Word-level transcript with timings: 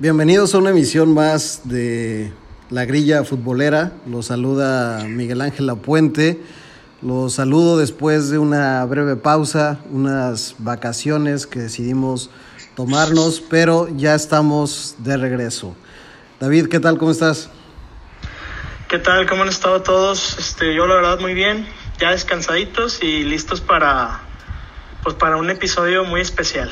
Bienvenidos 0.00 0.54
a 0.54 0.58
una 0.58 0.70
emisión 0.70 1.12
más 1.12 1.60
de 1.64 2.32
La 2.70 2.86
Grilla 2.86 3.22
Futbolera. 3.22 3.92
Los 4.06 4.28
saluda 4.28 5.04
Miguel 5.04 5.42
Ángel 5.42 5.66
Lapuente. 5.66 6.40
Los 7.02 7.34
saludo 7.34 7.76
después 7.76 8.30
de 8.30 8.38
una 8.38 8.82
breve 8.86 9.16
pausa, 9.16 9.78
unas 9.90 10.54
vacaciones 10.56 11.46
que 11.46 11.58
decidimos 11.58 12.30
tomarnos, 12.76 13.42
pero 13.42 13.88
ya 13.94 14.14
estamos 14.14 14.94
de 15.00 15.18
regreso. 15.18 15.76
David, 16.40 16.68
¿qué 16.68 16.80
tal? 16.80 16.96
¿Cómo 16.96 17.10
estás? 17.10 17.50
¿Qué 18.88 18.98
tal? 18.98 19.28
¿Cómo 19.28 19.42
han 19.42 19.50
estado 19.50 19.82
todos? 19.82 20.38
Este, 20.38 20.74
yo 20.74 20.86
la 20.86 20.94
verdad 20.94 21.20
muy 21.20 21.34
bien, 21.34 21.66
ya 21.98 22.12
descansaditos 22.12 23.02
y 23.02 23.24
listos 23.24 23.60
para, 23.60 24.22
pues, 25.02 25.14
para 25.14 25.36
un 25.36 25.50
episodio 25.50 26.06
muy 26.06 26.22
especial. 26.22 26.70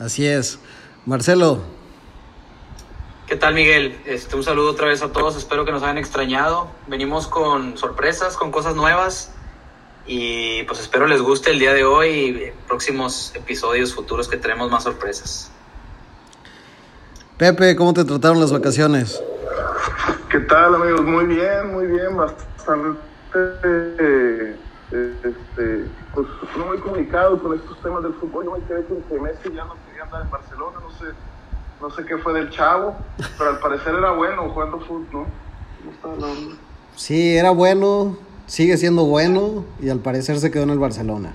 Así 0.00 0.26
es. 0.26 0.58
Marcelo, 1.06 1.77
¿Qué 3.28 3.36
tal, 3.36 3.52
Miguel? 3.52 4.00
Este, 4.06 4.36
un 4.36 4.42
saludo 4.42 4.70
otra 4.70 4.86
vez 4.86 5.02
a 5.02 5.12
todos. 5.12 5.36
Espero 5.36 5.66
que 5.66 5.70
nos 5.70 5.82
hayan 5.82 5.98
extrañado. 5.98 6.68
Venimos 6.86 7.28
con 7.28 7.76
sorpresas, 7.76 8.38
con 8.38 8.50
cosas 8.50 8.74
nuevas. 8.74 9.34
Y 10.06 10.62
pues 10.62 10.80
espero 10.80 11.06
les 11.06 11.20
guste 11.20 11.50
el 11.50 11.58
día 11.58 11.74
de 11.74 11.84
hoy 11.84 12.08
y 12.08 12.52
próximos 12.66 13.34
episodios 13.34 13.94
futuros 13.94 14.28
que 14.28 14.38
tenemos 14.38 14.70
más 14.70 14.84
sorpresas. 14.84 15.52
Pepe, 17.36 17.76
¿cómo 17.76 17.92
te 17.92 18.06
trataron 18.06 18.40
las 18.40 18.50
vacaciones? 18.50 19.22
¿Qué 20.30 20.40
tal, 20.40 20.76
amigos? 20.76 21.02
Muy 21.02 21.26
bien, 21.26 21.70
muy 21.70 21.86
bien. 21.86 22.16
Bastante. 22.16 22.98
Eh, 23.34 24.56
este, 24.90 25.84
pues 26.14 26.26
no 26.56 26.64
muy 26.64 26.78
comunicado 26.78 27.38
con 27.42 27.58
estos 27.58 27.78
temas 27.82 28.02
del 28.04 28.14
fútbol. 28.14 28.46
Yo 28.46 28.52
me 28.52 28.64
quedé 28.64 28.84
con 28.84 29.02
que 29.02 29.20
Messi 29.20 29.54
ya 29.54 29.66
no 29.66 29.76
quería 29.86 30.04
andar 30.04 30.22
en 30.22 30.30
Barcelona, 30.30 30.78
no 30.80 30.90
sé 30.92 31.12
no 31.80 31.90
sé 31.90 32.04
qué 32.04 32.18
fue 32.18 32.32
del 32.34 32.50
chavo, 32.50 32.96
pero 33.36 33.50
al 33.50 33.58
parecer 33.58 33.94
era 33.94 34.10
bueno 34.12 34.48
jugando 34.50 34.80
fútbol, 34.80 35.06
¿no? 35.12 35.26
¿Cómo 35.78 35.92
está 35.92 36.08
la 36.26 36.32
onda? 36.32 36.56
Sí, 36.96 37.36
era 37.36 37.50
bueno, 37.50 38.16
sigue 38.46 38.76
siendo 38.76 39.04
bueno 39.04 39.64
y 39.80 39.88
al 39.90 40.00
parecer 40.00 40.38
se 40.38 40.50
quedó 40.50 40.64
en 40.64 40.70
el 40.70 40.78
Barcelona. 40.78 41.32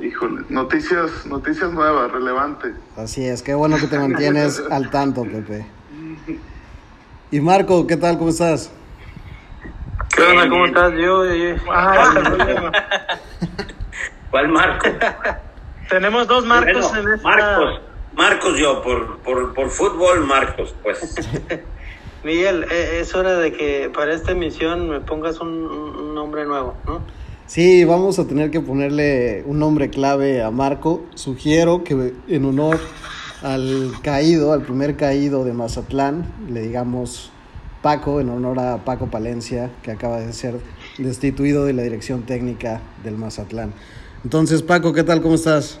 Híjole, 0.00 0.42
noticias, 0.48 1.26
noticias 1.26 1.72
nuevas, 1.72 2.10
relevantes. 2.10 2.74
Así 2.96 3.24
es, 3.26 3.42
qué 3.42 3.54
bueno 3.54 3.76
que 3.78 3.86
te 3.86 3.98
mantienes 3.98 4.62
al 4.70 4.90
tanto, 4.90 5.22
Pepe. 5.22 5.66
Y 7.30 7.40
Marco, 7.40 7.86
¿qué 7.86 7.96
tal? 7.96 8.18
¿Cómo 8.18 8.30
estás? 8.30 8.70
¿Qué 10.14 10.22
onda? 10.22 10.48
¿Cómo 10.48 10.66
estás? 10.66 10.92
Yo, 10.92 11.24
yo. 11.34 11.54
Ah, 11.72 12.70
¿Cuál 14.30 14.48
Marco? 14.48 14.86
Tenemos 15.88 16.26
dos 16.26 16.44
Marcos 16.44 16.90
Bueno, 16.90 17.08
en 17.08 17.14
esta. 17.14 17.28
Marcos. 17.28 17.80
Marcos 18.14 18.58
yo, 18.58 18.82
por, 18.82 19.18
por, 19.18 19.54
por 19.54 19.70
fútbol, 19.70 20.26
Marcos, 20.26 20.74
pues. 20.82 21.14
Miguel, 22.24 22.66
eh, 22.70 23.00
es 23.00 23.14
hora 23.14 23.38
de 23.38 23.52
que 23.52 23.90
para 23.92 24.14
esta 24.14 24.32
emisión 24.32 24.88
me 24.88 25.00
pongas 25.00 25.40
un, 25.40 25.48
un 25.48 26.14
nombre 26.14 26.44
nuevo, 26.44 26.74
¿no? 26.86 27.00
Sí, 27.46 27.84
vamos 27.84 28.18
a 28.18 28.26
tener 28.26 28.50
que 28.50 28.60
ponerle 28.60 29.42
un 29.46 29.58
nombre 29.58 29.90
clave 29.90 30.42
a 30.42 30.50
Marco. 30.50 31.04
Sugiero 31.14 31.84
que 31.84 32.14
en 32.28 32.44
honor 32.44 32.78
al 33.42 33.92
caído, 34.02 34.52
al 34.52 34.62
primer 34.62 34.96
caído 34.96 35.44
de 35.44 35.52
Mazatlán, 35.52 36.24
le 36.48 36.62
digamos 36.62 37.30
Paco, 37.82 38.20
en 38.20 38.30
honor 38.30 38.60
a 38.60 38.84
Paco 38.84 39.08
Palencia, 39.08 39.70
que 39.82 39.90
acaba 39.90 40.20
de 40.20 40.32
ser 40.32 40.60
destituido 40.98 41.64
de 41.64 41.72
la 41.72 41.82
dirección 41.82 42.22
técnica 42.22 42.80
del 43.02 43.16
Mazatlán. 43.16 43.74
Entonces, 44.24 44.62
Paco, 44.62 44.92
¿qué 44.92 45.02
tal? 45.02 45.20
¿Cómo 45.20 45.34
estás? 45.34 45.80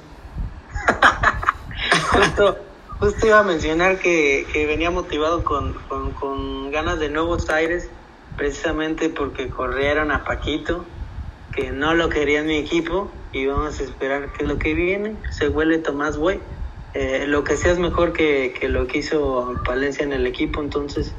Justo, 2.10 2.58
justo 2.98 3.26
iba 3.26 3.40
a 3.40 3.42
mencionar 3.42 3.98
que, 3.98 4.46
que 4.52 4.66
venía 4.66 4.90
motivado 4.90 5.44
con, 5.44 5.74
con, 5.88 6.12
con 6.12 6.70
ganas 6.70 6.98
de 6.98 7.08
nuevos 7.08 7.50
aires, 7.50 7.88
precisamente 8.36 9.08
porque 9.08 9.48
corrieron 9.48 10.10
a 10.10 10.24
Paquito, 10.24 10.84
que 11.54 11.70
no 11.70 11.94
lo 11.94 12.08
quería 12.08 12.40
en 12.40 12.46
mi 12.46 12.56
equipo, 12.56 13.10
y 13.32 13.46
vamos 13.46 13.80
a 13.80 13.82
esperar 13.82 14.32
qué 14.32 14.44
es 14.44 14.48
lo 14.48 14.58
que 14.58 14.74
viene. 14.74 15.16
Se 15.30 15.48
huele 15.48 15.78
Tomás 15.78 16.16
Boy. 16.16 16.40
Eh, 16.94 17.24
lo 17.26 17.42
que 17.42 17.56
sea 17.56 17.72
es 17.72 17.78
mejor 17.78 18.12
que, 18.12 18.54
que 18.58 18.68
lo 18.68 18.86
que 18.86 18.98
hizo 18.98 19.54
Palencia 19.64 20.04
en 20.04 20.12
el 20.12 20.26
equipo, 20.26 20.60
entonces 20.60 21.12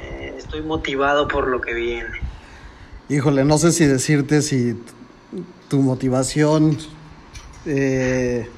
eh, 0.00 0.34
estoy 0.36 0.62
motivado 0.62 1.28
por 1.28 1.46
lo 1.46 1.60
que 1.60 1.74
viene. 1.74 2.10
Híjole, 3.08 3.44
no 3.44 3.58
sé 3.58 3.70
si 3.72 3.86
decirte 3.86 4.42
si 4.42 4.76
tu 5.68 5.80
motivación 5.80 6.76
eh, 7.66 8.48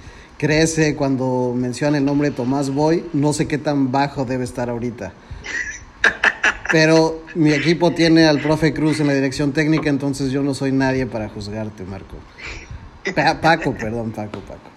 crece 0.49 0.95
cuando 0.95 1.55
menciona 1.57 1.97
el 1.97 2.05
nombre 2.05 2.29
de 2.29 2.37
Tomás 2.37 2.69
Boy. 2.69 3.07
No 3.15 3.33
sé 3.33 3.49
qué 3.49 3.57
tan 3.57 3.91
bajo 3.91 4.27
debe 4.27 4.45
estar 4.45 4.69
ahorita. 4.69 5.15
Pero 6.71 7.23
mi 7.35 7.51
equipo 7.55 7.93
tiene 7.93 8.27
al 8.27 8.41
profe 8.43 8.75
Cruz 8.75 9.01
en 9.01 9.07
la 9.07 9.15
dirección 9.15 9.53
técnica, 9.53 9.89
entonces 9.89 10.31
yo 10.33 10.43
no 10.43 10.53
soy 10.53 10.71
nadie 10.71 11.07
para 11.07 11.31
juzgarte, 11.31 11.85
Marco. 11.85 12.17
Pa- 13.15 13.41
Paco, 13.41 13.73
perdón, 13.73 14.11
Paco, 14.11 14.41
Paco. 14.41 14.69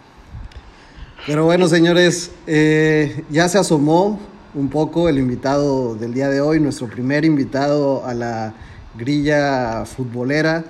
Pero 1.26 1.44
bueno, 1.44 1.68
señores, 1.68 2.32
eh, 2.46 3.26
ya 3.30 3.50
se 3.50 3.58
asomó 3.58 4.22
un 4.56 4.70
poco 4.70 5.10
el 5.10 5.18
invitado 5.18 5.96
del 5.96 6.14
día 6.14 6.30
de 6.30 6.40
hoy, 6.40 6.62
nuestro 6.62 6.88
primer 6.88 7.26
invitado 7.26 8.06
a 8.06 8.14
la 8.14 8.54
grilla 8.98 9.84
futbolera, 9.86 10.64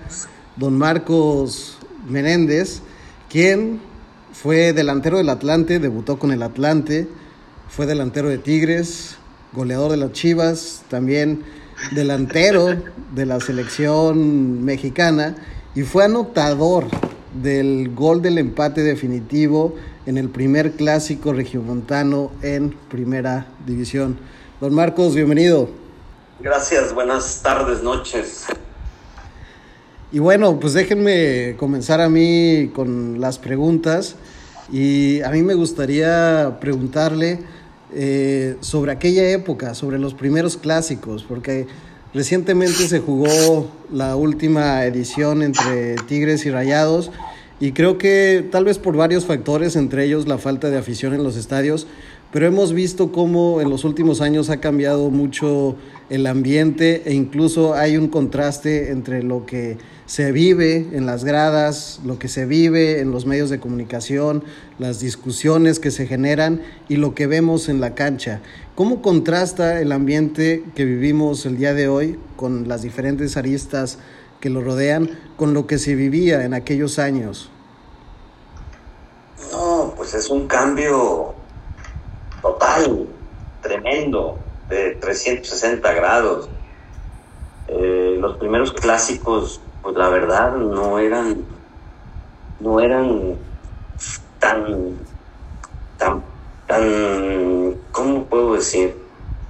don 0.55 0.75
Marcos 0.75 1.77
Menéndez, 2.09 2.81
quien 3.29 3.79
fue 4.41 4.71
delantero 4.71 5.17
del 5.17 5.29
Atlante, 5.29 5.79
debutó 5.79 6.19
con 6.19 6.31
el 6.31 6.43
Atlante, 6.43 7.07
fue 7.69 7.87
delantero 7.87 8.29
de 8.29 8.37
Tigres, 8.37 9.17
goleador 9.51 9.89
de 9.89 9.97
las 9.97 10.11
Chivas, 10.11 10.83
también 10.89 11.43
delantero 11.91 12.67
de 13.15 13.25
la 13.25 13.39
selección 13.39 14.63
mexicana 14.63 15.35
y 15.73 15.81
fue 15.81 16.05
anotador 16.05 16.85
del 17.41 17.95
gol 17.95 18.21
del 18.21 18.37
empate 18.37 18.83
definitivo 18.83 19.73
en 20.05 20.19
el 20.19 20.29
primer 20.29 20.73
clásico 20.73 21.33
regiomontano 21.33 22.31
en 22.43 22.75
primera 22.89 23.47
división. 23.65 24.19
Don 24.61 24.71
Marcos, 24.71 25.15
bienvenido. 25.15 25.67
Gracias, 26.39 26.93
buenas 26.93 27.41
tardes, 27.41 27.81
noches. 27.81 28.45
Y 30.11 30.19
bueno, 30.19 30.59
pues 30.59 30.73
déjenme 30.73 31.55
comenzar 31.57 32.01
a 32.01 32.07
mí 32.07 32.71
con 32.73 33.19
las 33.19 33.39
preguntas. 33.39 34.15
Y 34.71 35.21
a 35.21 35.29
mí 35.29 35.43
me 35.43 35.53
gustaría 35.53 36.57
preguntarle 36.59 37.39
eh, 37.93 38.57
sobre 38.59 38.91
aquella 38.91 39.29
época, 39.29 39.73
sobre 39.73 39.97
los 39.97 40.13
primeros 40.13 40.57
clásicos, 40.57 41.23
porque 41.23 41.67
recientemente 42.13 42.87
se 42.87 42.99
jugó 42.99 43.71
la 43.91 44.15
última 44.15 44.83
edición 44.85 45.41
entre 45.41 45.95
Tigres 46.07 46.45
y 46.45 46.51
Rayados. 46.51 47.11
Y 47.59 47.71
creo 47.71 47.97
que 47.97 48.45
tal 48.51 48.65
vez 48.65 48.77
por 48.77 48.95
varios 48.97 49.25
factores, 49.25 49.75
entre 49.75 50.05
ellos 50.05 50.27
la 50.27 50.37
falta 50.37 50.69
de 50.69 50.77
afición 50.77 51.13
en 51.13 51.23
los 51.23 51.37
estadios, 51.37 51.87
pero 52.31 52.45
hemos 52.45 52.73
visto 52.73 53.11
cómo 53.11 53.61
en 53.61 53.69
los 53.69 53.83
últimos 53.83 54.21
años 54.21 54.49
ha 54.49 54.57
cambiado 54.57 55.09
mucho 55.09 55.75
el 56.09 56.27
ambiente 56.27 57.03
e 57.05 57.13
incluso 57.13 57.73
hay 57.73 57.97
un 57.97 58.07
contraste 58.07 58.91
entre 58.91 59.23
lo 59.23 59.45
que 59.45 59.77
se 60.05 60.31
vive 60.31 60.87
en 60.93 61.05
las 61.05 61.25
gradas, 61.25 61.99
lo 62.05 62.17
que 62.17 62.29
se 62.29 62.45
vive 62.45 63.01
en 63.01 63.11
los 63.11 63.25
medios 63.25 63.49
de 63.49 63.59
comunicación, 63.59 64.43
las 64.79 64.99
discusiones 64.99 65.79
que 65.79 65.91
se 65.91 66.07
generan 66.07 66.61
y 66.87 66.95
lo 66.95 67.13
que 67.13 67.27
vemos 67.27 67.67
en 67.67 67.81
la 67.81 67.93
cancha. 67.93 68.41
¿Cómo 68.75 69.01
contrasta 69.01 69.81
el 69.81 69.91
ambiente 69.91 70.63
que 70.75 70.85
vivimos 70.85 71.45
el 71.45 71.57
día 71.57 71.73
de 71.73 71.89
hoy 71.89 72.17
con 72.37 72.67
las 72.67 72.83
diferentes 72.83 73.35
aristas 73.35 73.99
que 74.39 74.49
lo 74.49 74.61
rodean 74.61 75.09
con 75.35 75.53
lo 75.53 75.67
que 75.67 75.77
se 75.77 75.95
vivía 75.95 76.45
en 76.45 76.53
aquellos 76.53 76.99
años? 76.99 77.49
No, 79.51 79.93
pues 79.97 80.13
es 80.13 80.29
un 80.29 80.47
cambio 80.47 81.35
total, 82.41 83.09
tremendo, 83.61 84.63
de 84.69 84.91
360 84.95 85.93
grados. 85.93 86.51
Eh, 87.67 88.17
los 88.19 88.37
primeros 88.37 88.71
clásicos, 88.73 89.61
pues 89.81 89.95
la 89.95 90.09
verdad, 90.09 90.53
no 90.55 90.99
eran, 90.99 91.45
no 92.59 92.79
eran 92.79 93.39
tan, 94.39 94.99
tan, 95.97 96.25
tan, 96.65 97.79
¿cómo 97.91 98.29
puedo 98.29 98.53
decir? 98.55 99.07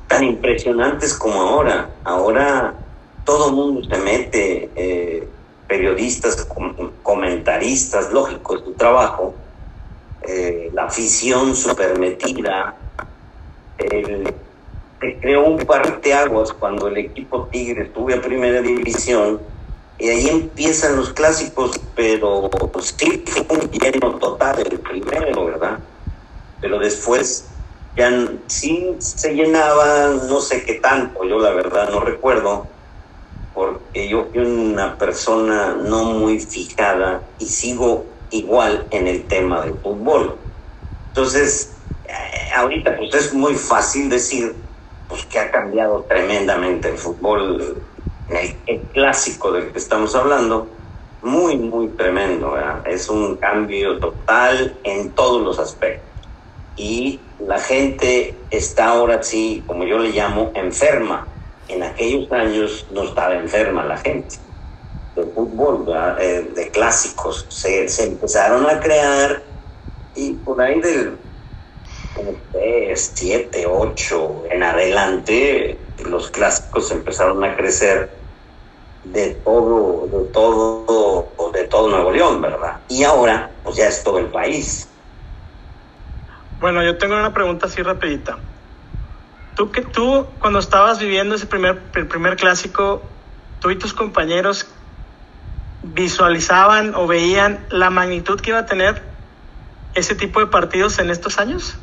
Tan 0.08 0.24
impresionantes 0.24 1.18
como 1.18 1.42
ahora. 1.42 2.00
Ahora 2.06 2.80
todo 3.24 3.52
mundo 3.52 3.82
se 3.90 3.98
mete, 4.02 4.74
eh, 4.76 5.36
periodistas, 5.68 6.46
com- 6.46 7.02
comentaristas, 7.04 8.12
lógico, 8.14 8.56
es 8.58 8.64
tu 8.64 8.76
trabajo, 8.76 9.47
eh, 10.28 10.72
la 10.74 10.86
afición 10.86 11.56
super 11.56 12.00
metida, 12.00 12.78
el- 13.78 14.26
se 15.00 15.20
creó 15.22 15.46
un 15.46 15.58
parteaguas 15.60 16.54
cuando 16.54 16.88
el 16.88 16.98
equipo 16.98 17.50
Tigre 17.50 17.92
sube 17.94 18.16
a 18.16 18.22
primera 18.22 18.62
división 18.62 19.44
y 19.98 20.10
ahí 20.10 20.28
empiezan 20.30 20.96
los 20.98 21.14
clásicos, 21.14 21.80
pero 21.96 22.50
sí 22.82 23.26
fue 23.28 23.58
un 23.58 23.72
lleno 23.72 24.18
total 24.20 24.60
el 24.60 24.82
primero, 24.82 25.46
¿verdad? 25.46 25.82
Pero 26.60 26.80
después 26.80 27.64
ya 27.96 28.12
sí 28.48 28.98
se 29.00 29.34
llenaba, 29.36 30.10
no 30.30 30.42
sé 30.42 30.66
qué 30.66 30.76
tanto, 30.76 31.24
yo 31.26 31.40
la 31.40 31.52
verdad 31.52 31.90
no 31.92 32.02
recuerdo, 32.02 32.78
porque 33.54 34.10
yo 34.10 34.30
fui 34.32 34.40
una 34.44 34.98
persona 34.98 35.76
no 35.76 36.06
muy 36.06 36.40
fijada 36.40 37.28
y 37.40 37.48
sigo 37.48 38.17
igual 38.32 38.86
en 38.92 39.08
el 39.08 39.24
tema 39.24 39.62
del 39.62 39.76
fútbol. 39.76 40.36
Entonces, 41.10 41.74
eh, 42.08 42.54
ahorita 42.56 42.98
pues 42.98 43.14
es 43.16 43.34
muy 43.34 43.56
fácil 43.56 44.10
decir 44.10 44.56
pues 45.08 45.26
que 45.26 45.40
ha 45.40 45.52
cambiado 45.52 46.06
tremendamente 46.08 46.90
el 46.90 46.98
fútbol, 46.98 47.78
el, 48.30 48.56
el 48.66 48.82
clásico 48.94 49.52
del 49.52 49.72
que 49.72 49.78
estamos 49.78 50.16
hablando, 50.16 50.68
muy, 51.22 51.58
muy 51.58 51.88
tremendo. 51.90 52.52
¿verdad? 52.52 52.86
Es 52.88 53.10
un 53.10 53.38
cambio 53.38 54.00
total 54.00 54.78
en 54.84 55.12
todos 55.12 55.42
los 55.42 55.60
aspectos. 55.60 56.06
Y 56.76 57.20
la 57.40 57.60
gente 57.60 58.36
está 58.52 58.90
ahora 58.90 59.24
sí, 59.24 59.64
como 59.66 59.86
yo 59.86 59.98
le 59.98 60.10
llamo, 60.10 60.52
enferma. 60.54 61.26
En 61.70 61.84
aquellos 61.84 62.32
años 62.32 62.86
no 62.92 63.04
estaba 63.04 63.36
enferma 63.36 63.84
la 63.84 63.98
gente 63.98 64.38
de 65.18 65.32
fútbol. 65.32 65.86
Eh, 66.20 66.52
de 66.56 66.70
clásicos. 66.70 67.46
Se, 67.50 67.90
se 67.90 68.06
empezaron 68.06 68.70
a 68.70 68.80
crear 68.80 69.44
y 70.16 70.34
por 70.34 70.60
ahí 70.62 70.82
del 70.82 71.18
7, 72.96 73.66
8 73.68 74.44
en 74.50 74.64
adelante, 74.64 75.78
los 76.04 76.32
clásicos 76.32 76.90
empezaron 76.92 77.44
a 77.44 77.56
crecer 77.56 78.10
de 79.04 79.36
todo, 79.46 80.08
de 80.08 80.26
todo, 80.32 81.52
de 81.54 81.64
todo 81.66 81.90
Nuevo 81.90 82.12
León, 82.12 82.42
¿verdad? 82.42 82.80
Y 82.90 83.04
ahora, 83.04 83.52
pues 83.64 83.76
ya 83.76 83.88
es 83.88 84.04
todo 84.04 84.18
el 84.20 84.26
país. 84.28 84.88
Bueno, 86.60 86.84
yo 86.84 86.98
tengo 86.98 87.16
una 87.16 87.34
pregunta 87.34 87.68
así 87.68 87.84
rapidita. 87.84 88.40
Tú 89.56 89.72
que 89.72 89.82
tú 89.82 90.26
cuando 90.40 90.60
estabas 90.60 91.00
viviendo 91.00 91.36
ese 91.36 91.46
primer 91.46 91.82
el 91.96 92.08
primer 92.08 92.36
clásico, 92.36 93.02
tú 93.60 93.70
y 93.70 93.76
tus 93.76 93.94
compañeros 93.94 94.68
visualizaban 95.94 96.96
o 96.96 97.08
veían 97.08 97.66
la 97.70 97.90
magnitud 97.90 98.40
que 98.40 98.52
iba 98.52 98.60
a 98.60 98.66
tener 98.66 99.02
ese 99.94 100.16
tipo 100.16 100.40
de 100.40 100.48
partidos 100.48 101.00
en 101.00 101.10
estos 101.10 101.40
años? 101.40 101.78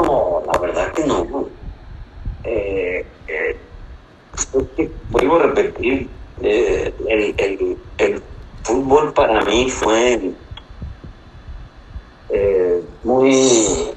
No, 0.00 0.42
la 0.52 0.58
verdad 0.58 0.92
que 0.92 1.06
no. 1.06 1.48
Eh, 2.44 3.06
eh, 3.28 3.58
vuelvo 5.10 5.36
a 5.36 5.42
repetir, 5.44 6.08
eh, 6.42 6.94
el, 7.08 7.34
el, 7.38 7.76
el 7.98 8.22
fútbol 8.62 9.12
para 9.12 9.42
mí 9.44 9.70
fue 9.70 10.32
eh, 12.28 12.82
muy, 13.04 13.94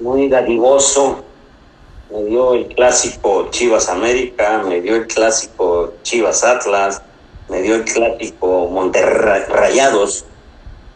muy 0.00 0.28
dadivoso. 0.28 1.24
Me 2.10 2.24
dio 2.24 2.54
el 2.54 2.68
clásico 2.68 3.48
Chivas 3.50 3.88
América, 3.88 4.62
me 4.66 4.80
dio 4.80 4.96
el 4.96 5.06
clásico 5.06 5.94
Chivas 6.02 6.44
Atlas, 6.44 7.02
me 7.48 7.62
dio 7.62 7.76
el 7.76 7.84
clásico 7.84 8.68
Monterrey 8.68 9.42
Rayados 9.48 10.26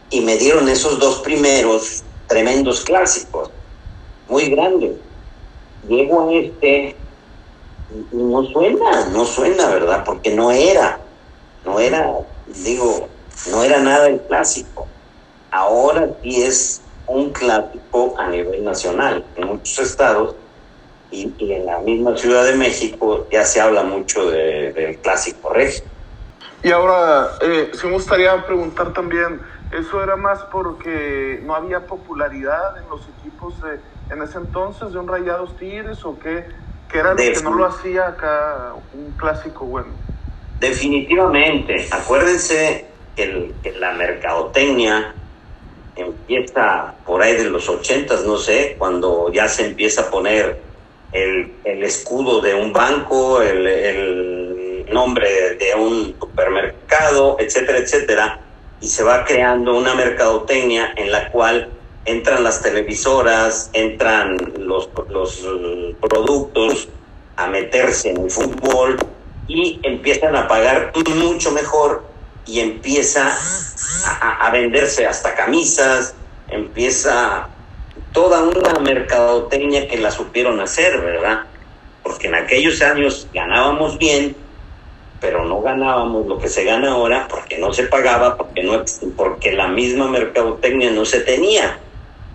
y 0.09 0.21
me 0.21 0.37
dieron 0.37 0.67
esos 0.69 0.99
dos 0.99 1.19
primeros 1.21 2.03
tremendos 2.27 2.81
clásicos, 2.83 3.51
muy 4.27 4.49
grandes. 4.49 4.97
Llego 5.81 6.29
a 6.29 6.33
este 6.33 6.97
y 7.89 8.07
no 8.11 8.43
suena, 8.43 9.09
no 9.09 9.25
suena, 9.25 9.67
¿verdad? 9.69 10.03
Porque 10.05 10.33
no 10.35 10.51
era, 10.51 11.01
no 11.63 11.79
era, 11.79 12.13
digo, 12.45 13.09
no 13.51 13.63
era 13.63 13.79
nada 13.79 14.07
el 14.07 14.21
clásico. 14.27 14.87
Ahora 15.51 16.07
sí 16.21 16.41
es 16.43 16.83
un 17.07 17.31
clásico 17.31 18.13
a 18.17 18.29
nivel 18.29 18.63
nacional. 18.63 19.25
En 19.35 19.47
muchos 19.47 19.79
estados 19.79 20.35
y, 21.09 21.35
en 21.53 21.65
la 21.65 21.79
misma 21.79 22.15
Ciudad 22.17 22.45
de 22.45 22.53
México 22.53 23.27
ya 23.31 23.43
se 23.45 23.59
habla 23.61 23.83
mucho 23.83 24.29
de- 24.29 24.73
del 24.73 25.01
clásico 25.01 25.49
regio. 25.49 25.85
Y 26.63 26.71
ahora, 26.71 27.37
eh, 27.41 27.71
sí 27.73 27.87
me 27.87 27.93
gustaría 27.93 28.45
preguntar 28.45 28.93
también, 28.93 29.41
¿eso 29.71 30.03
era 30.03 30.17
más 30.17 30.45
porque 30.51 31.39
no 31.43 31.55
había 31.55 31.87
popularidad 31.87 32.77
en 32.83 32.89
los 32.89 33.09
equipos 33.09 33.61
de, 33.61 33.81
en 34.09 34.23
ese 34.23 34.39
entonces 34.39 34.93
de 34.93 34.99
un 34.99 35.07
Rayados 35.07 35.55
Tigres 35.57 36.05
o 36.05 36.19
qué? 36.19 36.47
¿Qué 36.89 36.99
era 36.99 37.13
lo 37.13 37.17
que 37.17 37.41
no 37.41 37.53
lo 37.53 37.65
hacía 37.65 38.07
acá 38.09 38.73
un 38.91 39.13
clásico 39.13 39.65
bueno? 39.67 40.01
Definitivamente, 40.59 41.87
acuérdense 41.91 43.11
que, 43.15 43.23
el- 43.23 43.61
que 43.63 43.73
la 43.73 43.93
mercadotecnia 43.93 45.15
empieza 45.95 47.03
por 47.05 47.21
ahí 47.23 47.35
de 47.35 47.49
los 47.49 47.69
ochentas, 47.69 48.25
no 48.25 48.37
sé, 48.37 48.75
cuando 48.79 49.31
ya 49.33 49.47
se 49.49 49.67
empieza 49.67 50.03
a 50.03 50.11
poner 50.11 50.65
el, 51.11 51.61
el 51.65 51.83
escudo 51.83 52.41
de 52.41 52.55
un 52.55 52.73
banco, 52.73 53.41
el, 53.41 53.67
el 53.67 54.48
nombre 54.91 55.55
de 55.55 55.75
un 55.75 56.15
supermercado, 56.19 57.37
etcétera, 57.39 57.79
etcétera, 57.79 58.41
y 58.79 58.87
se 58.87 59.03
va 59.03 59.25
creando 59.25 59.77
una 59.77 59.93
mercadotecnia 59.95 60.93
en 60.95 61.11
la 61.11 61.29
cual 61.29 61.73
entran 62.05 62.43
las 62.43 62.61
televisoras, 62.61 63.69
entran 63.73 64.37
los, 64.57 64.89
los 65.09 65.39
eh, 65.45 65.95
productos 66.01 66.89
a 67.35 67.47
meterse 67.47 68.09
en 68.09 68.23
el 68.23 68.31
fútbol 68.31 68.97
y 69.47 69.81
empiezan 69.83 70.35
a 70.35 70.47
pagar 70.47 70.91
mucho 71.15 71.51
mejor 71.51 72.09
y 72.45 72.59
empieza 72.61 73.27
a, 74.05 74.11
a- 74.27 74.47
a 74.47 74.51
venderse 74.51 75.05
hasta 75.05 75.35
camisas, 75.35 76.15
empieza 76.47 77.49
toda 78.11 78.43
una 78.43 78.79
mercadotecnia 78.79 79.87
que 79.87 79.97
la 79.97 80.11
supieron 80.11 80.59
hacer, 80.61 80.99
¿verdad? 81.01 81.43
Porque 82.01 82.27
en 82.27 82.35
aquellos 82.35 82.81
años 82.81 83.29
ganábamos 83.33 83.97
bien, 83.97 84.48
pero 85.19 85.45
no 85.45 85.61
ganábamos 85.61 86.25
lo 86.27 86.37
que 86.37 86.47
se 86.49 86.63
gana 86.63 86.91
ahora 86.93 87.27
porque 87.29 87.57
no 87.57 87.73
se 87.73 87.83
pagaba, 87.83 88.37
porque, 88.37 88.63
no, 88.63 88.83
porque 89.17 89.51
la 89.51 89.67
misma 89.67 90.07
mercadotecnia 90.07 90.91
no 90.91 91.05
se 91.05 91.21
tenía. 91.21 91.79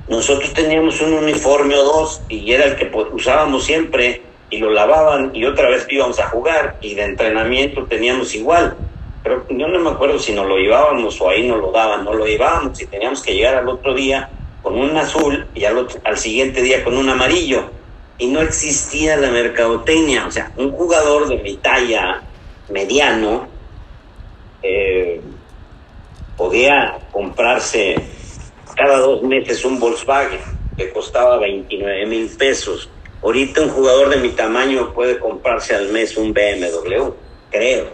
Nosotros 0.07 0.53
teníamos 0.53 1.01
un 1.01 1.15
uniforme 1.15 1.77
o 1.77 1.85
dos 1.85 2.23
y 2.29 2.53
era 2.53 2.67
el 2.67 2.77
que 2.77 2.91
usábamos 3.13 3.65
siempre 3.65 4.23
y 4.51 4.59
lo 4.59 4.71
lavaban 4.71 5.31
y 5.35 5.45
otra 5.47 5.69
vez 5.71 5.87
íbamos 5.89 6.21
a 6.21 6.29
jugar 6.29 6.77
y 6.83 6.95
de 6.95 7.05
entrenamiento 7.05 7.87
teníamos 7.87 8.35
igual. 8.35 8.77
Pero 9.23 9.47
yo 9.49 9.67
no 9.69 9.79
me 9.81 9.91
acuerdo 9.91 10.19
si 10.19 10.33
nos 10.33 10.47
lo 10.47 10.59
llevábamos 10.59 11.19
o 11.23 11.31
ahí 11.31 11.49
nos 11.49 11.59
lo 11.59 11.73
daban, 11.73 12.05
no 12.05 12.13
lo 12.13 12.27
llevábamos 12.27 12.79
y 12.83 12.87
teníamos 12.87 13.23
que 13.23 13.35
llegar 13.35 13.55
al 13.55 13.69
otro 13.69 13.95
día 13.95 14.31
con 14.61 14.79
un 14.79 14.95
azul 14.99 15.49
y 15.55 15.65
al, 15.65 15.79
otro- 15.79 16.01
al 16.05 16.19
siguiente 16.19 16.61
día 16.61 16.85
con 16.85 16.97
un 16.99 17.09
amarillo. 17.09 17.73
Y 18.19 18.27
no 18.29 18.43
existía 18.43 19.17
la 19.17 19.31
mercadotecnia, 19.31 20.27
o 20.27 20.31
sea, 20.31 20.53
un 20.57 20.71
jugador 20.71 21.27
de 21.29 21.39
mi 21.39 21.57
talla 21.57 22.23
mediano 22.69 23.49
eh, 24.63 25.21
podía 26.37 26.99
comprarse 27.13 27.97
cada 28.77 28.99
dos 28.99 29.23
meses 29.23 29.65
un 29.65 29.79
Volkswagen 29.79 30.41
que 30.77 30.93
costaba 30.93 31.39
29 31.39 32.07
mil 32.07 32.29
pesos. 32.37 32.91
Ahorita 33.23 33.63
un 33.63 33.71
jugador 33.71 34.11
de 34.11 34.17
mi 34.17 34.31
tamaño 34.31 34.93
puede 34.93 35.19
comprarse 35.19 35.75
al 35.75 35.89
mes 35.89 36.17
un 36.17 36.33
BMW, 36.33 37.13
creo. 37.51 37.93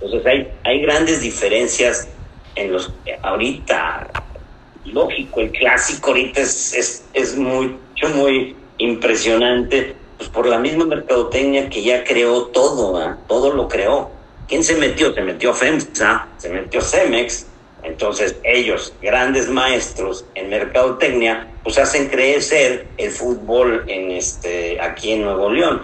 Entonces 0.00 0.26
hay, 0.26 0.52
hay 0.64 0.82
grandes 0.82 1.20
diferencias 1.20 2.08
en 2.54 2.72
los 2.72 2.92
ahorita, 3.22 4.08
lógico, 4.84 5.40
el 5.40 5.52
clásico 5.52 6.10
ahorita 6.10 6.40
es, 6.40 6.74
es, 6.74 7.08
es 7.12 7.36
mucho, 7.36 8.08
muy 8.14 8.56
impresionante, 8.78 9.96
pues 10.18 10.28
por 10.30 10.46
la 10.46 10.58
misma 10.58 10.84
mercadotecnia 10.86 11.68
que 11.68 11.82
ya 11.82 12.04
creó 12.04 12.46
todo, 12.46 13.16
todo 13.26 13.52
lo 13.52 13.68
creó. 13.68 14.10
¿Quién 14.48 14.62
se 14.62 14.76
metió? 14.76 15.12
Se 15.12 15.22
metió 15.22 15.52
FEMSA, 15.52 16.28
se 16.38 16.48
metió 16.50 16.80
Cemex, 16.80 17.46
entonces 17.86 18.36
ellos, 18.42 18.92
grandes 19.00 19.48
maestros 19.48 20.24
en 20.34 20.48
mercadotecnia, 20.48 21.48
pues 21.62 21.78
hacen 21.78 22.08
crecer 22.08 22.88
el 22.96 23.10
fútbol 23.10 23.84
en 23.86 24.10
este, 24.10 24.80
aquí 24.80 25.12
en 25.12 25.22
Nuevo 25.22 25.50
León. 25.50 25.82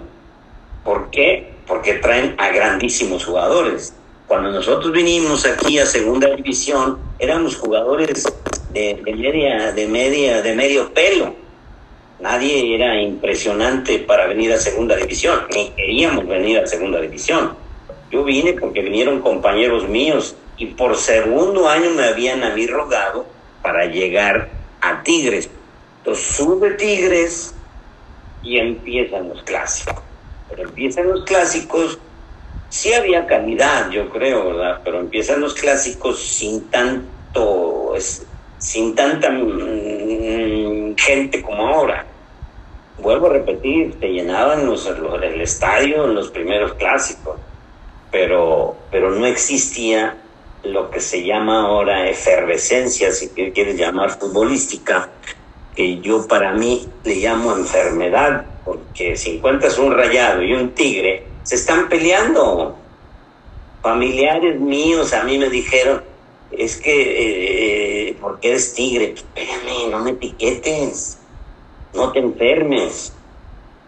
¿Por 0.85 1.11
qué? 1.11 1.53
Porque 1.67 1.95
traen 1.95 2.35
a 2.39 2.51
grandísimos 2.51 3.25
jugadores. 3.25 3.95
Cuando 4.27 4.51
nosotros 4.51 4.93
vinimos 4.93 5.47
aquí 5.47 5.79
a 5.79 5.87
segunda 5.87 6.29
división, 6.35 6.99
éramos 7.19 7.57
jugadores 7.57 8.25
de, 8.73 9.01
de 9.05 9.15
media, 9.15 9.73
de 9.73 9.87
media, 9.87 10.43
de 10.43 10.55
medio 10.55 10.93
pelo. 10.93 11.35
Nadie 12.23 12.77
era 12.77 13.03
impresionante 13.03 13.99
para 13.99 14.29
venir 14.29 14.53
a 14.53 14.57
segunda 14.57 14.95
división, 14.95 15.41
ni 15.53 15.71
queríamos 15.71 16.25
venir 16.29 16.61
a 16.61 16.69
segunda 16.69 17.01
división. 17.01 17.57
Yo 18.13 18.23
vine 18.23 18.53
porque 18.53 18.81
vinieron 18.81 19.21
compañeros 19.21 19.89
míos 19.89 20.37
y 20.57 20.67
por 20.67 20.95
segundo 20.97 21.69
año 21.69 21.91
me 21.91 22.05
habían 22.05 22.45
a 22.45 22.55
mí 22.55 22.69
rogado 22.69 23.27
para 23.61 23.87
llegar 23.87 24.51
a 24.81 25.03
Tigres. 25.03 25.51
Entonces 25.99 26.25
sube 26.25 26.71
Tigres 26.75 27.57
y 28.45 28.59
empiezan 28.59 29.29
los 29.29 29.43
clásicos. 29.43 30.05
Pero 30.49 30.63
empiezan 30.63 31.09
los 31.09 31.25
clásicos, 31.25 31.99
sí 32.69 32.95
había 32.95 33.27
calidad, 33.27 33.91
yo 33.91 34.09
creo, 34.11 34.47
¿verdad? 34.47 34.81
Pero 34.85 35.01
empiezan 35.01 35.41
los 35.41 35.55
clásicos 35.55 36.21
sin 36.21 36.71
tanto, 36.71 37.95
sin 38.59 38.95
tanta 38.95 39.29
mm, 39.29 40.95
gente 40.97 41.43
como 41.43 41.67
ahora. 41.67 42.12
Vuelvo 42.99 43.27
a 43.27 43.31
repetir, 43.31 43.99
te 43.99 44.09
llenaban 44.09 44.67
los, 44.67 44.87
el 44.87 45.41
estadio 45.41 46.05
en 46.05 46.15
los 46.15 46.31
primeros 46.31 46.75
clásicos, 46.75 47.37
pero, 48.11 48.77
pero 48.91 49.11
no 49.11 49.27
existía 49.27 50.17
lo 50.65 50.91
que 50.91 51.01
se 51.01 51.25
llama 51.25 51.67
ahora 51.67 52.09
efervescencia, 52.09 53.11
si 53.11 53.29
quieres 53.29 53.77
llamar 53.77 54.11
futbolística, 54.11 55.11
que 55.75 56.01
yo 56.01 56.27
para 56.29 56.53
mí 56.53 56.87
le 57.05 57.17
llamo 57.17 57.57
enfermedad, 57.57 58.45
porque 58.65 59.17
si 59.17 59.37
encuentras 59.37 59.79
un 59.79 59.93
rayado 59.93 60.43
y 60.43 60.53
un 60.53 60.71
tigre, 60.71 61.27
se 61.43 61.57
están 61.57 61.89
peleando. 61.89 62.77
Familiares 63.83 64.61
míos 64.61 65.13
a 65.13 65.25
mí 65.25 65.39
me 65.39 65.49
dijeron, 65.49 66.05
es 66.53 66.77
que, 66.77 68.11
eh, 68.11 68.17
porque 68.21 68.51
eres 68.51 68.75
tigre? 68.75 69.15
Espérame, 69.17 69.91
no 69.91 69.99
me 70.01 70.13
piquetes, 70.13 71.19
no 71.95 72.13
te 72.13 72.19
enfermes. 72.21 73.13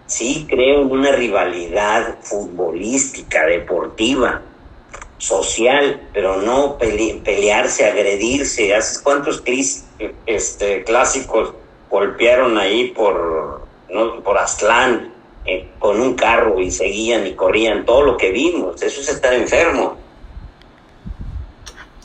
Sí 0.07 0.47
creo 0.49 0.83
en 0.83 0.91
una 0.91 1.13
rivalidad 1.13 2.19
futbolística, 2.23 3.47
deportiva, 3.47 4.43
social, 5.19 6.09
pero 6.13 6.43
no 6.43 6.77
pelearse, 6.79 7.87
agredirse. 7.87 8.75
¿Hace 8.75 9.03
cuántos 9.03 9.43
este, 10.27 10.85
clásicos 10.85 11.55
golpearon 11.91 12.59
ahí 12.59 12.89
por, 12.89 13.67
no, 13.89 14.21
por 14.21 14.39
Aztlán 14.39 15.13
eh, 15.47 15.71
con 15.79 16.01
un 16.01 16.15
carro 16.15 16.61
y 16.61 16.71
seguían 16.71 17.27
y 17.27 17.35
corrían? 17.35 17.87
Todo 17.87 18.03
lo 18.03 18.17
que 18.17 18.31
vimos, 18.31 18.83
eso 18.83 19.01
es 19.01 19.09
estar 19.09 19.33
enfermo. 19.33 19.97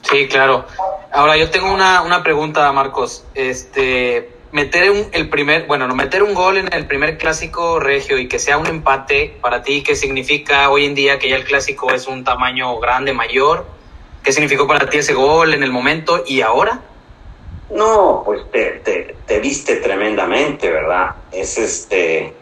Sí, 0.10 0.28
claro. 0.28 0.66
Ahora 1.12 1.38
yo 1.38 1.52
tengo 1.52 1.72
una, 1.72 2.02
una 2.02 2.24
pregunta, 2.24 2.72
Marcos. 2.72 3.26
Este, 3.36 4.39
meter 4.52 4.92
un, 4.92 5.08
el 5.12 5.30
primer, 5.30 5.68
bueno, 5.68 5.88
no 5.88 5.96
meter 5.96 6.24
un 6.24 6.34
gol 6.34 6.58
en 6.58 6.74
el 6.74 6.88
primer 6.88 7.18
clásico 7.18 7.80
regio 7.80 8.18
y 8.18 8.28
que 8.28 8.40
sea 8.40 8.58
un 8.58 8.68
empate 8.68 9.38
para 9.42 9.62
ti, 9.62 9.84
¿qué 9.84 9.96
significa 9.96 10.70
hoy 10.70 10.86
en 10.86 10.96
día 10.96 11.20
que 11.20 11.30
ya 11.30 11.36
el 11.36 11.44
clásico 11.44 11.92
es 11.92 12.08
un 12.08 12.24
tamaño 12.24 12.78
grande, 12.80 13.14
mayor? 13.14 13.66
¿Qué 14.24 14.32
significó 14.32 14.68
para 14.68 14.90
ti 14.90 14.98
ese 14.98 15.14
gol 15.14 15.54
en 15.54 15.64
el 15.64 15.72
momento 15.72 16.24
y 16.26 16.42
ahora? 16.42 16.82
No, 17.70 18.24
pues 18.26 18.42
te, 18.52 18.82
te, 18.84 19.16
te 19.26 19.40
viste 19.40 19.78
tremendamente, 19.78 20.70
¿verdad? 20.72 21.16
Es 21.32 21.58
este, 21.58 22.34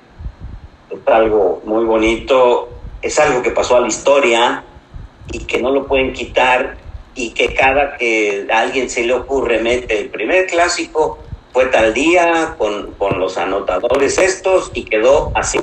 es 0.90 1.08
algo 1.08 1.62
muy 1.66 1.84
bonito, 1.84 2.70
es 3.02 3.20
algo 3.20 3.42
que 3.42 3.52
pasó 3.52 3.76
a 3.76 3.82
la 3.82 3.88
historia 3.88 4.64
y 5.32 5.40
que 5.40 5.62
no 5.62 5.72
lo 5.72 5.86
pueden 5.86 6.14
quitar 6.14 6.78
y 7.14 7.32
que 7.32 7.54
cada 7.54 7.98
que 7.98 8.48
a 8.52 8.60
alguien 8.60 8.90
se 8.90 9.04
le 9.04 9.14
ocurre 9.14 9.60
mete 9.60 10.00
el 10.00 10.10
primer 10.10 10.48
clásico 10.48 11.20
fue 11.58 11.66
tal 11.66 11.92
día 11.92 12.54
con, 12.60 12.92
con 13.00 13.20
los 13.20 13.36
anotadores 13.36 14.20
estos 14.20 14.70
y 14.76 14.84
quedó 14.84 15.32
así. 15.34 15.58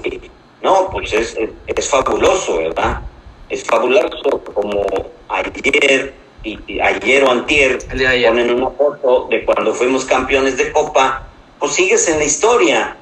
No, 0.60 0.90
pues 0.90 1.12
es, 1.12 1.36
es, 1.68 1.88
fabuloso, 1.88 2.58
¿verdad? 2.58 3.02
Es 3.48 3.62
fabuloso 3.62 4.42
como 4.52 4.84
ayer, 5.28 6.12
y, 6.42 6.80
ayer 6.80 7.22
o 7.22 7.30
antier 7.30 7.78
ponen 7.86 8.54
una 8.54 8.70
foto 8.70 9.28
de 9.30 9.44
cuando 9.44 9.72
fuimos 9.72 10.04
campeones 10.04 10.56
de 10.56 10.72
Copa, 10.72 11.28
pues 11.60 11.74
sigues 11.74 12.08
en 12.08 12.18
la 12.18 12.24
historia. 12.24 12.96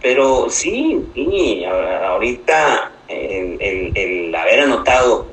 Pero 0.00 0.48
sí, 0.48 1.04
sí, 1.12 1.66
ahorita 1.66 2.92
el, 3.08 3.60
el, 3.60 3.92
el 3.94 4.34
haber 4.34 4.60
anotado 4.60 5.26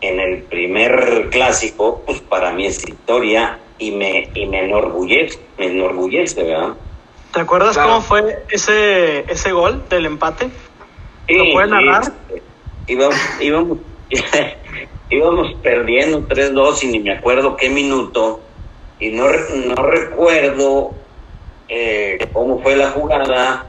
en 0.00 0.20
el 0.20 0.42
primer 0.44 1.30
clásico, 1.30 2.00
pues 2.06 2.20
para 2.20 2.52
mí 2.52 2.66
es 2.66 2.88
historia 2.88 3.58
y 3.78 3.90
me, 3.90 4.30
y 4.34 4.46
me 4.46 4.64
enorgullece, 4.64 5.38
me 5.58 5.66
enorgullece, 5.66 6.42
¿verdad? 6.42 6.74
¿Te 7.32 7.40
acuerdas 7.40 7.76
cómo 7.76 8.00
fue 8.00 8.44
ese, 8.48 9.20
ese 9.30 9.52
gol 9.52 9.84
del 9.88 10.06
empate? 10.06 10.50
¿Lo 11.28 11.52
puedes 11.52 11.70
narrar? 11.70 12.12
íbamos, 12.86 13.16
íbamos, 13.40 13.78
íbamos 15.10 15.54
perdiendo 15.62 16.28
3-2 16.28 16.84
y 16.84 16.86
ni 16.88 17.00
me 17.00 17.12
acuerdo 17.12 17.56
qué 17.56 17.68
minuto. 17.68 18.40
Y 19.00 19.10
no, 19.10 19.26
no 19.66 19.74
recuerdo 19.74 20.94
eh, 21.68 22.18
cómo 22.32 22.62
fue 22.62 22.76
la 22.76 22.90
jugada. 22.90 23.66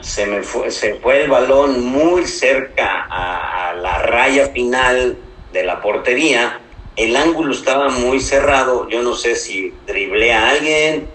Se 0.00 0.26
me 0.26 0.42
fue, 0.42 0.70
se 0.70 0.96
fue 0.96 1.22
el 1.22 1.30
balón 1.30 1.84
muy 1.84 2.26
cerca 2.26 3.06
a, 3.08 3.70
a 3.70 3.74
la 3.74 3.98
raya 3.98 4.48
final 4.48 5.16
de 5.52 5.62
la 5.62 5.80
portería, 5.80 6.60
el 6.96 7.16
ángulo 7.16 7.52
estaba 7.52 7.88
muy 7.88 8.20
cerrado, 8.20 8.88
yo 8.88 9.02
no 9.02 9.14
sé 9.16 9.34
si 9.36 9.72
driblé 9.86 10.32
a 10.32 10.50
alguien 10.50 11.08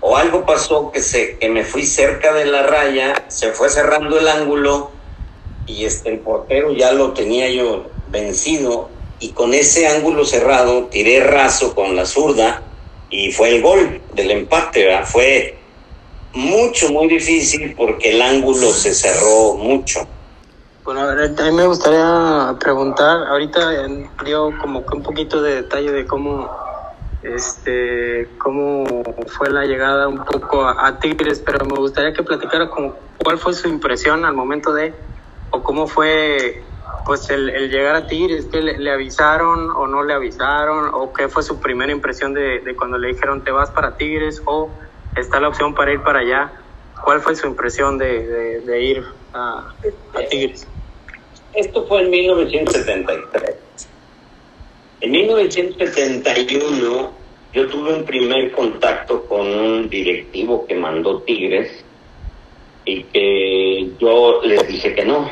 o 0.00 0.16
algo 0.16 0.44
pasó 0.44 0.90
que, 0.90 1.00
se, 1.00 1.38
que 1.38 1.48
me 1.48 1.64
fui 1.64 1.86
cerca 1.86 2.32
de 2.34 2.44
la 2.44 2.64
raya, 2.64 3.24
se 3.28 3.52
fue 3.52 3.70
cerrando 3.70 4.18
el 4.18 4.28
ángulo 4.28 4.90
y 5.66 5.84
este, 5.84 6.10
el 6.10 6.18
portero 6.18 6.72
ya 6.72 6.92
lo 6.92 7.12
tenía 7.12 7.48
yo 7.48 7.86
vencido 8.08 8.90
y 9.20 9.30
con 9.30 9.54
ese 9.54 9.86
ángulo 9.86 10.24
cerrado 10.24 10.86
tiré 10.86 11.20
raso 11.20 11.74
con 11.74 11.94
la 11.94 12.04
zurda 12.04 12.62
y 13.08 13.30
fue 13.30 13.50
el 13.50 13.62
gol 13.62 14.00
del 14.14 14.32
empate, 14.32 14.88
fue 15.04 15.56
mucho, 16.32 16.90
muy 16.90 17.08
difícil 17.08 17.74
porque 17.76 18.10
el 18.10 18.22
ángulo 18.22 18.72
se 18.72 18.94
cerró 18.94 19.54
mucho. 19.54 20.06
Bueno, 20.84 21.02
a, 21.02 21.14
mí 21.14 21.52
me 21.52 21.66
gustaría 21.68 22.56
preguntar, 22.58 23.28
ahorita 23.28 23.86
dio 24.24 24.50
como 24.60 24.84
que 24.84 24.96
un 24.96 25.02
poquito 25.04 25.40
de 25.40 25.62
detalle 25.62 25.92
de 25.92 26.06
cómo 26.08 26.50
este 27.22 28.28
cómo 28.38 29.04
fue 29.28 29.48
la 29.48 29.64
llegada 29.64 30.08
un 30.08 30.24
poco 30.24 30.66
a, 30.66 30.98
Tigres, 30.98 31.38
pero 31.38 31.64
me 31.66 31.76
gustaría 31.76 32.12
que 32.12 32.24
platicara 32.24 32.68
como 32.68 32.96
cuál 33.22 33.38
fue 33.38 33.54
su 33.54 33.68
impresión 33.68 34.24
al 34.24 34.34
momento 34.34 34.74
de, 34.74 34.92
o 35.50 35.62
cómo 35.62 35.86
fue 35.86 36.64
pues 37.06 37.30
el, 37.30 37.70
llegar 37.70 37.94
a 37.94 38.08
Tigres, 38.08 38.46
que 38.46 38.60
le, 38.60 38.90
avisaron 38.90 39.70
o 39.70 39.86
no 39.86 40.02
le 40.02 40.14
avisaron, 40.14 40.90
o 40.92 41.12
qué 41.12 41.28
fue 41.28 41.44
su 41.44 41.60
primera 41.60 41.92
impresión 41.92 42.34
de, 42.34 42.58
de 42.58 42.74
cuando 42.74 42.98
le 42.98 43.06
dijeron 43.06 43.44
te 43.44 43.52
vas 43.52 43.70
para 43.70 43.96
Tigres 43.96 44.42
o 44.46 44.68
está 45.14 45.38
la 45.38 45.46
opción 45.46 45.76
para 45.76 45.92
ir 45.92 46.02
para 46.02 46.18
allá. 46.18 46.52
¿Cuál 47.04 47.20
fue 47.20 47.36
su 47.36 47.46
impresión 47.46 47.98
de, 47.98 48.60
de, 48.64 48.82
ir 48.82 49.04
a, 49.32 49.72
a 50.14 50.18
Tigres? 50.28 50.66
Esto 51.54 51.86
fue 51.86 52.02
en 52.02 52.10
1973. 52.10 53.56
En 55.02 55.10
1971 55.10 57.10
yo 57.52 57.68
tuve 57.68 57.92
un 57.92 58.04
primer 58.04 58.52
contacto 58.52 59.26
con 59.26 59.46
un 59.46 59.90
directivo 59.90 60.66
que 60.66 60.74
mandó 60.74 61.20
Tigres 61.22 61.84
y 62.86 63.02
que 63.04 63.90
yo 64.00 64.40
les 64.42 64.66
dije 64.66 64.94
que 64.94 65.04
no. 65.04 65.30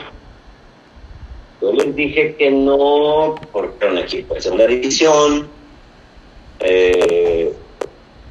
Yo 1.62 1.72
les 1.72 1.96
dije 1.96 2.36
que 2.36 2.50
no 2.50 3.36
porque 3.50 3.84
era 3.84 3.92
un 3.92 3.98
equipo 3.98 4.34
de 4.34 4.42
segunda 4.42 4.66
división. 4.66 5.48
Eh, 6.60 7.50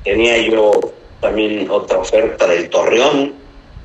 tenía 0.03 0.37
yo 0.47 0.79
también 1.19 1.67
otra 1.71 1.97
oferta 1.97 2.47
del 2.47 2.69
Torreón. 2.69 3.33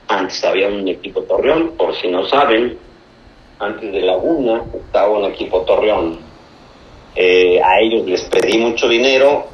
Antes 0.08 0.44
había 0.44 0.68
un 0.68 0.86
equipo 0.86 1.22
Torreón, 1.22 1.72
por 1.78 1.96
si 1.96 2.08
no 2.08 2.26
saben 2.26 2.76
antes 3.58 3.92
de 3.92 4.00
Laguna, 4.00 4.64
estaba 4.74 5.18
un 5.18 5.24
equipo 5.24 5.62
Torreón. 5.62 6.18
Eh, 7.16 7.60
a 7.62 7.80
ellos 7.80 8.06
les 8.06 8.22
pedí 8.22 8.58
mucho 8.58 8.88
dinero 8.88 9.46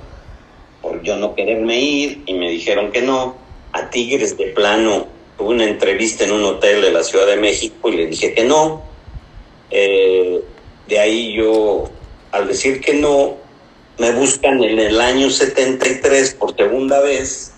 por 0.81 1.03
yo 1.03 1.17
no 1.17 1.35
quererme 1.35 1.79
ir 1.79 2.23
y 2.27 2.35
me 2.35 2.51
dijeron 2.51 2.91
que 2.91 3.03
no. 3.03 3.37
A 3.73 3.91
Tigres 3.91 4.37
de 4.37 4.47
plano 4.47 5.07
tuve 5.39 5.51
una 5.51 5.65
entrevista 5.65 6.25
en 6.25 6.33
un 6.33 6.45
hotel 6.45 6.83
de 6.83 6.91
la 6.91 7.03
Ciudad 7.03 7.27
de 7.27 7.37
México 7.37 7.89
y 7.89 7.97
le 7.97 8.07
dije 8.07 8.35
que 8.35 8.45
no. 8.45 8.83
Eh, 9.71 10.41
de 10.89 10.99
ahí 10.99 11.35
yo, 11.35 11.85
al 12.33 12.49
decir 12.49 12.81
que 12.81 12.95
no, 12.95 13.37
me 13.99 14.13
buscan 14.13 14.63
en 14.65 14.79
el 14.79 15.01
año 15.01 15.31
73 15.31 16.35
por 16.35 16.57
segunda 16.57 17.01
vez 17.01 17.55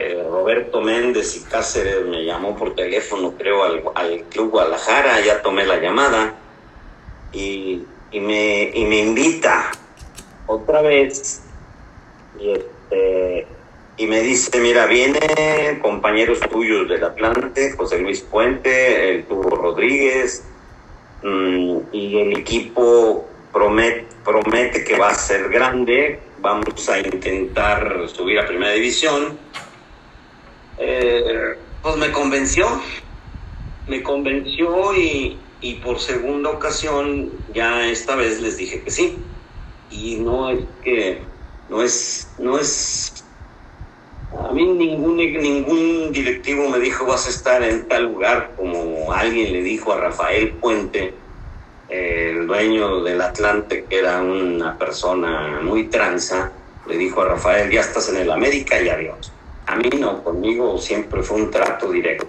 eh, 0.00 0.22
Roberto 0.22 0.80
Méndez 0.80 1.36
y 1.36 1.40
Cáceres 1.50 2.06
me 2.06 2.24
llamó 2.24 2.54
por 2.54 2.76
teléfono, 2.76 3.34
creo, 3.36 3.64
al, 3.64 3.82
al 3.96 4.22
Club 4.30 4.50
Guadalajara, 4.52 5.20
ya 5.22 5.42
tomé 5.42 5.66
la 5.66 5.78
llamada. 5.78 6.34
Y, 7.32 7.82
y, 8.12 8.20
me, 8.20 8.70
y 8.72 8.84
me 8.84 9.00
invita 9.00 9.72
otra 10.46 10.82
vez 10.82 11.42
y, 12.38 12.52
este, 12.52 13.46
me 13.98 14.20
dice, 14.20 14.60
mira, 14.60 14.86
vienen 14.86 15.80
compañeros 15.82 16.38
tuyos 16.48 16.88
del 16.88 17.02
Atlante, 17.02 17.72
José 17.72 17.98
Luis 17.98 18.20
Puente, 18.20 19.10
el 19.10 19.24
Tubo 19.24 19.50
Rodríguez, 19.56 20.44
mm, 21.24 21.78
y 21.90 22.20
el 22.20 22.38
equipo 22.38 23.26
promete, 23.52 24.06
promete 24.24 24.84
que 24.84 24.96
va 24.96 25.08
a 25.08 25.14
ser 25.14 25.48
grande, 25.48 26.20
vamos 26.38 26.88
a 26.88 27.00
intentar 27.00 28.08
subir 28.08 28.38
a 28.38 28.46
Primera 28.46 28.72
División 28.72 29.36
eh, 30.78 31.58
pues 31.82 31.96
me 31.96 32.12
convenció, 32.12 32.66
me 33.86 34.02
convenció 34.02 34.94
y, 34.94 35.40
y 35.60 35.74
por 35.76 35.98
segunda 35.98 36.50
ocasión 36.50 37.32
ya 37.52 37.88
esta 37.88 38.16
vez 38.16 38.40
les 38.40 38.56
dije 38.56 38.82
que 38.82 38.90
sí. 38.90 39.24
Y 39.90 40.16
no 40.16 40.50
es 40.50 40.66
que, 40.82 41.22
no 41.68 41.82
es, 41.82 42.34
no 42.38 42.58
es, 42.58 43.12
a 44.30 44.52
mí 44.52 44.66
ningún, 44.66 45.16
ningún 45.16 46.12
directivo 46.12 46.68
me 46.68 46.78
dijo 46.78 47.06
vas 47.06 47.26
a 47.26 47.30
estar 47.30 47.62
en 47.62 47.88
tal 47.88 48.04
lugar 48.04 48.54
como 48.56 49.12
alguien 49.12 49.52
le 49.52 49.62
dijo 49.62 49.92
a 49.92 50.00
Rafael 50.00 50.58
Puente, 50.58 51.14
el 51.88 52.46
dueño 52.46 53.02
del 53.02 53.20
Atlante, 53.22 53.86
que 53.88 53.98
era 53.98 54.20
una 54.20 54.76
persona 54.76 55.60
muy 55.62 55.88
tranza, 55.88 56.52
le 56.86 56.98
dijo 56.98 57.22
a 57.22 57.28
Rafael, 57.28 57.70
ya 57.70 57.80
estás 57.80 58.10
en 58.10 58.18
el 58.18 58.30
América 58.30 58.80
y 58.80 58.88
adiós. 58.90 59.37
A 59.68 59.76
mí 59.76 59.90
no, 60.00 60.24
conmigo 60.24 60.78
siempre 60.78 61.22
fue 61.22 61.42
un 61.42 61.50
trato 61.50 61.92
directo. 61.92 62.26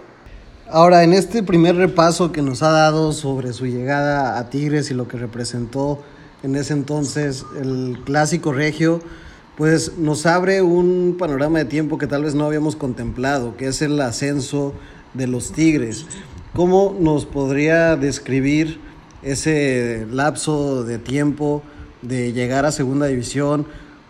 Ahora, 0.70 1.04
en 1.04 1.14
este 1.14 1.42
primer 1.42 1.78
repaso 1.78 2.34
que 2.34 2.42
nos 2.42 2.62
ha 2.62 2.70
dado 2.70 3.14
sobre 3.14 3.54
su 3.54 3.66
llegada 3.66 4.38
a 4.38 4.50
Tigres 4.50 4.92
y 4.92 4.94
lo 4.94 5.08
que 5.08 5.18
representó 5.18 6.04
en 6.44 6.58
ese 6.58 6.74
entonces 6.74 7.46
el 7.58 7.98
clásico 8.04 8.52
regio, 8.52 9.00
pues 9.58 9.98
nos 9.98 10.26
abre 10.26 10.62
un 10.62 11.16
panorama 11.18 11.60
de 11.60 11.66
tiempo 11.66 11.98
que 11.98 12.08
tal 12.08 12.26
vez 12.26 12.36
no 12.36 12.46
habíamos 12.46 12.76
contemplado, 12.76 13.56
que 13.56 13.68
es 13.68 13.82
el 13.82 14.00
ascenso 14.02 14.74
de 15.14 15.28
los 15.28 15.54
Tigres. 15.54 16.06
¿Cómo 16.54 16.96
nos 17.00 17.26
podría 17.26 17.96
describir 17.96 18.82
ese 19.24 20.06
lapso 20.12 20.84
de 20.84 20.98
tiempo 20.98 21.64
de 22.02 22.34
llegar 22.34 22.66
a 22.66 22.74
segunda 22.74 23.08
división? 23.08 23.66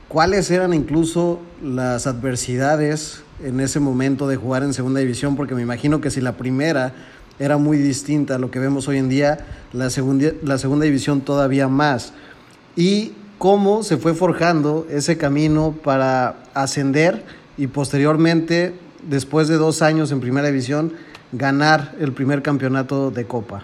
¿Cuáles 0.10 0.50
eran 0.50 0.74
incluso 0.74 1.39
las 1.62 2.08
adversidades 2.08 3.22
en 3.44 3.60
ese 3.60 3.80
momento 3.80 4.28
de 4.28 4.38
jugar 4.38 4.63
en 4.63 4.74
segunda 4.74 5.01
división? 5.01 5.36
Porque 5.36 5.54
me 5.54 5.62
imagino 5.62 6.01
que 6.01 6.10
si 6.10 6.20
la 6.20 6.32
primera 6.32 6.94
era 7.38 7.58
muy 7.58 7.78
distinta 7.78 8.36
a 8.36 8.39
lo 8.39 8.50
que 8.50 8.58
vemos 8.58 8.88
hoy 8.88 8.98
en 8.98 9.08
día, 9.08 9.46
la 9.72 9.92
segunda, 9.92 10.32
la 10.42 10.58
segunda 10.58 10.86
división 10.86 11.22
todavía 11.22 11.68
más. 11.68 12.13
Y 12.75 13.13
cómo 13.38 13.84
se 13.84 13.98
fue 13.98 14.16
forjando 14.16 14.88
ese 14.89 15.16
camino 15.20 15.78
para 15.84 16.38
ascender 16.56 17.22
y 17.56 17.68
posteriormente, 17.68 18.74
después 19.04 19.48
de 19.48 19.58
dos 19.58 19.84
años 19.84 20.12
en 20.12 20.22
primera 20.22 20.48
división, 20.48 20.92
ganar 21.34 21.94
el 22.00 22.13
primer 22.13 22.42
campeonato 22.42 23.12
de 23.12 23.28
Copa. 23.28 23.63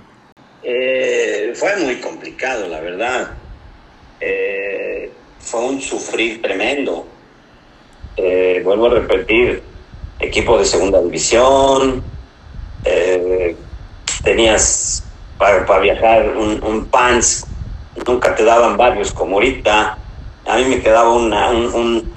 Eh, 0.62 1.54
fue 1.56 1.75
muy 1.84 1.96
complicado, 1.96 2.68
la 2.68 2.82
verdad. 2.82 3.32
Eh, 4.22 5.12
fue 5.46 5.62
un 5.62 5.82
sufrir 5.82 6.42
tremendo. 6.42 7.06
Eh, 8.18 8.62
vuelvo 8.64 8.88
a 8.88 8.90
repetir, 8.90 9.64
equipo 10.20 10.58
de 10.58 10.66
segunda 10.66 11.02
división, 11.02 12.04
tenías 14.24 15.04
para, 15.38 15.80
viajar 15.80 16.36
un, 16.36 16.64
un 16.64 16.86
pants 16.86 17.46
nunca 18.08 18.36
te 18.36 18.44
daban 18.44 18.78
varios 18.78 19.12
como 19.12 19.36
ahorita. 19.36 19.98
A 20.48 20.58
mí 20.58 20.66
me 20.66 20.82
quedaba 20.82 21.12
una, 21.12 21.50
un, 21.50 22.14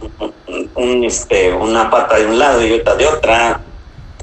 un, 0.74 1.04
este, 1.04 1.52
una 1.52 1.90
pata 1.90 2.16
de 2.16 2.26
un 2.26 2.38
lado 2.38 2.66
y 2.66 2.72
otra 2.72 2.94
de 2.96 3.06
otra. 3.06 3.60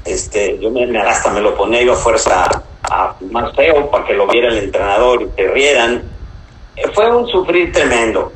Este, 0.04 0.58
yo 0.60 0.70
me, 0.70 0.98
hasta 1.00 1.30
me 1.30 1.40
lo 1.40 1.56
ponía 1.56 1.82
yo 1.82 1.94
a 1.94 1.96
fuerza 1.96 2.48
a, 2.84 3.14
más 3.32 3.54
feo 3.56 3.90
para 3.90 4.04
que 4.04 4.14
lo 4.14 4.28
viera 4.28 4.48
el 4.48 4.58
entrenador 4.58 5.22
y 5.22 5.26
te 5.26 5.48
rieran. 5.48 6.02
Eh, 6.76 6.88
fue 6.92 7.14
un 7.14 7.26
sufrir 7.26 7.72
tremendo. 7.72 8.32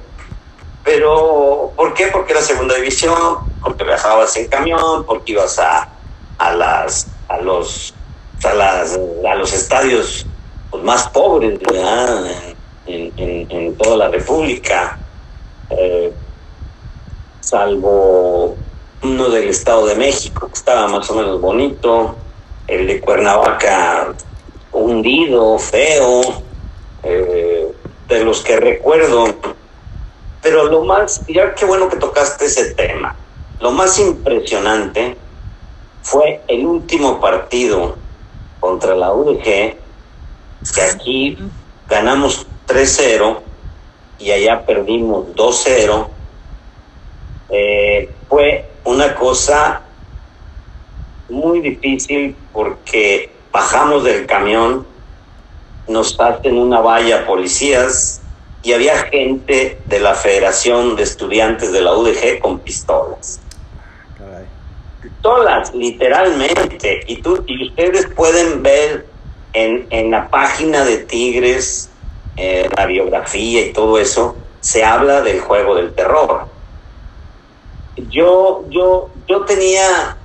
Pero, 0.93 1.73
¿por 1.77 1.95
qué? 1.95 2.09
Porque 2.09 2.33
era 2.33 2.43
segunda 2.43 2.75
división, 2.75 3.39
porque 3.63 3.85
viajabas 3.85 4.37
en 4.37 4.49
camión, 4.49 5.07
porque 5.07 5.31
ibas 5.31 5.57
a, 5.61 5.89
a 6.37 6.53
las, 6.53 7.07
a 7.29 7.39
los, 7.39 7.95
a 8.43 9.35
los 9.37 9.53
estadios 9.53 10.27
pues, 10.69 10.83
más 10.83 11.09
pobres, 11.11 11.61
en, 12.87 13.77
toda 13.77 13.97
la 13.99 14.09
República, 14.09 14.99
eh, 15.71 16.13
salvo 17.41 18.57
uno 19.05 19.29
del 19.29 19.49
Estado 19.49 19.87
de 19.87 19.95
México, 19.95 20.49
que 20.49 20.55
estaba 20.55 20.89
más 20.89 21.09
o 21.09 21.15
menos 21.15 21.41
bonito, 21.41 22.17
el 22.67 22.89
de 22.89 23.01
Cuernavaca 23.01 24.13
hundido, 24.73 25.57
feo, 25.57 26.43
eh, 27.05 27.69
de 28.09 28.25
los 28.25 28.43
que 28.43 28.57
recuerdo. 28.57 29.60
Pero 30.51 30.65
lo 30.65 30.83
más, 30.85 31.25
ya 31.29 31.55
qué 31.55 31.65
bueno 31.65 31.89
que 31.89 31.97
tocaste 31.97 32.47
ese 32.47 32.75
tema, 32.75 33.15
lo 33.61 33.71
más 33.71 34.01
impresionante 34.01 35.17
fue 36.03 36.41
el 36.49 36.67
último 36.67 37.21
partido 37.21 37.95
contra 38.59 38.97
la 38.97 39.13
UDG, 39.13 39.45
que 39.45 40.83
aquí 40.93 41.39
ganamos 41.89 42.49
3-0 42.67 43.39
y 44.19 44.33
allá 44.33 44.67
perdimos 44.67 45.27
2-0, 45.37 46.09
eh, 47.51 48.13
fue 48.29 48.69
una 48.83 49.15
cosa 49.15 49.83
muy 51.29 51.61
difícil 51.61 52.35
porque 52.53 53.31
bajamos 53.53 54.03
del 54.03 54.27
camión, 54.27 54.85
nos 55.87 56.19
hacen 56.19 56.59
una 56.59 56.81
valla 56.81 57.25
policías 57.25 58.20
y 58.63 58.73
había 58.73 58.97
gente 59.05 59.79
de 59.87 60.01
la 60.01 60.15
Federación 60.15 60.97
de 60.97 61.03
Estudiantes 61.03 61.73
de 61.73 61.81
la 61.81 61.95
UDG 61.95 62.41
con 62.41 62.59
pistolas. 62.61 63.41
Todas, 65.23 65.75
literalmente. 65.75 67.05
Y, 67.07 67.17
tú, 67.17 67.43
y 67.47 67.69
ustedes 67.69 68.07
pueden 68.07 68.63
ver 68.63 69.07
en, 69.53 69.87
en 69.91 70.11
la 70.11 70.29
página 70.29 70.85
de 70.85 70.99
Tigres 70.99 71.91
eh, 72.37 72.69
la 72.75 72.87
biografía 72.87 73.67
y 73.67 73.73
todo 73.73 73.99
eso, 73.99 74.37
se 74.61 74.83
habla 74.83 75.21
del 75.21 75.41
juego 75.41 75.75
del 75.75 75.93
terror. 75.93 76.47
Yo, 78.09 78.65
yo, 78.71 79.11
yo 79.29 79.45
tenía, 79.45 80.17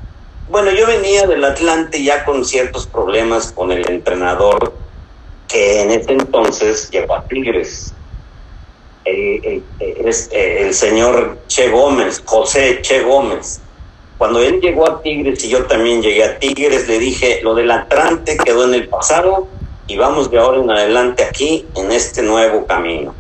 bueno, 0.50 0.72
yo 0.72 0.88
venía 0.88 1.28
del 1.28 1.44
Atlante 1.44 2.02
ya 2.02 2.24
con 2.24 2.46
ciertos 2.46 2.88
problemas 2.88 3.52
con 3.52 3.72
el 3.72 3.90
entrenador 3.90 4.72
que 5.48 5.82
en 5.82 5.92
ese 5.92 6.14
entonces 6.14 6.90
llegó 6.90 7.16
a 7.16 7.24
Tigres. 7.26 7.94
El, 9.06 9.64
el, 9.80 10.74
señor 10.74 11.38
Che 11.48 11.70
Gómez, 11.70 12.22
José 12.26 12.80
Che 12.82 13.02
Gómez. 13.02 13.62
Cuando 14.18 14.40
él 14.42 14.60
llegó 14.62 14.90
a 14.90 15.02
Tigres 15.02 15.44
y 15.44 15.50
yo 15.50 15.66
también 15.66 16.02
llegué 16.02 16.24
a 16.24 16.40
Tigres, 16.40 16.88
le 16.88 17.00
dije, 17.00 17.42
lo 17.44 17.54
del 17.54 17.70
Atlante 17.70 18.38
quedó 18.38 18.66
en 18.66 18.74
el 18.74 18.88
pasado, 18.88 19.48
y 19.88 19.98
vamos 19.98 20.32
de 20.32 20.40
ahora 20.40 20.60
en 20.60 20.72
adelante 20.72 21.24
aquí 21.24 21.66
en 21.76 21.92
este 21.92 22.24
nuevo 22.24 22.66
camino. 22.66 23.14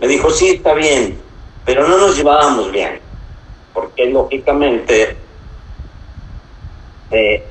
Me 0.00 0.08
dijo, 0.08 0.30
sí, 0.30 0.48
está 0.48 0.74
bien, 0.74 1.18
pero 1.64 1.86
no 1.86 1.98
nos 1.98 2.16
llevábamos 2.16 2.70
bien, 2.70 3.00
porque 3.74 4.06
lógicamente 4.06 5.16
se, 7.10 7.42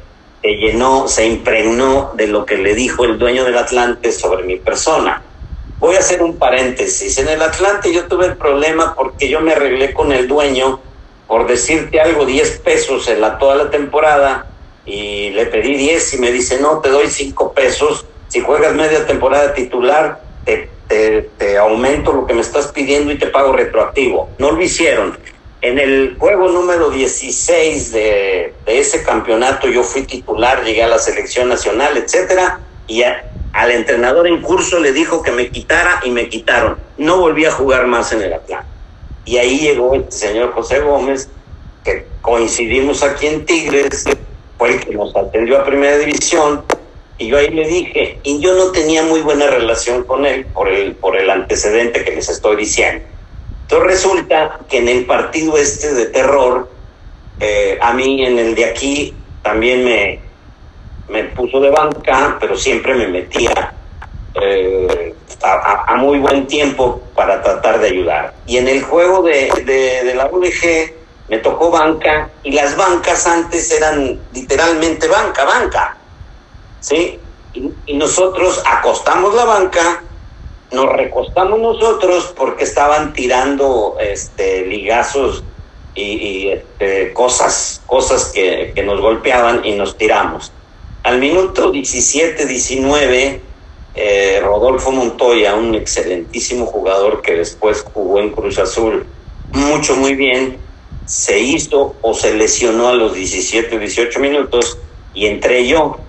llenó, 0.43 1.07
se 1.07 1.27
impregnó 1.27 2.13
de 2.15 2.27
lo 2.27 2.45
que 2.45 2.57
le 2.57 2.73
dijo 2.75 3.03
el 3.03 3.19
dueño 3.19 3.43
del 3.43 3.57
Atlante 3.57 4.11
sobre 4.11 4.43
mi 4.43 4.57
persona. 4.57 5.21
Voy 5.79 5.95
a 5.95 5.99
hacer 5.99 6.23
un 6.23 6.37
paréntesis. 6.37 7.17
En 7.17 7.27
el 7.27 7.41
Atlante 7.41 7.93
yo 7.93 8.07
tuve 8.07 8.27
el 8.27 8.37
problema 8.37 8.95
porque 8.95 9.29
yo 9.29 9.41
me 9.41 9.53
arreglé 9.53 9.93
con 9.93 10.11
el 10.11 10.27
dueño 10.27 10.79
por 11.27 11.47
decirte 11.47 11.99
algo, 11.99 12.25
10 12.25 12.59
pesos 12.59 13.07
en 13.07 13.19
toda 13.39 13.55
la 13.55 13.69
temporada 13.69 14.45
y 14.85 15.31
le 15.31 15.47
pedí 15.47 15.75
10 15.75 16.13
y 16.13 16.17
me 16.19 16.31
dice, 16.31 16.59
no, 16.59 16.79
te 16.79 16.89
doy 16.89 17.07
5 17.07 17.53
pesos 17.53 18.05
si 18.27 18.41
juegas 18.41 18.73
media 18.73 19.05
temporada 19.05 19.53
titular, 19.53 20.21
te, 20.45 21.57
aumento 21.57 22.11
lo 22.11 22.27
que 22.27 22.33
me 22.33 22.41
estás 22.41 22.67
pidiendo 22.67 23.11
y 23.11 23.17
te 23.17 23.27
pago 23.27 23.53
retroactivo. 23.53 24.29
No 24.37 24.51
lo 24.51 24.61
hicieron. 24.61 25.17
En 25.61 25.79
el 25.79 26.15
juego 26.19 26.49
número 26.49 26.89
16 26.89 27.91
de, 27.91 28.53
de 28.65 28.79
ese 28.79 29.03
campeonato 29.03 29.67
yo 29.67 29.83
fui 29.83 30.03
titular, 30.03 30.63
llegué 30.63 30.83
a 30.83 30.87
la 30.87 30.99
selección 30.99 31.49
nacional, 31.49 31.97
etcétera, 31.97 32.59
y 32.87 33.03
al 33.55 33.71
entrenador 33.71 34.27
en 34.27 34.41
curso 34.41 34.79
le 34.79 34.91
dijo 34.91 35.23
que 35.23 35.31
me 35.31 35.49
quitara 35.49 36.01
y 36.03 36.11
me 36.11 36.27
quitaron. 36.27 36.77
No 36.97 37.19
volví 37.19 37.45
a 37.45 37.51
jugar 37.51 37.87
más 37.87 38.11
en 38.11 38.21
el 38.21 38.33
Atlanta. 38.33 38.67
Y 39.23 39.37
ahí 39.37 39.59
llegó 39.59 39.95
el 39.95 40.11
señor 40.11 40.51
José 40.51 40.81
Gómez, 40.81 41.29
que 41.85 42.05
coincidimos 42.21 43.01
aquí 43.01 43.27
en 43.27 43.45
Tigres, 43.45 44.03
fue 44.57 44.73
el 44.73 44.79
que 44.81 44.93
nos 44.93 45.15
atendió 45.15 45.57
a 45.57 45.63
Primera 45.63 45.97
División, 45.97 46.65
y 47.17 47.27
yo 47.27 47.37
ahí 47.37 47.47
le 47.49 47.65
dije, 47.65 48.19
y 48.23 48.41
yo 48.41 48.55
no 48.55 48.71
tenía 48.71 49.03
muy 49.03 49.21
buena 49.21 49.47
relación 49.47 50.03
con 50.03 50.25
él 50.25 50.45
por 50.47 50.67
el, 50.67 50.93
por 50.95 51.15
el 51.15 51.29
antecedente 51.29 52.03
que 52.03 52.11
les 52.11 52.27
estoy 52.27 52.57
diciendo. 52.57 53.05
Entonces 53.61 53.87
resulta 53.87 54.59
que 54.69 54.79
en 54.79 54.89
el 54.89 55.05
partido 55.05 55.57
este 55.57 55.93
de 55.93 56.07
terror, 56.07 56.69
eh, 57.39 57.79
a 57.81 57.93
mí 57.93 58.25
en 58.25 58.37
el 58.37 58.53
de 58.53 58.65
aquí 58.65 59.13
también 59.43 59.85
me, 59.85 60.19
me 61.07 61.23
puso 61.25 61.59
de 61.59 61.69
banca, 61.69 62.37
pero 62.39 62.57
siempre 62.57 62.95
me 62.95 63.07
metía 63.07 63.73
eh, 64.41 65.15
a, 65.43 65.95
muy 65.95 66.19
buen 66.19 66.47
tiempo 66.47 67.01
para 67.15 67.41
tratar 67.41 67.79
de 67.79 67.87
ayudar. 67.87 68.33
Y 68.47 68.57
en 68.57 68.67
el 68.67 68.81
juego 68.83 69.21
de, 69.21 69.49
de, 69.65 70.13
la 70.13 70.27
UDG 70.27 70.93
me 71.29 71.37
tocó 71.39 71.71
banca 71.71 72.29
y 72.43 72.51
las 72.51 72.75
bancas 72.75 73.25
antes 73.27 73.71
eran 73.71 74.19
literalmente 74.33 75.07
banca, 75.07 75.45
banca 75.45 75.97
¿sí? 76.79 77.19
Y, 77.53 77.93
nosotros 77.93 78.61
acostamos 78.65 79.33
la 79.33 79.45
banca, 79.45 80.03
nos 80.71 80.91
recostamos 80.91 81.59
nosotros 81.59 82.33
porque 82.37 82.65
estaban 82.65 83.13
tirando 83.13 83.95
este, 83.99 84.65
ligazos 84.65 85.43
y, 85.95 86.49
este, 86.49 87.13
cosas, 87.13 87.81
cosas 87.85 88.31
que, 88.33 88.73
que 88.75 88.83
nos 88.83 88.99
golpeaban 88.99 89.63
y 89.63 89.71
nos 89.73 89.97
tiramos. 89.97 90.51
Al 91.05 91.19
minuto 91.19 91.69
17, 91.69 92.47
19, 92.47 93.39
eh, 93.93 94.39
Rodolfo 94.41 94.91
Montoya, 94.91 95.53
un 95.53 95.75
excelentísimo 95.75 96.65
jugador 96.65 97.21
que 97.21 97.35
después 97.35 97.85
jugó 97.93 98.19
en 98.19 98.31
Cruz 98.31 98.57
Azul, 98.57 99.05
mucho, 99.51 99.95
muy 99.97 100.15
bien, 100.15 100.57
se 101.05 101.37
hizo 101.37 101.95
o 102.01 102.15
se 102.15 102.33
lesionó 102.33 102.87
a 102.87 102.95
los 102.95 103.13
17, 103.13 103.77
18 103.77 104.19
minutos 104.19 104.79
y 105.13 105.27
entré 105.27 105.67
yo. 105.67 105.99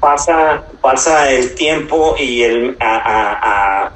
Pasa, 0.00 0.64
pasa 0.80 1.30
el 1.30 1.54
tiempo 1.54 2.16
y 2.18 2.42
el, 2.42 2.78
a, 2.80 3.90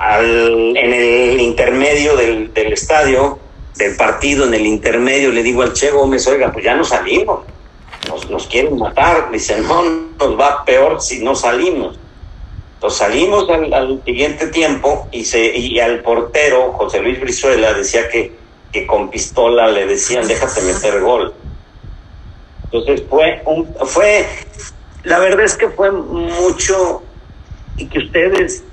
al, 0.00 0.76
en 0.76 0.92
el 0.92 1.40
intermedio 1.40 2.16
del, 2.16 2.52
del, 2.52 2.72
estadio, 2.72 3.38
del 3.76 3.94
partido, 3.94 4.46
en 4.46 4.54
el 4.54 4.66
intermedio, 4.66 5.30
le 5.30 5.44
digo 5.44 5.62
al 5.62 5.74
Che 5.74 5.92
Gómez, 5.92 6.26
oiga, 6.26 6.52
pues 6.52 6.64
ya 6.64 6.74
no 6.74 6.82
salimos, 6.82 7.44
nos, 8.08 8.28
nos 8.30 8.46
quieren 8.46 8.78
matar. 8.78 9.30
Dice, 9.30 9.60
no, 9.60 9.82
nos 10.18 10.38
va 10.38 10.64
peor 10.64 11.00
si 11.00 11.22
no 11.22 11.34
salimos. 11.34 11.98
Entonces 12.74 12.98
salimos 12.98 13.48
al, 13.48 13.72
al 13.72 14.02
siguiente 14.04 14.48
tiempo 14.48 15.08
y, 15.10 15.24
se, 15.24 15.56
y 15.56 15.80
al 15.80 16.02
portero, 16.02 16.72
José 16.72 17.00
Luis 17.00 17.18
Brizuela, 17.20 17.72
decía 17.72 18.08
que, 18.08 18.32
que 18.72 18.86
con 18.86 19.08
pistola 19.08 19.68
le 19.68 19.86
decían, 19.86 20.26
déjate 20.26 20.60
meter 20.62 21.00
gol. 21.00 21.32
Entonces 22.64 23.02
fue, 23.08 23.42
un, 23.46 23.66
fue, 23.86 24.26
la 25.04 25.18
verdad 25.18 25.44
es 25.44 25.56
que 25.56 25.68
fue 25.68 25.90
mucho, 25.90 27.02
y 27.76 27.86
que 27.86 27.98
ustedes 27.98 28.64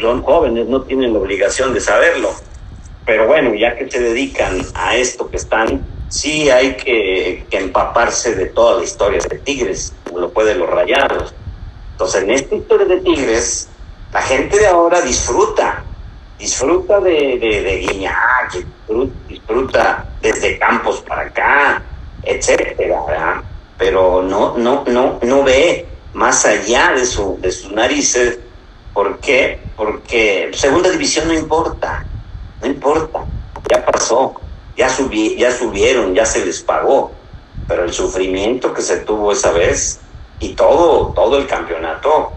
son 0.00 0.22
jóvenes, 0.22 0.66
no 0.66 0.82
tienen 0.82 1.12
la 1.12 1.20
obligación 1.20 1.72
de 1.72 1.80
saberlo. 1.80 2.30
Pero 3.06 3.26
bueno, 3.26 3.54
ya 3.54 3.76
que 3.76 3.90
se 3.90 4.00
dedican 4.00 4.60
a 4.74 4.96
esto 4.96 5.30
que 5.30 5.38
están, 5.38 5.86
sí 6.08 6.50
hay 6.50 6.76
que, 6.76 7.46
empaparse 7.50 8.34
de 8.34 8.46
toda 8.46 8.78
la 8.78 8.84
historia 8.84 9.20
de 9.28 9.38
Tigres, 9.38 9.92
como 10.04 10.20
lo 10.20 10.30
puede 10.30 10.54
los 10.54 10.68
rayados. 10.68 11.34
Entonces, 11.92 12.22
en 12.22 12.30
esta 12.30 12.54
historia 12.54 12.86
de 12.86 13.00
Tigres, 13.00 13.68
la 14.12 14.22
gente 14.22 14.58
de 14.58 14.66
ahora 14.66 15.00
disfruta, 15.02 15.82
disfruta 16.38 17.00
de, 17.00 17.38
de, 17.38 17.62
de 17.62 17.78
Guiñac, 17.78 18.64
disfruta, 19.28 20.06
desde 20.22 20.58
Campos 20.58 21.02
para 21.06 21.22
acá, 21.22 21.82
etcétera. 22.22 23.42
Pero 23.76 24.22
no, 24.22 24.56
no, 24.56 24.84
no, 24.86 25.18
no 25.22 25.42
ve 25.42 25.86
más 26.14 26.44
allá 26.46 26.92
de, 26.92 27.06
su, 27.06 27.38
de 27.40 27.52
sus 27.52 27.72
narices. 27.72 28.38
¿Por 28.92 29.18
qué? 29.18 29.60
Porque 29.76 30.50
segunda 30.54 30.90
división 30.90 31.28
no 31.28 31.34
importa, 31.34 32.04
no 32.60 32.66
importa, 32.66 33.20
ya 33.70 33.84
pasó, 33.84 34.34
ya, 34.78 34.88
subí, 34.88 35.36
ya 35.36 35.50
subieron, 35.50 36.14
ya 36.14 36.24
se 36.24 36.46
les 36.46 36.62
pagó, 36.62 37.10
pero 37.66 37.82
el 37.82 37.92
sufrimiento 37.92 38.72
que 38.72 38.80
se 38.80 38.98
tuvo 38.98 39.32
esa 39.32 39.50
vez 39.50 39.98
y 40.38 40.50
todo, 40.50 41.08
todo 41.08 41.36
el 41.36 41.48
campeonato, 41.48 42.32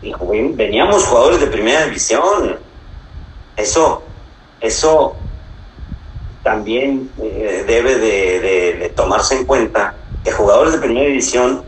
veníamos 0.00 1.04
jugadores 1.04 1.40
de 1.40 1.48
primera 1.48 1.84
división, 1.86 2.56
eso, 3.56 4.04
eso 4.60 5.16
también 6.44 7.10
eh, 7.20 7.64
debe 7.66 7.98
de, 7.98 8.92
tomarse 8.94 9.36
en 9.36 9.44
cuenta 9.44 9.96
que 10.22 10.30
jugadores 10.30 10.74
de 10.74 10.78
primera 10.78 11.06
división 11.06 11.64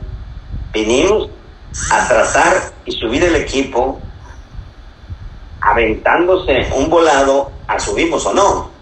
vinimos 0.73 1.29
a 1.91 2.07
tratar 2.07 2.73
y 2.85 2.93
subir 2.93 3.25
el 3.25 3.35
equipo 3.35 3.99
aventándose 5.61 6.69
un 6.77 6.89
volado 6.89 7.51
a 7.67 7.81
subimos 7.81 8.25
o 8.27 8.33
no. 8.33 8.74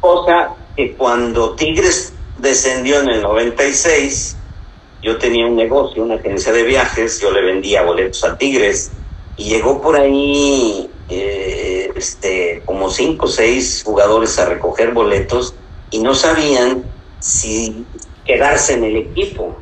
Cosa 0.00 0.54
que 0.76 0.94
cuando 0.96 1.54
Tigres 1.54 2.12
descendió 2.38 3.00
en 3.00 3.08
el 3.10 3.22
96, 3.22 4.36
yo 5.02 5.18
tenía 5.18 5.46
un 5.46 5.56
negocio, 5.56 6.02
una 6.02 6.16
agencia 6.16 6.52
de 6.52 6.62
viajes, 6.62 7.20
yo 7.20 7.30
le 7.30 7.42
vendía 7.42 7.82
boletos 7.82 8.24
a 8.24 8.36
Tigres 8.36 8.90
y 9.36 9.44
llegó 9.44 9.80
por 9.80 9.96
ahí 9.96 10.90
eh, 11.08 11.90
este, 11.96 12.62
como 12.64 12.90
cinco 12.90 13.26
o 13.26 13.28
seis 13.28 13.82
jugadores 13.84 14.38
a 14.38 14.46
recoger 14.46 14.92
boletos 14.92 15.54
y 15.90 15.98
no 16.00 16.14
sabían 16.14 16.84
si 17.18 17.84
quedarse 18.24 18.74
en 18.74 18.84
el 18.84 18.96
equipo. 18.96 19.56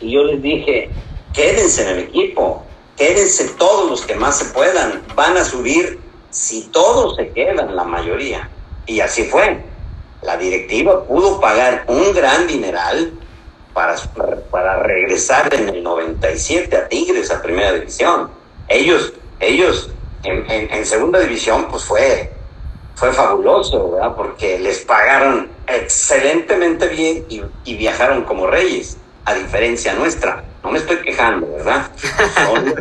Y 0.00 0.12
yo 0.12 0.24
les 0.24 0.40
dije, 0.40 0.90
quédense 1.32 1.82
en 1.82 1.88
el 1.90 1.98
equipo, 2.00 2.64
quédense 2.96 3.50
todos 3.58 3.90
los 3.90 4.02
que 4.02 4.14
más 4.14 4.38
se 4.38 4.46
puedan, 4.46 5.02
van 5.14 5.36
a 5.36 5.44
subir 5.44 6.00
si 6.30 6.62
todos 6.68 7.16
se 7.16 7.28
quedan, 7.30 7.76
la 7.76 7.84
mayoría. 7.84 8.48
Y 8.90 9.00
así 9.00 9.22
fue. 9.22 9.62
La 10.22 10.36
directiva 10.36 11.04
pudo 11.04 11.40
pagar 11.40 11.84
un 11.86 12.12
gran 12.12 12.48
dineral 12.48 13.12
para, 13.72 13.94
para 14.50 14.82
regresar 14.82 15.54
en 15.54 15.68
el 15.68 15.84
97 15.84 16.76
a 16.76 16.88
Tigres 16.88 17.30
a 17.30 17.40
primera 17.40 17.72
división. 17.72 18.30
Ellos, 18.66 19.12
ellos 19.38 19.90
en, 20.24 20.44
en, 20.48 20.84
segunda 20.84 21.20
división, 21.20 21.68
pues 21.70 21.84
fue, 21.84 22.32
fue 22.96 23.12
fabuloso, 23.12 23.92
¿verdad? 23.92 24.16
Porque 24.16 24.58
les 24.58 24.80
pagaron 24.80 25.48
excelentemente 25.68 26.88
bien 26.88 27.24
y, 27.64 27.76
viajaron 27.76 28.24
como 28.24 28.48
reyes, 28.48 28.98
a 29.24 29.34
diferencia 29.34 29.94
nuestra. 29.94 30.42
No 30.64 30.72
me 30.72 30.78
estoy 30.78 30.96
quejando, 31.02 31.46
¿verdad? 31.46 31.92
Son, 32.44 32.74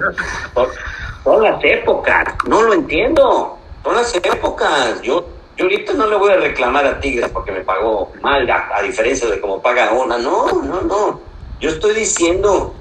son 1.23 1.43
las 1.43 1.63
épocas, 1.63 2.33
no 2.47 2.63
lo 2.63 2.73
entiendo. 2.73 3.59
Son 3.83 3.95
las 3.95 4.13
épocas. 4.15 5.01
Yo 5.03 5.38
yo 5.59 5.65
ahorita 5.65 5.93
no 5.93 6.07
le 6.07 6.15
voy 6.15 6.31
a 6.31 6.37
reclamar 6.37 6.85
a 6.85 7.01
Tigres 7.01 7.29
porque 7.33 7.51
me 7.51 7.59
pagó 7.59 8.13
mal, 8.21 8.49
a, 8.49 8.81
diferencia 8.81 9.27
de 9.27 9.41
cómo 9.41 9.61
paga 9.61 9.91
una. 9.91 10.17
No, 10.17 10.61
no, 10.61 10.81
no. 10.83 11.19
Yo 11.59 11.69
estoy 11.69 11.95
diciendo, 11.95 12.73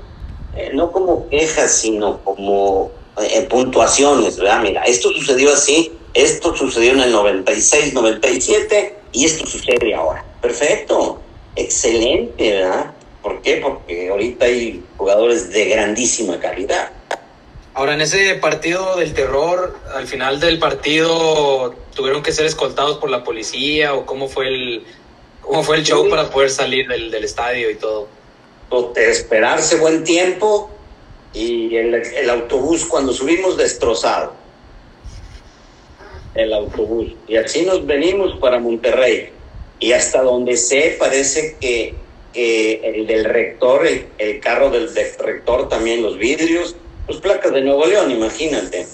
eh, 0.55 0.71
no 0.73 0.93
como 0.93 1.29
quejas, 1.29 1.73
sino 1.73 2.23
como 2.23 2.93
eh, 3.21 3.43
puntuaciones, 3.51 4.39
¿verdad? 4.39 4.63
Mira, 4.63 4.85
esto 4.85 5.11
sucedió 5.11 5.53
así, 5.53 5.93
esto 6.15 6.55
sucedió 6.55 6.93
en 6.93 7.01
el 7.01 7.11
96, 7.11 7.95
97 7.95 8.97
y 9.11 9.25
esto 9.25 9.45
sucede 9.45 9.93
ahora. 9.93 10.25
Perfecto, 10.41 11.21
excelente, 11.57 12.53
¿verdad? 12.53 12.93
¿Por 13.25 13.43
qué? 13.43 13.57
Porque 13.57 14.09
ahorita 14.09 14.45
hay 14.45 14.85
jugadores 14.97 15.51
de 15.51 15.65
grandísima 15.65 16.39
calidad. 16.39 16.93
Ahora, 17.75 17.95
en 17.95 18.01
ese 18.01 18.37
partido 18.37 18.97
del 18.97 19.15
terror, 19.15 19.77
al 19.95 20.07
final 20.07 20.39
del 20.39 20.61
partido, 20.61 21.75
¿tuvieron 21.99 22.23
que 22.23 22.31
ser 22.31 22.47
escoltados 22.47 22.99
por 22.99 23.11
la 23.11 23.25
policía 23.25 23.93
o 23.93 24.07
cómo 24.07 24.29
fue 24.29 24.47
el, 24.47 24.85
cómo 25.41 25.65
fue 25.65 25.79
el 25.79 25.83
show 25.83 26.09
para 26.09 26.31
poder 26.31 26.49
salir 26.49 26.87
del, 26.87 27.11
del 27.11 27.25
estadio 27.25 27.69
y 27.71 27.75
todo? 27.75 28.07
Esperarse 28.95 29.79
buen 29.79 30.05
tiempo 30.05 30.71
y 31.35 31.75
el, 31.75 31.93
el 31.93 32.31
autobús 32.31 32.85
cuando 32.85 33.13
subimos 33.13 33.57
destrozado. 33.57 34.35
El 36.37 36.55
autobús. 36.55 37.15
Y 37.27 37.35
así 37.35 37.63
nos 37.63 37.85
venimos 37.85 38.39
para 38.39 38.61
Monterrey. 38.61 39.31
Y 39.81 39.91
hasta 39.91 40.23
donde 40.23 40.57
sé, 40.57 40.95
parece 41.01 41.57
que, 41.61 41.97
el 42.33 43.09
del 43.09 43.25
rector, 43.25 43.89
el, 44.19 44.39
carro 44.39 44.71
del, 44.71 44.89
rector 45.19 45.69
también, 45.69 46.01
los 46.01 46.17
vidrios, 46.17 46.77
pues 47.07 47.19
placas 47.19 47.53
de 47.53 47.63
Nuevo 47.63 47.87
León, 47.87 48.13
imagínate. 48.13 48.87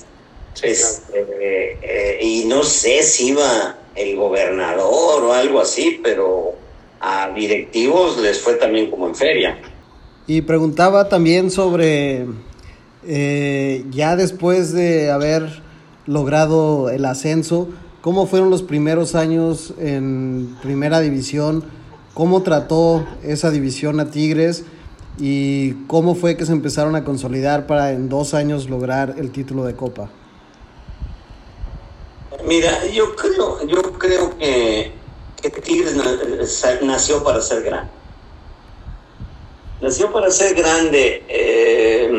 Sí, 0.55 0.69
es, 0.69 1.03
claro. 1.09 1.27
eh, 1.40 1.79
eh, 1.83 2.19
y 2.23 2.45
no 2.47 2.62
sé 2.62 3.03
si 3.03 3.29
iba 3.29 3.79
el 3.95 4.17
gobernador 4.17 5.25
o 5.25 5.33
algo 5.33 5.61
así, 5.61 6.01
pero 6.03 6.55
a 7.01 7.31
directivos 7.35 8.19
les 8.21 8.40
fue 8.40 8.55
también 8.55 8.90
como 8.90 9.07
en 9.09 9.14
feria. 9.14 9.59
Y 10.27 10.40
preguntaba 10.43 11.09
también 11.09 11.51
sobre, 11.51 12.27
eh, 13.07 13.85
ya 13.90 14.17
después 14.17 14.73
de 14.73 15.11
haber 15.11 15.62
logrado 16.07 16.88
el 16.90 17.05
ascenso, 17.05 17.69
¿cómo 18.01 18.27
fueron 18.27 18.51
los 18.51 18.62
primeros 18.62 19.14
años 19.14 19.75
en 19.79 20.57
primera 20.62 21.01
división? 21.01 21.64
¿Cómo 22.14 22.43
trató 22.43 23.07
esa 23.23 23.51
división 23.51 24.01
a 24.01 24.11
Tigres? 24.11 24.64
y 25.19 25.73
cómo 25.87 26.14
fue 26.14 26.37
que 26.37 26.45
se 26.45 26.53
empezaron 26.53 26.97
a 26.97 27.05
consolidar 27.05 27.67
para 27.67 27.93
en 27.93 28.09
dos 28.09 28.35
años 28.35 28.69
lograr 28.69 29.14
el 29.19 29.31
título 29.31 29.64
de 29.64 29.75
Copa. 29.75 30.11
Mira, 32.46 32.87
yo 32.87 33.16
creo, 33.16 33.66
yo 33.66 33.83
creo 33.98 34.37
que, 34.38 34.92
Tigres 35.62 35.96
nació 36.83 37.22
para 37.22 37.40
ser 37.40 37.62
grande. 37.62 37.90
Nació 39.80 40.11
para 40.12 40.30
ser 40.30 40.54
grande 40.54 41.22
eh, 41.28 42.11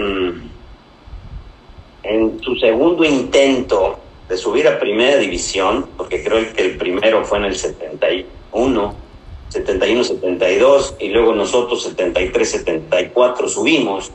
en 2.04 2.42
su 2.42 2.56
segundo 2.56 3.04
intento 3.04 4.00
de 4.30 4.38
subir 4.38 4.68
a 4.68 4.80
primera 4.80 5.18
división, 5.18 5.88
porque 5.98 6.24
creo 6.24 6.54
que 6.54 6.66
el 6.66 6.78
primero 6.78 7.24
fue 7.26 7.40
en 7.40 7.46
el 7.46 7.56
71 7.56 9.06
71-72 9.52 10.96
y 11.00 11.10
luego 11.10 11.34
nosotros 11.34 11.96
73-74 11.96 13.48
subimos. 13.48 14.12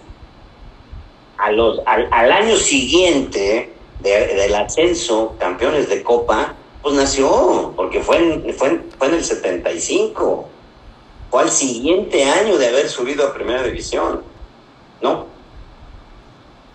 A 1.38 1.52
los, 1.52 1.80
al, 1.86 2.08
al 2.10 2.32
año 2.32 2.56
siguiente 2.56 3.70
de, 4.02 4.34
del 4.34 4.54
ascenso, 4.54 5.34
campeones 5.38 5.88
de 5.88 6.02
Copa, 6.02 6.54
Pues 6.82 6.94
nació, 6.94 7.74
porque 7.76 8.00
fue 8.00 8.16
en, 8.16 8.54
fue, 8.54 8.80
fue 8.98 9.08
en 9.08 9.14
el 9.14 9.24
75. 9.24 10.48
Fue 11.30 11.42
al 11.42 11.50
siguiente 11.50 12.24
año 12.24 12.56
de 12.56 12.68
haber 12.68 12.88
subido 12.88 13.26
a 13.26 13.34
Primera 13.34 13.62
División. 13.62 14.22
¿No? 15.02 15.26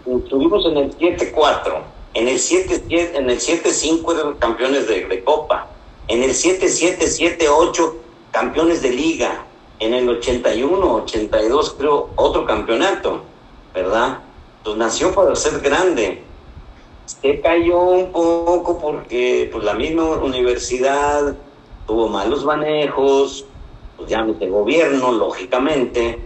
Estuvimos 0.06 0.66
en 0.68 0.78
el 0.78 0.98
7-4. 0.98 1.82
En 2.14 2.28
el 2.28 2.38
7-5 2.38 3.16
en 3.16 3.30
el 3.30 3.40
7-5 3.40 4.14
eran 4.14 4.34
campeones 4.36 4.88
de, 4.88 5.06
de 5.06 5.24
Copa. 5.24 5.68
En 6.08 6.22
el 6.22 6.32
7-7, 6.32 7.00
7-8 7.40 7.94
campeones 8.32 8.82
de 8.82 8.92
liga. 8.92 9.46
En 9.80 9.94
el 9.94 10.08
81, 10.08 10.96
82 10.96 11.76
creo 11.78 12.10
otro 12.16 12.46
campeonato, 12.46 13.24
¿verdad? 13.74 14.20
Entonces 14.60 14.80
nació 14.80 15.14
para 15.14 15.36
ser 15.36 15.60
grande. 15.60 16.24
Se 17.06 17.40
cayó 17.40 17.82
un 17.82 18.12
poco 18.12 18.80
porque 18.80 19.50
pues, 19.52 19.64
la 19.64 19.74
misma 19.74 20.04
universidad 20.18 21.36
tuvo 21.86 22.08
malos 22.08 22.44
manejos, 22.46 23.46
pues 23.98 24.10
llámate 24.10 24.50
gobierno, 24.50 25.12
lógicamente. 25.12 26.20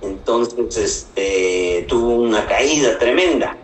Entonces 0.00 0.76
este, 0.76 1.84
tuvo 1.88 2.14
una 2.14 2.46
caída 2.46 2.98
tremenda. 2.98 3.56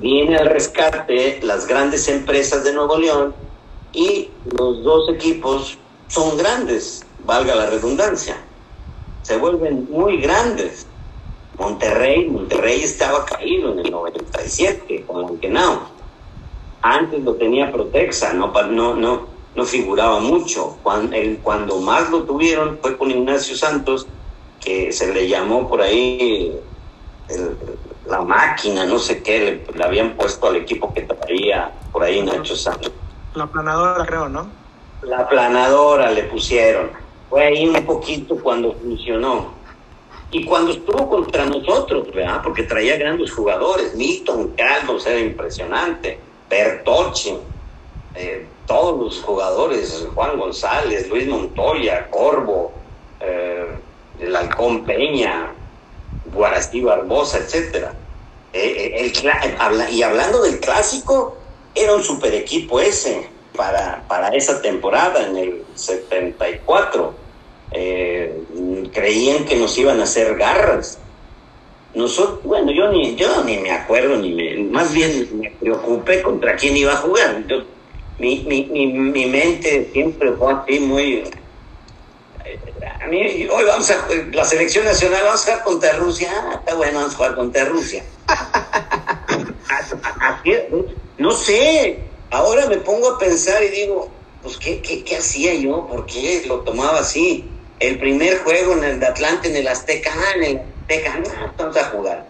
Viene 0.00 0.36
al 0.36 0.46
rescate 0.46 1.40
las 1.42 1.66
grandes 1.66 2.08
empresas 2.08 2.64
de 2.64 2.72
Nuevo 2.72 2.96
León 2.96 3.34
y 3.92 4.30
los 4.56 4.82
dos 4.82 5.10
equipos 5.10 5.76
son 6.08 6.38
grandes, 6.38 7.04
valga 7.24 7.54
la 7.54 7.66
redundancia. 7.66 8.36
Se 9.22 9.36
vuelven 9.36 9.86
muy 9.90 10.18
grandes. 10.18 10.86
Monterrey, 11.58 12.28
Monterrey 12.28 12.82
estaba 12.82 13.24
caído 13.24 13.72
en 13.72 13.80
el 13.80 13.90
97 13.90 15.04
con 15.06 15.22
Lankenau. 15.22 15.80
Antes 16.82 17.22
lo 17.24 17.34
tenía 17.34 17.72
Protexa, 17.72 18.32
no, 18.32 18.52
no, 18.52 18.94
no, 18.94 19.26
no 19.56 19.64
figuraba 19.64 20.20
mucho. 20.20 20.78
Cuando, 20.82 21.16
el, 21.16 21.38
cuando 21.38 21.78
más 21.80 22.10
lo 22.10 22.22
tuvieron 22.22 22.78
fue 22.80 22.96
con 22.96 23.10
Ignacio 23.10 23.56
Santos, 23.56 24.06
que 24.60 24.92
se 24.92 25.12
le 25.12 25.28
llamó 25.28 25.68
por 25.68 25.82
ahí 25.82 26.56
el, 27.28 27.56
la 28.06 28.22
máquina, 28.22 28.86
no 28.86 28.98
sé 28.98 29.22
qué, 29.22 29.64
le, 29.68 29.76
le, 29.76 29.84
habían 29.84 30.14
puesto 30.14 30.46
al 30.46 30.56
equipo 30.56 30.94
que 30.94 31.02
traía 31.02 31.72
por 31.92 32.04
ahí 32.04 32.22
Nacho 32.22 32.54
Santos. 32.54 32.92
La 33.34 33.46
planadora, 33.46 34.06
creo, 34.06 34.28
¿no? 34.28 34.48
La 35.02 35.28
planadora 35.28 36.10
le 36.10 36.24
pusieron. 36.24 36.90
Fue 37.28 37.44
ahí 37.44 37.68
un 37.68 37.84
poquito 37.84 38.36
cuando 38.36 38.72
funcionó. 38.74 39.57
Y 40.30 40.44
cuando 40.44 40.72
estuvo 40.72 41.08
contra 41.08 41.46
nosotros, 41.46 42.12
¿verdad? 42.14 42.40
Porque 42.42 42.64
traía 42.64 42.96
grandes 42.96 43.32
jugadores. 43.32 43.94
Milton 43.94 44.54
Carlos 44.56 45.06
era 45.06 45.18
impresionante. 45.18 46.18
Bertocci, 46.50 47.38
eh, 48.14 48.46
todos 48.66 48.98
los 48.98 49.22
jugadores, 49.22 50.06
Juan 50.14 50.38
González, 50.38 51.08
Luis 51.08 51.26
Montoya, 51.26 52.10
Corvo, 52.10 52.72
eh, 53.20 53.66
el 54.20 54.36
Halcón 54.36 54.84
Peña, 54.84 55.52
Guarastí 56.32 56.82
Barbosa, 56.82 57.38
etcétera. 57.38 57.94
Eh, 58.52 59.12
el, 59.12 59.94
y 59.94 60.02
hablando 60.02 60.42
del 60.42 60.60
clásico, 60.60 61.36
era 61.74 61.94
un 61.94 62.02
super 62.02 62.34
equipo 62.34 62.80
ese 62.80 63.28
para, 63.56 64.04
para 64.08 64.28
esa 64.28 64.60
temporada, 64.60 65.26
en 65.26 65.36
el 65.36 65.64
74. 65.74 67.14
Eh, 67.70 68.88
creían 68.92 69.44
que 69.44 69.56
nos 69.56 69.76
iban 69.78 70.00
a 70.00 70.04
hacer 70.04 70.36
garras. 70.36 70.98
Nosotros, 71.94 72.40
bueno, 72.44 72.70
yo 72.72 72.90
ni, 72.92 73.16
yo 73.16 73.44
ni 73.44 73.58
me 73.58 73.70
acuerdo, 73.70 74.16
ni 74.16 74.32
me, 74.32 74.56
más 74.70 74.92
bien 74.92 75.28
me 75.38 75.50
preocupé 75.50 76.22
contra 76.22 76.56
quién 76.56 76.76
iba 76.76 76.92
a 76.92 76.96
jugar. 76.96 77.44
Yo, 77.46 77.62
mi, 78.18 78.44
mi, 78.46 78.66
mi, 78.66 78.86
mi 78.86 79.26
mente 79.26 79.90
siempre 79.92 80.32
fue 80.32 80.52
así 80.52 80.80
muy... 80.80 81.24
A 83.00 83.06
mí, 83.06 83.46
hoy 83.50 83.64
vamos 83.64 83.90
a 83.90 84.06
la 84.32 84.44
selección 84.44 84.84
nacional, 84.84 85.22
vamos 85.24 85.42
a 85.42 85.44
jugar 85.44 85.64
contra 85.64 85.92
Rusia. 85.94 86.30
Ah, 86.32 86.56
está 86.58 86.74
bueno, 86.74 86.98
vamos 86.98 87.14
a 87.14 87.16
jugar 87.16 87.34
contra 87.36 87.64
Rusia. 87.64 88.04
no 91.18 91.32
sé, 91.32 91.98
ahora 92.30 92.66
me 92.66 92.78
pongo 92.78 93.10
a 93.10 93.18
pensar 93.18 93.62
y 93.62 93.68
digo, 93.68 94.10
pues, 94.42 94.56
¿qué, 94.58 94.80
qué, 94.80 95.04
qué 95.04 95.16
hacía 95.16 95.54
yo? 95.54 95.86
¿Por 95.86 96.06
qué 96.06 96.44
lo 96.46 96.60
tomaba 96.60 97.00
así? 97.00 97.44
El 97.80 97.98
primer 97.98 98.38
juego 98.38 98.72
en 98.72 98.84
el 98.84 99.00
de 99.00 99.06
Atlante, 99.06 99.48
en 99.48 99.56
el 99.56 99.68
Azteca, 99.68 100.12
ah, 100.14 100.32
en 100.36 100.42
el 100.42 100.60
Azteca, 100.82 101.18
no, 101.18 101.54
vamos 101.56 101.76
a 101.76 101.84
jugar. 101.84 102.26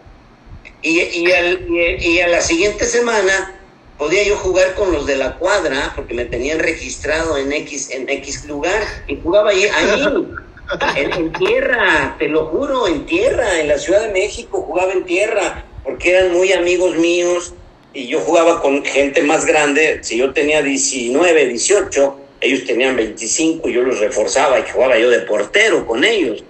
Y, 0.82 1.00
y, 1.00 1.32
al, 1.32 1.66
y, 1.68 2.06
y, 2.06 2.20
a 2.20 2.28
la 2.28 2.40
siguiente 2.40 2.84
semana 2.84 3.54
podía 3.96 4.22
yo 4.22 4.36
jugar 4.36 4.74
con 4.74 4.92
los 4.92 5.06
de 5.06 5.16
la 5.16 5.36
cuadra, 5.36 5.92
porque 5.96 6.14
me 6.14 6.24
tenían 6.24 6.58
registrado 6.58 7.36
en 7.36 7.52
X, 7.52 7.90
en 7.90 8.08
X 8.08 8.44
lugar, 8.44 8.82
y 9.08 9.18
jugaba 9.20 9.50
ahí, 9.50 9.64
ahí 9.64 10.04
en, 10.96 11.12
en 11.12 11.32
tierra, 11.32 12.14
te 12.18 12.28
lo 12.28 12.46
juro, 12.46 12.86
en 12.86 13.06
tierra, 13.06 13.60
en 13.60 13.68
la 13.68 13.78
Ciudad 13.78 14.02
de 14.02 14.12
México 14.12 14.62
jugaba 14.62 14.92
en 14.92 15.04
tierra, 15.04 15.64
porque 15.82 16.10
eran 16.10 16.32
muy 16.32 16.52
amigos 16.52 16.96
míos, 16.96 17.54
y 17.92 18.06
yo 18.06 18.20
jugaba 18.20 18.60
con 18.60 18.84
gente 18.84 19.22
más 19.22 19.46
grande, 19.46 20.00
si 20.02 20.18
yo 20.18 20.32
tenía 20.32 20.62
19, 20.62 21.46
18, 21.46 22.20
ellos 22.40 22.64
tenían 22.64 22.96
25, 22.96 23.68
yo 23.68 23.82
los 23.82 23.98
reforzaba 23.98 24.60
y 24.60 24.70
jugaba 24.70 24.98
yo 24.98 25.10
de 25.10 25.20
portero 25.20 25.86
con 25.86 26.04
ellos. 26.04 26.44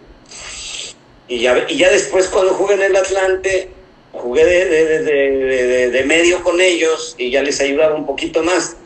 Y 1.29 1.41
ya, 1.41 1.67
y 1.69 1.77
ya 1.77 1.91
después 1.91 2.29
cuando 2.29 2.55
jugué 2.55 2.75
en 2.75 2.83
el 2.83 2.97
Atlante, 2.97 3.71
jugué 4.13 4.45
de, 4.45 4.65
de, 4.65 5.03
de, 5.03 5.91
de, 5.91 6.05
medio 6.05 6.43
con 6.43 6.61
ellos 6.61 7.15
y 7.19 7.31
ya 7.31 7.43
les 7.43 7.61
ayudaba 7.61 7.95
un 7.95 8.07
poquito 8.07 8.43
más. 8.43 8.77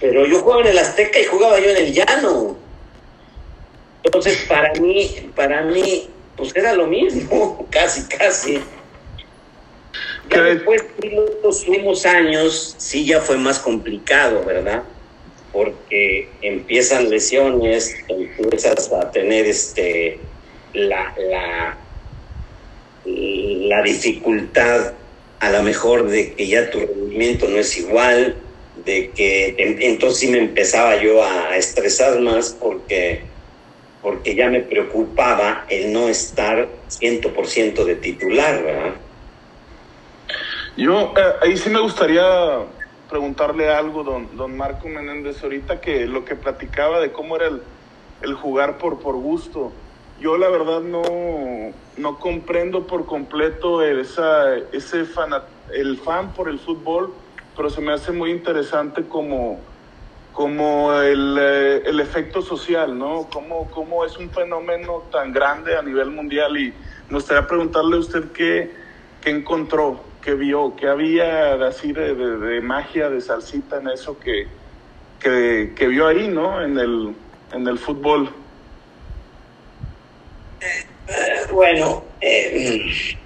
Pero 0.00 0.26
yo 0.26 0.40
jugaba 0.40 0.62
en 0.62 0.68
el 0.68 0.78
Azteca 0.78 1.20
y 1.20 1.24
jugaba 1.24 1.60
yo 1.60 1.70
en 1.70 1.76
el 1.76 1.92
Llano. 1.92 2.56
Entonces, 4.02 4.44
para 4.48 4.72
mí, 4.74 5.30
para 5.36 5.62
mí, 5.62 6.08
pues 6.36 6.54
era 6.56 6.74
lo 6.74 6.86
mismo, 6.86 7.66
casi, 7.70 8.02
casi. 8.08 8.60
Ya 10.30 10.42
después 10.42 10.82
de 10.98 11.10
los 11.42 11.68
últimos 11.68 12.06
años, 12.06 12.74
sí 12.78 13.04
ya 13.04 13.20
fue 13.20 13.36
más 13.36 13.58
complicado, 13.58 14.42
¿verdad? 14.44 14.82
Porque 15.52 16.28
empiezan 16.40 17.10
lesiones, 17.10 17.94
empiezas 18.08 18.90
a 18.92 19.10
tener 19.10 19.46
este 19.46 20.18
la, 20.72 21.14
la, 21.18 21.76
la 23.04 23.82
dificultad 23.82 24.94
a 25.40 25.50
lo 25.50 25.62
mejor 25.62 26.08
de 26.08 26.34
que 26.34 26.46
ya 26.46 26.70
tu 26.70 26.78
rendimiento 26.78 27.48
no 27.48 27.58
es 27.58 27.76
igual, 27.76 28.36
de 28.84 29.10
que 29.10 29.56
entonces 29.58 30.20
sí 30.20 30.28
me 30.28 30.38
empezaba 30.38 31.02
yo 31.02 31.22
a 31.22 31.56
estresar 31.56 32.20
más 32.20 32.56
porque, 32.58 33.24
porque 34.00 34.34
ya 34.34 34.48
me 34.48 34.60
preocupaba 34.60 35.66
el 35.68 35.92
no 35.92 36.08
estar 36.08 36.68
100% 36.88 37.84
de 37.84 37.96
titular, 37.96 38.62
¿verdad? 38.62 38.94
Yo 40.76 41.12
eh, 41.16 41.32
ahí 41.42 41.56
sí 41.56 41.68
me 41.68 41.80
gustaría 41.80 42.22
preguntarle 43.12 43.68
algo, 43.68 44.04
don, 44.04 44.34
don 44.38 44.56
Marco 44.56 44.88
Menéndez, 44.88 45.44
ahorita 45.44 45.82
que 45.82 46.06
lo 46.06 46.24
que 46.24 46.34
platicaba 46.34 46.98
de 46.98 47.12
cómo 47.12 47.36
era 47.36 47.48
el, 47.48 47.62
el 48.22 48.32
jugar 48.32 48.78
por, 48.78 49.00
por 49.00 49.16
gusto. 49.16 49.70
Yo 50.18 50.38
la 50.38 50.48
verdad 50.48 50.80
no, 50.80 51.02
no 51.98 52.18
comprendo 52.18 52.86
por 52.86 53.04
completo 53.04 53.82
esa, 53.82 54.56
ese 54.72 55.04
fan, 55.04 55.30
el 55.74 55.98
fan 55.98 56.32
por 56.32 56.48
el 56.48 56.58
fútbol, 56.58 57.12
pero 57.54 57.68
se 57.68 57.82
me 57.82 57.92
hace 57.92 58.12
muy 58.12 58.30
interesante 58.30 59.06
como, 59.06 59.60
como 60.32 60.94
el, 60.94 61.36
eh, 61.38 61.82
el 61.84 62.00
efecto 62.00 62.40
social, 62.40 62.98
¿no? 62.98 63.28
Cómo, 63.30 63.70
cómo 63.70 64.06
es 64.06 64.16
un 64.16 64.30
fenómeno 64.30 65.10
tan 65.12 65.34
grande 65.34 65.76
a 65.76 65.82
nivel 65.82 66.10
mundial 66.10 66.56
y 66.56 66.70
me 67.10 67.16
gustaría 67.16 67.46
preguntarle 67.46 67.96
a 67.96 68.00
usted 68.00 68.32
qué, 68.32 68.74
qué 69.20 69.28
encontró, 69.28 70.11
qué 70.22 70.34
vio, 70.34 70.74
qué 70.76 70.88
había 70.88 71.54
así 71.66 71.92
de, 71.92 72.14
de, 72.14 72.36
de 72.38 72.60
magia, 72.60 73.10
de 73.10 73.20
salsita 73.20 73.78
en 73.78 73.88
eso 73.88 74.18
que, 74.18 74.46
que, 75.20 75.72
que 75.76 75.86
vio 75.88 76.06
ahí, 76.06 76.28
¿no? 76.28 76.62
En 76.62 76.78
el, 76.78 77.14
en 77.52 77.66
el 77.68 77.78
fútbol. 77.78 78.32
Bueno, 81.52 82.04
eh, 82.20 83.16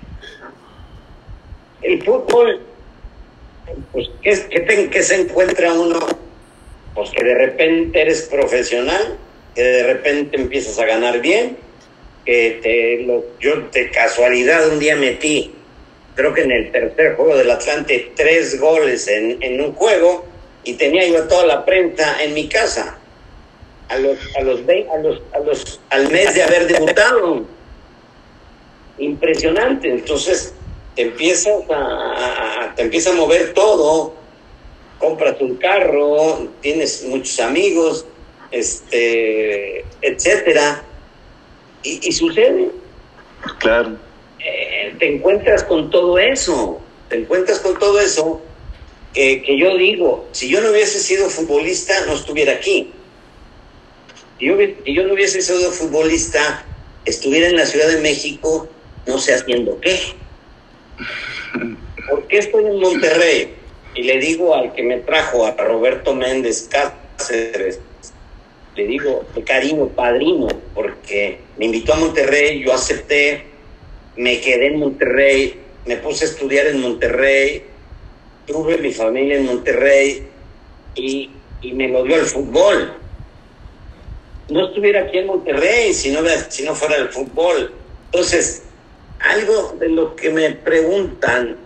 el 1.82 2.02
fútbol, 2.02 2.60
pues, 3.92 4.10
¿qué, 4.22 4.88
¿qué, 4.90 5.02
se 5.02 5.20
encuentra 5.20 5.72
uno? 5.72 6.00
Pues 6.94 7.10
que 7.10 7.22
de 7.22 7.34
repente 7.34 8.00
eres 8.00 8.22
profesional, 8.22 9.18
que 9.54 9.62
de 9.62 9.92
repente 9.92 10.36
empiezas 10.40 10.78
a 10.78 10.86
ganar 10.86 11.20
bien, 11.20 11.58
que 12.24 12.58
te, 12.62 13.04
lo, 13.06 13.24
yo 13.38 13.60
de 13.70 13.90
casualidad 13.90 14.68
un 14.72 14.78
día 14.78 14.96
metí, 14.96 15.55
creo 16.16 16.34
que 16.34 16.42
en 16.42 16.50
el 16.50 16.72
tercer 16.72 17.14
juego 17.14 17.36
del 17.36 17.50
Atlante, 17.50 18.10
tres 18.16 18.58
goles 18.58 19.06
en, 19.06 19.40
en 19.42 19.60
un 19.60 19.72
juego 19.74 20.26
y 20.64 20.74
tenía 20.74 21.06
yo 21.06 21.28
toda 21.28 21.46
la 21.46 21.64
prensa 21.64 22.20
en 22.22 22.34
mi 22.34 22.48
casa. 22.48 22.98
A 23.88 23.98
los, 23.98 24.18
a 24.36 24.40
los, 24.40 24.60
a 24.62 24.98
los, 24.98 25.22
a 25.32 25.38
los, 25.38 25.80
al 25.90 26.10
mes 26.10 26.34
de 26.34 26.42
haber 26.42 26.66
debutado 26.66 27.44
impresionante. 28.98 29.88
Entonces 29.88 30.54
te 30.96 31.02
empiezas 31.02 31.62
a, 31.70 32.72
te 32.74 32.82
empieza 32.82 33.10
a 33.10 33.12
mover 33.12 33.54
todo 33.54 34.14
compras 34.98 35.36
un 35.40 35.56
carro, 35.56 36.48
tienes 36.62 37.04
muchos 37.04 37.38
amigos, 37.40 38.06
este, 38.50 39.84
etcétera, 40.00 40.82
y, 41.82 42.08
y 42.08 42.12
sucede. 42.12 42.70
Claro. 43.58 43.96
Eh, 44.38 44.94
te 44.98 45.14
encuentras 45.14 45.64
con 45.64 45.90
todo 45.90 46.18
eso, 46.18 46.80
te 47.08 47.16
encuentras 47.16 47.60
con 47.60 47.78
todo 47.78 48.00
eso 48.00 48.42
que, 49.12 49.42
que 49.42 49.58
yo 49.58 49.76
digo, 49.76 50.28
si 50.32 50.48
yo 50.48 50.60
no 50.60 50.70
hubiese 50.70 50.98
sido 50.98 51.28
futbolista, 51.30 51.94
no 52.06 52.14
estuviera 52.14 52.52
aquí. 52.52 52.92
Si 54.38 54.46
yo, 54.46 54.56
si 54.84 54.94
yo 54.94 55.04
no 55.04 55.14
hubiese 55.14 55.40
sido 55.40 55.70
futbolista, 55.70 56.64
estuviera 57.04 57.48
en 57.48 57.56
la 57.56 57.66
Ciudad 57.66 57.88
de 57.88 58.00
México, 58.00 58.68
no 59.06 59.18
sé 59.18 59.34
haciendo 59.34 59.80
qué. 59.80 59.98
¿Por 62.08 62.26
qué 62.28 62.38
estoy 62.38 62.64
en 62.66 62.78
Monterrey? 62.78 63.54
Y 63.94 64.02
le 64.02 64.18
digo 64.18 64.54
al 64.54 64.74
que 64.74 64.82
me 64.82 64.98
trajo, 64.98 65.46
a 65.46 65.52
Roberto 65.52 66.14
Méndez 66.14 66.68
Cáceres, 66.68 67.80
le 68.74 68.86
digo 68.86 69.26
de 69.34 69.42
cariño, 69.42 69.88
padrino, 69.88 70.48
porque 70.74 71.40
me 71.56 71.64
invitó 71.64 71.94
a 71.94 71.96
Monterrey, 71.96 72.62
yo 72.62 72.74
acepté, 72.74 73.46
me 74.16 74.40
quedé 74.40 74.68
en 74.68 74.78
Monterrey, 74.78 75.60
me 75.84 75.96
puse 75.96 76.24
a 76.24 76.28
estudiar 76.28 76.66
en 76.66 76.80
Monterrey, 76.80 77.64
tuve 78.46 78.78
mi 78.78 78.92
familia 78.92 79.36
en 79.36 79.46
Monterrey 79.46 80.28
y, 80.94 81.30
y 81.60 81.72
me 81.72 81.88
lo 81.88 82.04
dio 82.04 82.16
el 82.16 82.26
fútbol. 82.26 82.94
No 84.48 84.68
estuviera 84.68 85.02
aquí 85.02 85.18
en 85.18 85.26
Monterrey 85.26 85.92
si 85.92 86.10
no, 86.10 86.20
si 86.48 86.64
no 86.64 86.74
fuera 86.74 86.96
el 86.96 87.08
fútbol. 87.08 87.72
Entonces, 88.06 88.62
algo 89.18 89.76
de 89.78 89.88
lo 89.88 90.14
que 90.14 90.30
me 90.30 90.50
preguntan 90.52 91.56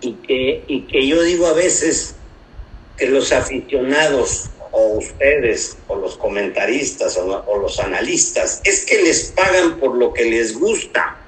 y 0.00 0.12
que, 0.14 0.64
y 0.66 0.82
que 0.82 1.06
yo 1.06 1.22
digo 1.22 1.46
a 1.46 1.52
veces 1.52 2.16
que 2.96 3.08
los 3.08 3.32
aficionados 3.32 4.50
o 4.72 4.98
ustedes 4.98 5.78
o 5.86 5.96
los 5.96 6.16
comentaristas 6.16 7.16
o, 7.18 7.44
o 7.46 7.58
los 7.58 7.78
analistas 7.78 8.60
es 8.64 8.84
que 8.84 9.02
les 9.02 9.32
pagan 9.32 9.78
por 9.78 9.96
lo 9.96 10.12
que 10.12 10.24
les 10.24 10.58
gusta. 10.58 11.25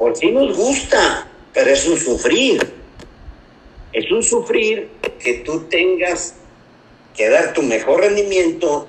Por 0.00 0.16
si 0.16 0.30
nos 0.30 0.56
gusta, 0.56 1.28
pero 1.52 1.70
es 1.70 1.86
un 1.86 1.98
sufrir. 1.98 2.58
Es 3.92 4.10
un 4.10 4.22
sufrir 4.22 4.88
que 5.22 5.34
tú 5.44 5.64
tengas 5.68 6.36
que 7.14 7.28
dar 7.28 7.52
tu 7.52 7.60
mejor 7.60 8.00
rendimiento 8.00 8.88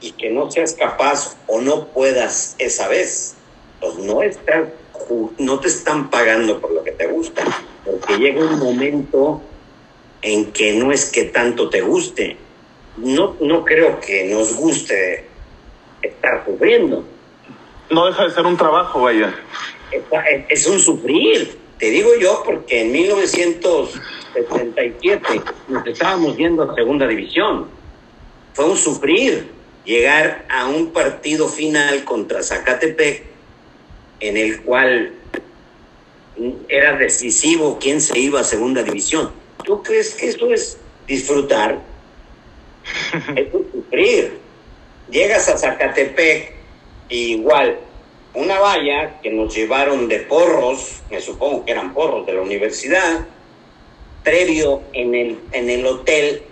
y 0.00 0.10
que 0.10 0.30
no 0.30 0.50
seas 0.50 0.74
capaz 0.74 1.36
o 1.46 1.60
no 1.60 1.86
puedas 1.86 2.56
esa 2.58 2.88
vez. 2.88 3.36
Pues 3.80 3.98
no, 3.98 4.20
están, 4.20 4.72
no 5.38 5.60
te 5.60 5.68
están 5.68 6.10
pagando 6.10 6.60
por 6.60 6.72
lo 6.72 6.82
que 6.82 6.90
te 6.90 7.06
gusta, 7.06 7.44
porque 7.84 8.18
llega 8.18 8.44
un 8.44 8.58
momento 8.58 9.40
en 10.22 10.50
que 10.50 10.72
no 10.72 10.90
es 10.90 11.08
que 11.08 11.26
tanto 11.26 11.70
te 11.70 11.82
guste. 11.82 12.36
No, 12.96 13.36
no 13.40 13.64
creo 13.64 14.00
que 14.00 14.24
nos 14.24 14.56
guste 14.56 15.24
estar 16.02 16.44
sufriendo. 16.44 17.04
No 17.90 18.06
deja 18.06 18.24
de 18.24 18.30
ser 18.32 18.44
un 18.44 18.56
trabajo, 18.56 19.02
vaya. 19.02 19.32
Es 20.48 20.66
un 20.66 20.80
sufrir. 20.80 21.58
Te 21.78 21.90
digo 21.90 22.10
yo 22.18 22.42
porque 22.44 22.80
en 22.82 22.92
1977 22.92 25.42
nos 25.68 25.86
estábamos 25.86 26.36
yendo 26.36 26.62
a 26.62 26.74
segunda 26.74 27.06
división. 27.06 27.68
Fue 28.54 28.64
un 28.64 28.76
sufrir 28.76 29.48
llegar 29.84 30.44
a 30.48 30.66
un 30.66 30.92
partido 30.92 31.48
final 31.48 32.02
contra 32.04 32.42
Zacatepec 32.42 33.22
en 34.20 34.36
el 34.36 34.62
cual 34.62 35.12
era 36.68 36.96
decisivo 36.96 37.78
quién 37.80 38.00
se 38.00 38.18
iba 38.18 38.40
a 38.40 38.44
segunda 38.44 38.82
división. 38.82 39.30
¿Tú 39.64 39.82
crees 39.82 40.14
que 40.14 40.28
esto 40.28 40.52
es 40.52 40.78
disfrutar? 41.06 41.78
es 43.36 43.52
un 43.52 43.70
sufrir. 43.70 44.38
Llegas 45.10 45.48
a 45.48 45.56
Zacatepec 45.56 46.52
y 47.08 47.34
igual 47.34 47.78
una 48.36 48.58
valla 48.58 49.18
que 49.22 49.30
nos 49.30 49.54
llevaron 49.54 50.08
de 50.08 50.20
porros, 50.20 51.00
me 51.10 51.20
supongo 51.20 51.64
que 51.64 51.72
eran 51.72 51.94
porros 51.94 52.26
de 52.26 52.34
la 52.34 52.42
universidad, 52.42 53.26
previo 54.22 54.82
en 54.92 55.14
el, 55.14 55.38
en 55.52 55.70
el 55.70 55.86
hotel 55.86 56.42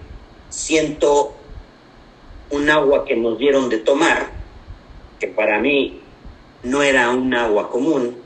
siento 0.49 1.35
un 2.51 2.71
agua 2.71 3.05
que 3.05 3.17
nos 3.17 3.39
dieron 3.39 3.69
de 3.69 3.79
tomar, 3.79 4.31
que 5.21 5.29
para 5.29 5.59
mí 5.59 6.01
no 6.63 6.83
era 6.83 7.11
un 7.11 7.35
agua 7.35 7.71
común, 7.71 8.17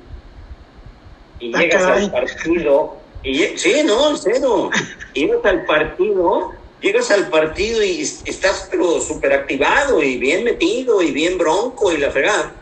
y 1.40 1.52
Ah, 1.54 1.60
llegas 1.60 1.82
al 1.82 2.10
partido, 2.12 2.96
y 3.24 3.38
sí, 3.56 3.82
no, 3.84 4.16
serio, 4.16 4.70
llegas 5.14 5.44
al 5.44 5.64
partido, 5.64 6.52
llegas 6.80 7.10
al 7.10 7.28
partido 7.28 7.82
y 7.82 8.02
estás 8.02 8.68
pero 8.70 9.00
súper 9.00 9.32
activado 9.32 10.00
y 10.00 10.16
bien 10.16 10.44
metido 10.44 11.02
y 11.02 11.10
bien 11.10 11.38
bronco 11.38 11.90
y 11.92 11.96
la 11.96 12.12
fregada. 12.12 12.54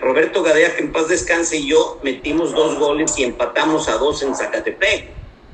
Roberto 0.00 0.42
Gadea, 0.42 0.74
que 0.74 0.82
en 0.82 0.92
paz 0.92 1.08
descanse, 1.08 1.56
y 1.56 1.68
yo 1.68 1.98
metimos 2.02 2.52
dos 2.52 2.78
goles 2.78 3.18
y 3.18 3.24
empatamos 3.24 3.88
a 3.88 3.96
dos 3.96 4.22
en 4.22 4.34
Zacatepec. 4.34 5.08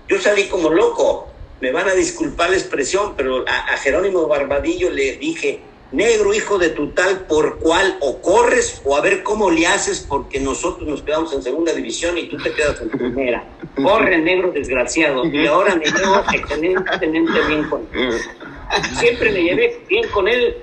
Yo 0.09 0.21
salí 0.21 0.45
como 0.45 0.71
loco. 0.71 1.29
Me 1.61 1.73
van 1.73 1.89
a 1.89 1.95
disculpar 1.95 2.51
la 2.51 2.57
expresión, 2.57 3.15
pero 3.17 3.45
a, 3.49 3.73
a 3.73 3.77
Jerónimo 3.79 4.27
Barbadillo 4.27 4.91
le 4.91 5.17
dije, 5.17 5.61
negro 5.93 6.35
hijo 6.35 6.59
de 6.59 6.71
tu 6.71 6.91
tal 6.91 7.21
por 7.27 7.59
cual 7.59 7.97
o 8.01 8.21
corres 8.21 8.83
o 8.85 8.97
a 8.97 9.01
ver 9.01 9.23
cómo 9.23 9.51
le 9.51 9.67
haces 9.67 10.05
porque 10.07 10.41
nosotros 10.41 10.89
nos 10.89 11.03
quedamos 11.03 11.33
en 11.33 11.43
segunda 11.43 11.73
división 11.73 12.19
y 12.19 12.29
tú 12.29 12.37
te 12.37 12.53
quedas 12.53 12.81
en 12.81 12.91
primera. 12.91 13.45
Corre, 13.83 14.19
negro 14.19 14.53
desgraciado. 14.53 15.25
Y 15.27 15.47
ahora 15.47 15.77
me 15.77 15.85
llevo 15.85 16.23
excelentemente 16.33 17.41
bien 17.47 17.65
con 17.69 17.87
él. 17.93 18.21
Siempre 18.99 19.33
me 19.33 19.43
llevé 19.43 19.81
bien 19.89 20.09
con 20.11 20.29
él, 20.29 20.57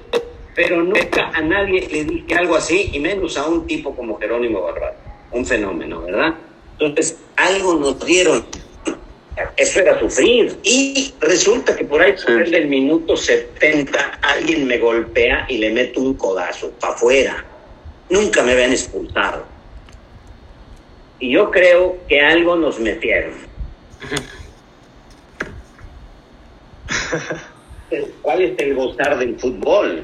pero 0.56 0.84
nunca 0.84 1.32
a 1.34 1.42
nadie 1.42 1.88
le 1.90 2.06
dije 2.06 2.36
algo 2.36 2.56
así, 2.56 2.92
y 2.94 3.00
menos 3.00 3.38
a 3.38 3.48
un 3.48 3.66
tipo 3.66 3.96
como 3.96 4.20
Jerónimo 4.20 4.62
Barbadillo. 4.62 5.02
Un 5.32 5.46
fenómeno, 5.46 6.02
¿verdad? 6.02 6.36
Entonces, 6.80 7.18
algo 7.36 7.76
nos 7.76 8.06
dieron. 8.06 8.46
Eso 9.58 9.80
era 9.80 10.00
sufrir. 10.00 10.56
Y 10.64 11.14
resulta 11.20 11.76
que 11.76 11.86
por 11.86 12.02
ahí, 12.02 12.14
el 12.28 12.52
del 12.52 12.68
minuto 12.68 13.18
70, 13.18 14.20
alguien 14.22 14.68
me 14.68 14.78
golpea 14.78 15.48
y 15.50 15.58
le 15.58 15.72
meto 15.72 16.02
un 16.02 16.14
codazo 16.14 16.70
para 16.80 16.94
afuera. 16.94 17.46
Nunca 18.10 18.44
me 18.44 18.52
habían 18.52 18.72
expulsado. 18.72 19.46
Y 21.20 21.32
yo 21.32 21.50
creo 21.50 21.98
que 22.08 22.22
algo 22.22 22.56
nos 22.56 22.80
metieron. 22.80 23.34
¿Cuál 28.22 28.42
es 28.42 28.60
el 28.60 28.76
gozar 28.76 29.18
del 29.18 29.40
fútbol? 29.40 30.04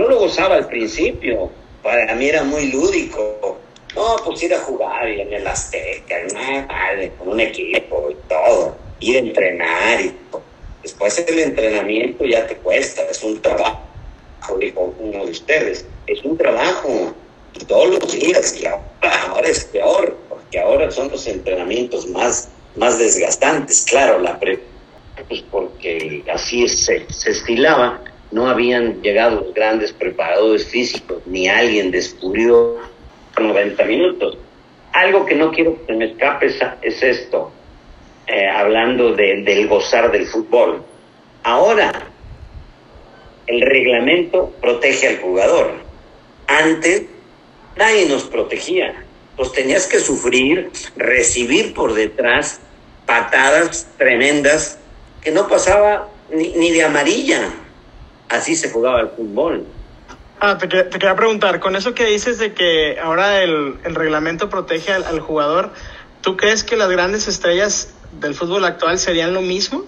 Yo 0.00 0.08
lo 0.08 0.18
gozaba 0.18 0.54
al 0.54 0.66
principio. 0.66 1.50
Para 1.82 2.14
mí 2.14 2.26
era 2.26 2.42
muy 2.42 2.72
lúdico. 2.72 3.58
No, 3.94 4.16
pues 4.24 4.42
ir 4.42 4.54
a 4.54 4.58
jugar 4.60 5.06
y 5.10 5.20
en 5.20 5.30
el 5.30 5.46
Azteca, 5.46 6.16
¿no? 6.32 6.66
Vale, 6.66 7.12
con 7.18 7.28
un 7.28 7.40
equipo 7.40 8.08
y 8.10 8.14
todo, 8.26 8.78
ir 9.00 9.16
a 9.16 9.18
entrenar 9.18 10.00
y. 10.00 10.14
Después 10.82 11.18
el 11.18 11.38
entrenamiento 11.38 12.24
ya 12.24 12.46
te 12.46 12.56
cuesta, 12.56 13.02
es 13.10 13.22
un 13.22 13.42
trabajo, 13.42 13.82
dijo 14.58 14.94
uno 14.98 15.26
de 15.26 15.32
ustedes, 15.32 15.84
es 16.06 16.24
un 16.24 16.38
trabajo 16.38 17.12
y 17.52 17.64
todos 17.66 18.00
los 18.00 18.12
días 18.18 18.58
y 18.58 18.64
ahora, 18.64 19.26
ahora 19.28 19.48
es 19.48 19.64
peor, 19.66 20.16
porque 20.30 20.58
ahora 20.58 20.90
son 20.90 21.10
los 21.10 21.26
entrenamientos 21.26 22.06
más, 22.06 22.48
más 22.76 22.98
desgastantes. 22.98 23.84
Claro, 23.84 24.18
la 24.18 24.40
pre 24.40 24.60
pues 25.28 25.42
porque 25.50 26.24
así 26.32 26.66
se, 26.66 27.04
se 27.12 27.30
estilaba, 27.32 28.00
no 28.30 28.48
habían 28.48 29.02
llegado 29.02 29.40
los 29.40 29.54
grandes 29.54 29.92
preparadores 29.92 30.66
físicos, 30.66 31.22
ni 31.26 31.48
alguien 31.48 31.90
descubrió 31.90 32.76
90 33.38 33.84
minutos. 33.84 34.38
Algo 34.92 35.24
que 35.26 35.34
no 35.34 35.50
quiero 35.50 35.84
que 35.86 35.92
me 35.94 36.06
escape 36.06 36.46
es, 36.46 36.60
es 36.82 37.02
esto, 37.02 37.52
eh, 38.26 38.48
hablando 38.48 39.12
de, 39.14 39.42
del 39.42 39.68
gozar 39.68 40.10
del 40.12 40.26
fútbol. 40.26 40.82
Ahora, 41.42 41.92
el 43.46 43.60
reglamento 43.62 44.52
protege 44.60 45.08
al 45.08 45.18
jugador. 45.18 45.72
Antes, 46.46 47.04
nadie 47.76 48.06
nos 48.06 48.24
protegía. 48.24 49.04
Pues 49.36 49.52
tenías 49.52 49.86
que 49.86 49.98
sufrir, 49.98 50.70
recibir 50.96 51.72
por 51.72 51.94
detrás 51.94 52.60
patadas 53.06 53.88
tremendas 53.96 54.78
que 55.22 55.30
no 55.30 55.48
pasaba 55.48 56.08
ni, 56.32 56.48
ni 56.54 56.70
de 56.70 56.84
amarilla. 56.84 57.50
Así 58.30 58.56
se 58.56 58.70
jugaba 58.70 59.00
el 59.00 59.08
fútbol. 59.10 59.66
Ah, 60.40 60.56
te, 60.56 60.68
que- 60.68 60.84
te 60.84 60.98
quería 60.98 61.14
preguntar, 61.16 61.60
con 61.60 61.76
eso 61.76 61.94
que 61.94 62.06
dices 62.06 62.38
de 62.38 62.54
que 62.54 62.98
ahora 62.98 63.42
el, 63.42 63.76
el 63.84 63.94
reglamento 63.94 64.48
protege 64.48 64.92
al, 64.92 65.04
al 65.04 65.20
jugador, 65.20 65.72
¿tú 66.22 66.36
crees 66.38 66.64
que 66.64 66.76
las 66.76 66.88
grandes 66.88 67.28
estrellas 67.28 67.92
del 68.12 68.34
fútbol 68.34 68.64
actual 68.64 68.98
serían 68.98 69.34
lo 69.34 69.42
mismo 69.42 69.84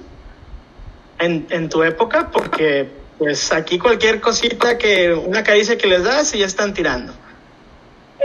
en, 1.18 1.46
en 1.50 1.68
tu 1.70 1.82
época? 1.82 2.30
Porque 2.30 2.86
pues 3.18 3.52
aquí 3.52 3.78
cualquier 3.78 4.20
cosita 4.20 4.76
que, 4.76 5.12
una 5.14 5.42
caricia 5.42 5.78
que 5.78 5.86
les 5.86 6.02
das 6.04 6.34
y 6.34 6.38
ya 6.40 6.46
están 6.46 6.74
tirando. 6.74 7.14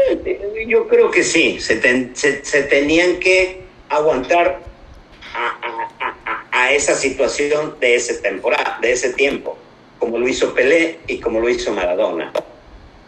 Eh, 0.10 0.66
Yo 0.68 0.88
creo 0.88 1.10
que 1.12 1.24
sí, 1.24 1.60
se, 1.62 1.78
ten- 1.78 2.12
se, 2.16 2.44
se 2.44 2.64
tenían 2.64 3.20
que 3.20 3.64
aguantar 3.90 4.62
a, 5.34 5.48
a- 5.48 5.90
a- 6.06 6.16
a- 6.26 6.64
a 6.64 6.72
esa 6.74 6.94
situación 6.96 7.76
de 7.80 7.96
ese 7.96 8.16
temporada, 8.16 8.80
de 8.82 8.92
ese 8.92 9.14
tiempo, 9.14 9.58
como 10.00 10.18
lo 10.18 10.28
hizo 10.28 10.54
Pelé 10.54 11.00
y 11.08 11.20
como 11.20 11.40
lo 11.40 11.50
hizo 11.50 11.74
Maradona. 11.74 12.32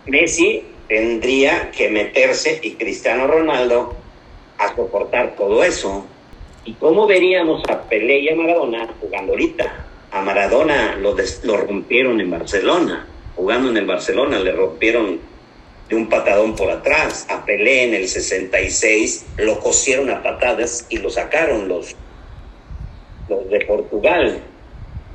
Messi 0.05 0.63
tendría 0.87 1.71
que 1.71 1.89
meterse 1.89 2.59
y 2.61 2.71
Cristiano 2.73 3.27
Ronaldo 3.27 3.95
a 4.57 4.75
soportar 4.75 5.35
todo 5.35 5.63
eso. 5.63 6.05
¿Y 6.65 6.73
cómo 6.73 7.07
veríamos 7.07 7.63
a 7.69 7.83
Pelé 7.83 8.19
y 8.19 8.29
a 8.29 8.35
Maradona 8.35 8.89
jugando 8.99 9.33
ahorita? 9.33 9.85
A 10.11 10.21
Maradona 10.21 10.95
lo, 10.95 11.15
rompieron 11.57 12.19
en 12.19 12.31
Barcelona, 12.31 13.07
jugando 13.35 13.69
en 13.69 13.77
el 13.77 13.85
Barcelona, 13.85 14.39
le 14.39 14.51
rompieron 14.51 15.19
de 15.87 15.95
un 15.95 16.09
patadón 16.09 16.55
por 16.55 16.69
atrás. 16.71 17.27
A 17.29 17.45
Pelé 17.45 17.83
en 17.83 17.93
el 17.93 18.07
66 18.07 19.27
lo 19.37 19.59
cosieron 19.59 20.09
a 20.09 20.21
patadas 20.21 20.87
y 20.89 20.97
lo 20.97 21.09
sacaron 21.09 21.67
los, 21.67 21.95
los 23.29 23.49
de 23.49 23.61
Portugal. 23.61 24.41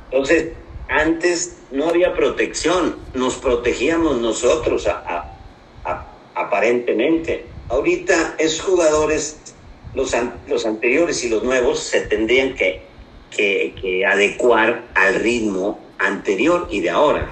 Entonces, 0.05 0.53
antes 0.87 1.57
no 1.71 1.89
había 1.89 2.13
protección, 2.13 2.97
nos 3.13 3.35
protegíamos 3.35 4.17
nosotros 4.19 4.87
aparentemente. 6.35 7.45
Ahorita 7.69 8.35
esos 8.37 8.61
jugadores, 8.61 9.55
los, 9.93 10.15
los 10.47 10.65
anteriores 10.65 11.23
y 11.23 11.29
los 11.29 11.43
nuevos, 11.43 11.79
se 11.79 12.01
tendrían 12.01 12.55
que, 12.55 12.83
que, 13.35 14.05
adecuar 14.05 14.83
al 14.93 15.15
ritmo 15.15 15.79
anterior 15.97 16.67
y 16.69 16.81
de 16.81 16.89
ahora. 16.89 17.31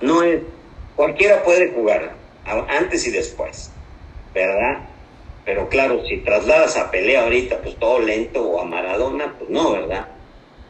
No 0.00 0.22
es, 0.22 0.42
cualquiera 0.96 1.42
puede 1.42 1.72
jugar, 1.72 2.16
antes 2.68 3.06
y 3.06 3.10
después, 3.10 3.70
¿verdad? 4.34 4.88
Pero 5.44 5.68
claro, 5.68 6.04
si 6.06 6.18
trasladas 6.18 6.76
a 6.76 6.90
pelea 6.90 7.24
ahorita, 7.24 7.60
pues 7.62 7.76
todo 7.76 7.98
lento, 7.98 8.42
o 8.42 8.60
a 8.60 8.64
Maradona, 8.64 9.34
pues 9.38 9.50
no, 9.50 9.72
¿verdad? 9.72 10.11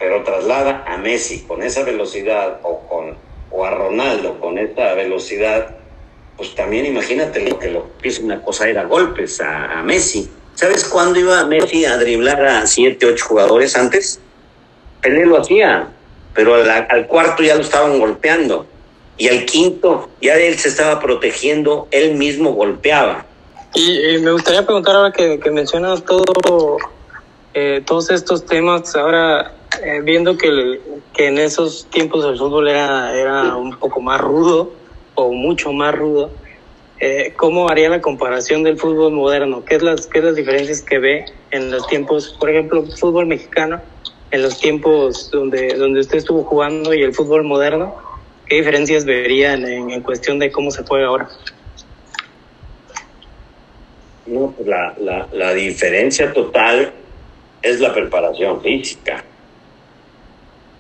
Pero 0.03 0.25
traslada 0.25 0.83
a 0.85 0.97
Messi 0.97 1.45
con 1.47 1.63
esa 1.63 1.85
velocidad, 1.85 2.59
o, 2.65 2.81
con, 2.89 3.17
o 3.53 3.65
a 3.65 3.71
Ronaldo 3.71 4.41
con 4.41 4.59
esta 4.59 4.95
velocidad, 4.95 5.77
pues 6.37 6.57
también 6.57 6.87
imagínate 6.87 7.49
lo 7.49 7.57
que 7.61 7.71
lo 7.71 7.87
que 8.03 8.09
es 8.09 8.19
una 8.19 8.43
cosa 8.43 8.69
era 8.69 8.83
golpes 8.83 9.41
a, 9.41 9.81
Messi. 9.85 10.29
¿Sabes 10.57 10.87
cuándo 10.87 11.21
iba 11.21 11.45
Messi 11.45 11.85
a 11.85 11.99
driblar 11.99 12.45
a 12.45 12.67
siete, 12.67 13.07
ocho 13.07 13.27
jugadores 13.27 13.77
antes? 13.77 14.19
Pelé 15.01 15.25
lo 15.25 15.41
hacía, 15.41 15.91
pero 16.35 16.57
al 16.57 17.07
cuarto 17.07 17.45
ya 17.45 17.55
lo 17.55 17.61
estaban 17.61 18.01
golpeando 18.01 18.67
y 19.17 19.29
al 19.29 19.45
quinto 19.45 20.09
ya 20.21 20.35
él 20.35 20.59
se 20.59 20.71
estaba 20.71 20.99
protegiendo, 20.99 21.87
él 21.93 22.17
mismo 22.17 22.55
golpeaba. 22.55 23.25
Y, 23.73 24.19
me 24.19 24.33
gustaría 24.33 24.67
preguntar 24.67 24.97
ahora 24.97 25.13
que, 25.13 25.39
que 25.39 25.51
mencionas 25.53 26.05
todo, 26.05 26.79
eh, 27.55 27.83
todos 27.85 28.11
estos 28.11 28.47
temas, 28.47 28.97
ahora 28.97 29.53
eh, 29.85 30.01
viendo 30.03 30.39
que, 30.39 30.81
que 31.13 31.29
en 31.29 31.39
esos 31.39 31.87
tiempos 31.91 32.25
el 32.25 32.39
fútbol 32.39 32.69
era, 32.69 33.15
era 33.15 33.57
un 33.57 33.77
poco 33.79 34.01
más 34.01 34.21
rudo 34.21 34.73
o 35.15 35.33
mucho 35.33 35.73
más 35.73 35.95
rudo, 35.95 36.31
eh, 36.99 37.35
¿cómo 37.37 37.69
haría 37.69 37.89
la 37.89 38.01
comparación 38.01 38.63
del 38.63 38.79
fútbol 38.79 39.13
moderno? 39.13 39.65
¿Qué 39.65 39.75
es, 39.75 39.83
las, 39.83 40.07
¿Qué 40.07 40.21
es 40.21 40.25
las 40.25 40.37
diferencias 40.37 40.83
que 40.83 40.99
ve 40.99 41.25
en 41.51 41.71
los 41.71 41.87
tiempos, 41.89 42.37
por 42.39 42.49
ejemplo, 42.49 42.85
fútbol 42.99 43.27
mexicano, 43.27 43.81
en 44.31 44.43
los 44.43 44.59
tiempos 44.59 45.31
donde, 45.31 45.75
donde 45.75 46.01
usted 46.01 46.19
estuvo 46.19 46.45
jugando 46.45 46.95
y 46.95 47.03
el 47.03 47.13
fútbol 47.13 47.45
moderno? 47.45 47.97
¿Qué 48.47 48.57
diferencias 48.57 49.05
verían 49.05 49.67
en, 49.67 50.01
cuestión 50.03 50.39
de 50.39 50.51
cómo 50.53 50.71
se 50.71 50.85
juega 50.85 51.09
ahora? 51.09 51.29
No, 54.27 54.53
pues 54.57 54.69
la, 54.69 54.95
la, 55.01 55.29
la 55.33 55.55
diferencia 55.55 56.33
total 56.33 56.93
es 57.63 57.81
la 57.81 57.95
preparación 57.95 58.61
física. 58.61 59.25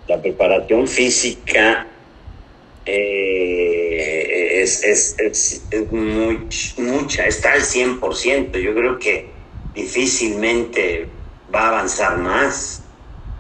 La 0.08 0.20
preparación 0.20 0.86
física 0.86 1.86
eh, 2.84 4.60
es, 4.62 4.82
es, 4.84 5.18
es, 5.18 5.66
es 5.70 5.92
muy, 5.92 6.48
mucha, 6.78 7.26
está 7.26 7.52
al 7.52 7.60
100%. 7.60 8.58
Yo 8.58 8.74
creo 8.74 8.98
que 8.98 9.28
difícilmente 9.74 11.06
va 11.54 11.60
a 11.60 11.68
avanzar 11.68 12.18
más. 12.18 12.82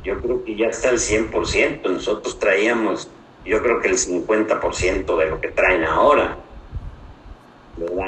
Yo 0.04 0.20
creo 0.20 0.44
que 0.44 0.56
ya 0.56 0.66
está 0.68 0.90
al 0.90 0.98
100%. 0.98 1.82
Nosotros 1.82 2.38
traíamos 2.38 3.08
yo 3.44 3.62
creo 3.62 3.80
que 3.80 3.88
el 3.88 3.96
50% 3.96 5.16
de 5.16 5.26
lo 5.26 5.40
que 5.40 5.48
traen 5.48 5.84
ahora. 5.84 6.36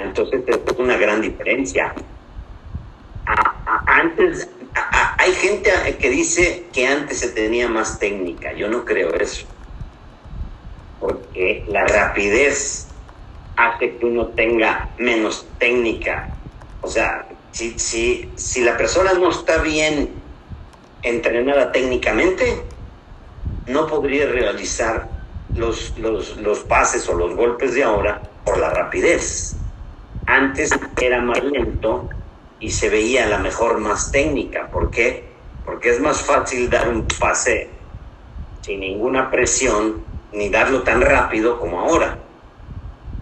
Entonces 0.03 0.43
es 0.47 0.79
una 0.79 0.97
gran 0.97 1.21
diferencia. 1.21 1.95
antes, 3.87 4.49
hay 4.75 5.33
gente 5.33 5.71
que 5.99 6.11
dice 6.11 6.67
que 6.73 6.87
antes 6.87 7.21
se 7.21 7.29
tenía 7.29 7.69
más 7.69 7.99
técnica. 7.99 8.53
Yo 8.53 8.69
no 8.69 8.85
creo 8.85 9.15
eso. 9.15 9.47
Porque 11.01 11.65
la 11.69 11.87
rapidez 11.87 12.89
hace 13.57 13.97
que 13.97 14.07
uno 14.07 14.29
tenga 14.29 14.89
menos 14.99 15.47
técnica. 15.59 16.31
O 16.81 16.89
sea, 16.89 17.27
si, 17.53 18.31
la 18.65 18.77
persona 18.77 19.13
no 19.15 19.31
está 19.31 19.59
bien 19.59 20.11
entrenada 21.03 21.73
técnicamente, 21.73 22.63
no 23.67 23.87
podría 23.87 24.27
realizar 24.27 25.09
los, 25.55 25.97
los 25.99 26.61
pases 26.61 27.09
o 27.09 27.15
los 27.15 27.35
golpes 27.37 27.75
de 27.75 27.85
ahora 27.85 28.21
por 28.45 28.59
la 28.59 28.71
rapidez. 28.71 29.57
Antes 30.27 30.71
era 31.01 31.21
más 31.21 31.43
lento 31.45 32.09
y 32.61 32.71
se 32.71 32.89
veía 32.89 33.25
a 33.25 33.29
la 33.29 33.39
mejor 33.39 33.79
más 33.79 34.11
técnica. 34.11 34.71
¿Por 34.71 34.91
qué? 34.91 35.25
Porque 35.65 35.91
es 35.91 36.01
más 36.01 36.23
fácil 36.23 36.71
dar 36.71 36.89
un 36.89 37.07
pase 37.19 37.71
sin 38.61 38.81
ninguna 38.81 39.31
presión 39.31 40.05
ni 40.33 40.49
darlo 40.49 40.83
tan 40.83 41.01
rápido 41.01 41.59
como 41.59 41.81
ahora. 41.81 42.19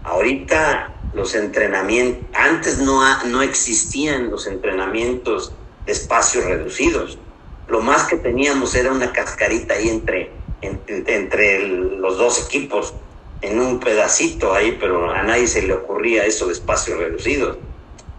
Ahorita 0.03 0.91
los 1.13 1.35
entrenamientos, 1.35 2.23
antes 2.33 2.79
no, 2.79 3.01
no 3.25 3.41
existían 3.41 4.29
los 4.31 4.47
entrenamientos 4.47 5.53
de 5.85 5.91
espacios 5.91 6.45
reducidos. 6.45 7.19
Lo 7.67 7.81
más 7.81 8.05
que 8.05 8.17
teníamos 8.17 8.75
era 8.75 8.91
una 8.91 9.11
cascarita 9.11 9.75
ahí 9.75 9.89
entre 9.89 10.43
entre, 10.63 11.67
los 11.67 12.17
dos 12.17 12.45
equipos 12.45 12.93
en 13.41 13.59
un 13.59 13.79
pedacito 13.79 14.53
ahí, 14.53 14.77
pero 14.79 15.11
a 15.11 15.23
nadie 15.23 15.47
se 15.47 15.63
le 15.63 15.73
ocurría 15.73 16.25
eso 16.25 16.47
de 16.47 16.53
espacios 16.53 16.97
reducidos. 16.97 17.57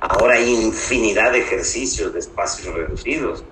Ahora 0.00 0.34
hay 0.34 0.54
infinidad 0.54 1.32
de 1.32 1.40
ejercicios 1.40 2.12
de 2.12 2.18
espacios 2.20 2.74
reducidos, 2.74 3.44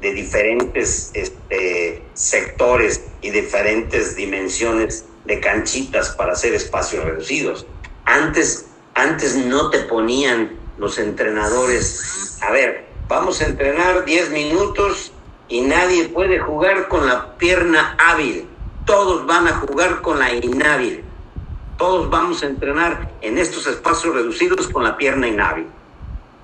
de 0.00 0.12
diferentes 0.14 1.10
este, 1.14 2.02
sectores 2.14 3.04
y 3.20 3.30
diferentes 3.30 4.16
dimensiones 4.16 5.04
de 5.24 5.40
canchitas 5.40 6.10
para 6.10 6.32
hacer 6.32 6.54
espacios 6.54 7.04
reducidos. 7.04 7.66
Antes, 8.04 8.66
antes 8.94 9.36
no 9.36 9.70
te 9.70 9.80
ponían 9.80 10.58
los 10.78 10.98
entrenadores, 10.98 12.38
a 12.40 12.50
ver, 12.50 12.86
vamos 13.08 13.40
a 13.40 13.46
entrenar 13.46 14.04
10 14.04 14.30
minutos 14.30 15.12
y 15.48 15.60
nadie 15.60 16.08
puede 16.08 16.38
jugar 16.38 16.88
con 16.88 17.06
la 17.06 17.36
pierna 17.36 17.96
hábil. 17.98 18.48
Todos 18.86 19.26
van 19.26 19.46
a 19.46 19.52
jugar 19.52 20.02
con 20.02 20.18
la 20.18 20.32
inhábil. 20.32 21.04
Todos 21.76 22.10
vamos 22.10 22.42
a 22.42 22.46
entrenar 22.46 23.10
en 23.20 23.38
estos 23.38 23.66
espacios 23.66 24.14
reducidos 24.14 24.68
con 24.68 24.84
la 24.84 24.96
pierna 24.96 25.26
inhábil. 25.26 25.66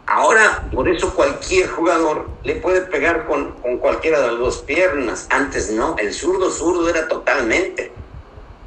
Ahora, 0.07 0.69
por 0.73 0.89
eso 0.89 1.15
cualquier 1.15 1.69
jugador 1.69 2.29
le 2.43 2.57
puede 2.57 2.81
pegar 2.81 3.27
con, 3.27 3.53
con 3.61 3.79
cualquiera 3.79 4.21
de 4.21 4.29
las 4.29 4.39
dos 4.39 4.59
piernas. 4.59 5.27
Antes 5.31 5.71
no, 5.71 5.97
el 5.99 6.15
zurdo 6.15 6.51
zurdo 6.51 6.89
era 6.89 7.09
totalmente. 7.09 7.93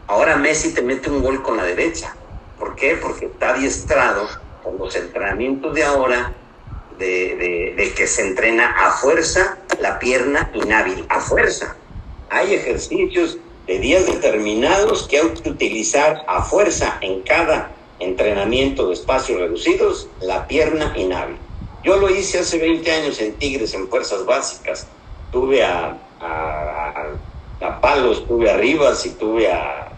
Ahora 0.07 0.35
Messi 0.35 0.73
te 0.73 0.81
mete 0.81 1.09
un 1.09 1.23
gol 1.23 1.41
con 1.41 1.57
la 1.57 1.63
derecha. 1.63 2.15
¿Por 2.59 2.75
qué? 2.75 2.95
Porque 3.01 3.25
está 3.25 3.55
adiestrado 3.55 4.27
con 4.63 4.77
los 4.77 4.95
entrenamientos 4.95 5.73
de 5.73 5.83
ahora 5.83 6.33
de, 6.99 7.93
que 7.95 8.07
se 8.07 8.27
entrena 8.27 8.67
a 8.67 8.91
fuerza 8.91 9.57
la 9.79 9.97
pierna 9.99 10.51
inhábil, 10.53 11.05
a 11.09 11.19
fuerza. 11.19 11.75
Hay 12.29 12.53
ejercicios 12.53 13.37
de 13.67 13.79
días 13.79 14.05
determinados 14.05 15.07
que 15.07 15.19
hay 15.19 15.29
que 15.29 15.49
utilizar 15.49 16.23
a 16.27 16.41
fuerza 16.43 16.97
en 17.01 17.21
cada 17.21 17.71
entrenamiento 17.99 18.87
de 18.87 18.93
espacios 18.93 19.39
reducidos, 19.39 20.07
la 20.21 20.47
pierna 20.47 20.93
inhábil. 20.97 21.37
Yo 21.83 21.97
lo 21.97 22.09
hice 22.09 22.39
hace 22.39 22.57
20 22.57 22.91
años 22.91 23.19
en 23.21 23.33
Tigres, 23.33 23.73
en 23.73 23.87
fuerzas 23.87 24.25
básicas. 24.25 24.87
Tuve 25.31 25.63
a, 25.63 25.97
a, 26.19 27.05
a, 27.61 27.81
Palos, 27.81 28.27
tuve 28.27 28.49
a 28.49 28.57
Rivas 28.57 29.05
y 29.05 29.11
tuve 29.11 29.51
a, 29.51 29.91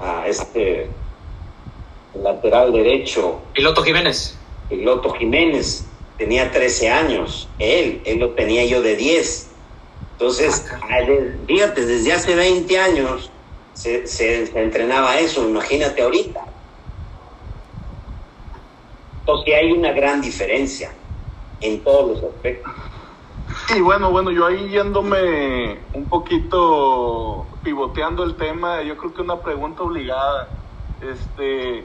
a 0.00 0.26
este 0.26 0.88
lateral 2.14 2.72
derecho. 2.72 3.40
Piloto 3.54 3.82
Jiménez. 3.82 4.36
Piloto 4.68 5.10
Jiménez 5.12 5.86
tenía 6.18 6.50
13 6.50 6.90
años, 6.90 7.48
él, 7.58 8.00
él 8.04 8.18
lo 8.18 8.30
tenía 8.30 8.64
yo 8.64 8.82
de 8.82 8.96
10. 8.96 9.50
Entonces, 10.18 10.66
ah, 10.72 10.98
fíjate, 11.46 11.84
desde 11.84 12.12
hace 12.14 12.34
20 12.34 12.78
años 12.78 13.30
se, 13.74 14.06
se, 14.06 14.44
entrenaba 14.58 15.18
eso, 15.18 15.46
imagínate 15.46 16.02
ahorita. 16.02 16.40
Entonces 19.20 19.54
hay 19.54 19.72
una 19.72 19.92
gran 19.92 20.22
diferencia 20.22 20.90
en 21.60 21.84
todos 21.84 22.12
los 22.22 22.32
aspectos. 22.32 22.72
Y 23.76 23.80
bueno, 23.80 24.10
bueno, 24.10 24.30
yo 24.30 24.46
ahí 24.46 24.70
yéndome 24.70 25.80
un 25.92 26.06
poquito 26.08 27.46
pivoteando 27.62 28.24
el 28.24 28.36
tema, 28.36 28.82
yo 28.82 28.96
creo 28.96 29.12
que 29.12 29.20
una 29.20 29.40
pregunta 29.40 29.82
obligada, 29.82 30.48
este, 31.02 31.84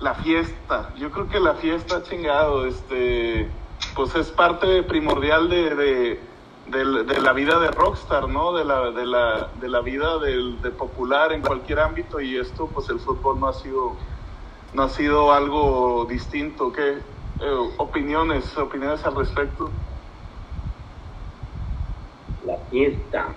la 0.00 0.14
fiesta, 0.14 0.94
yo 0.96 1.10
creo 1.10 1.28
que 1.28 1.40
la 1.40 1.56
fiesta 1.56 2.02
chingado, 2.04 2.66
este, 2.66 3.48
pues 3.94 4.14
es 4.14 4.28
parte 4.28 4.82
primordial 4.82 5.50
de, 5.50 5.74
de, 5.74 6.29
de, 6.70 7.20
la 7.20 7.32
vida 7.32 7.58
de 7.58 7.68
rockstar, 7.70 8.28
¿no? 8.28 8.52
De 8.52 8.64
la, 8.64 8.90
de 8.90 9.06
la, 9.06 9.50
de 9.60 9.68
la 9.68 9.80
vida 9.80 10.18
del, 10.18 10.60
de 10.62 10.70
popular 10.70 11.32
en 11.32 11.42
cualquier 11.42 11.80
ámbito 11.80 12.20
y 12.20 12.36
esto, 12.36 12.68
pues 12.68 12.88
el 12.88 13.00
fútbol 13.00 13.40
no 13.40 13.48
ha 13.48 13.52
sido, 13.52 13.96
no 14.72 14.84
ha 14.84 14.88
sido 14.88 15.32
algo 15.32 16.06
distinto. 16.08 16.72
¿Qué 16.72 16.90
eh, 16.92 17.70
opiniones, 17.78 18.56
opiniones 18.56 19.04
al 19.04 19.16
respecto? 19.16 19.70
La 22.46 22.56
fiesta 22.70 23.28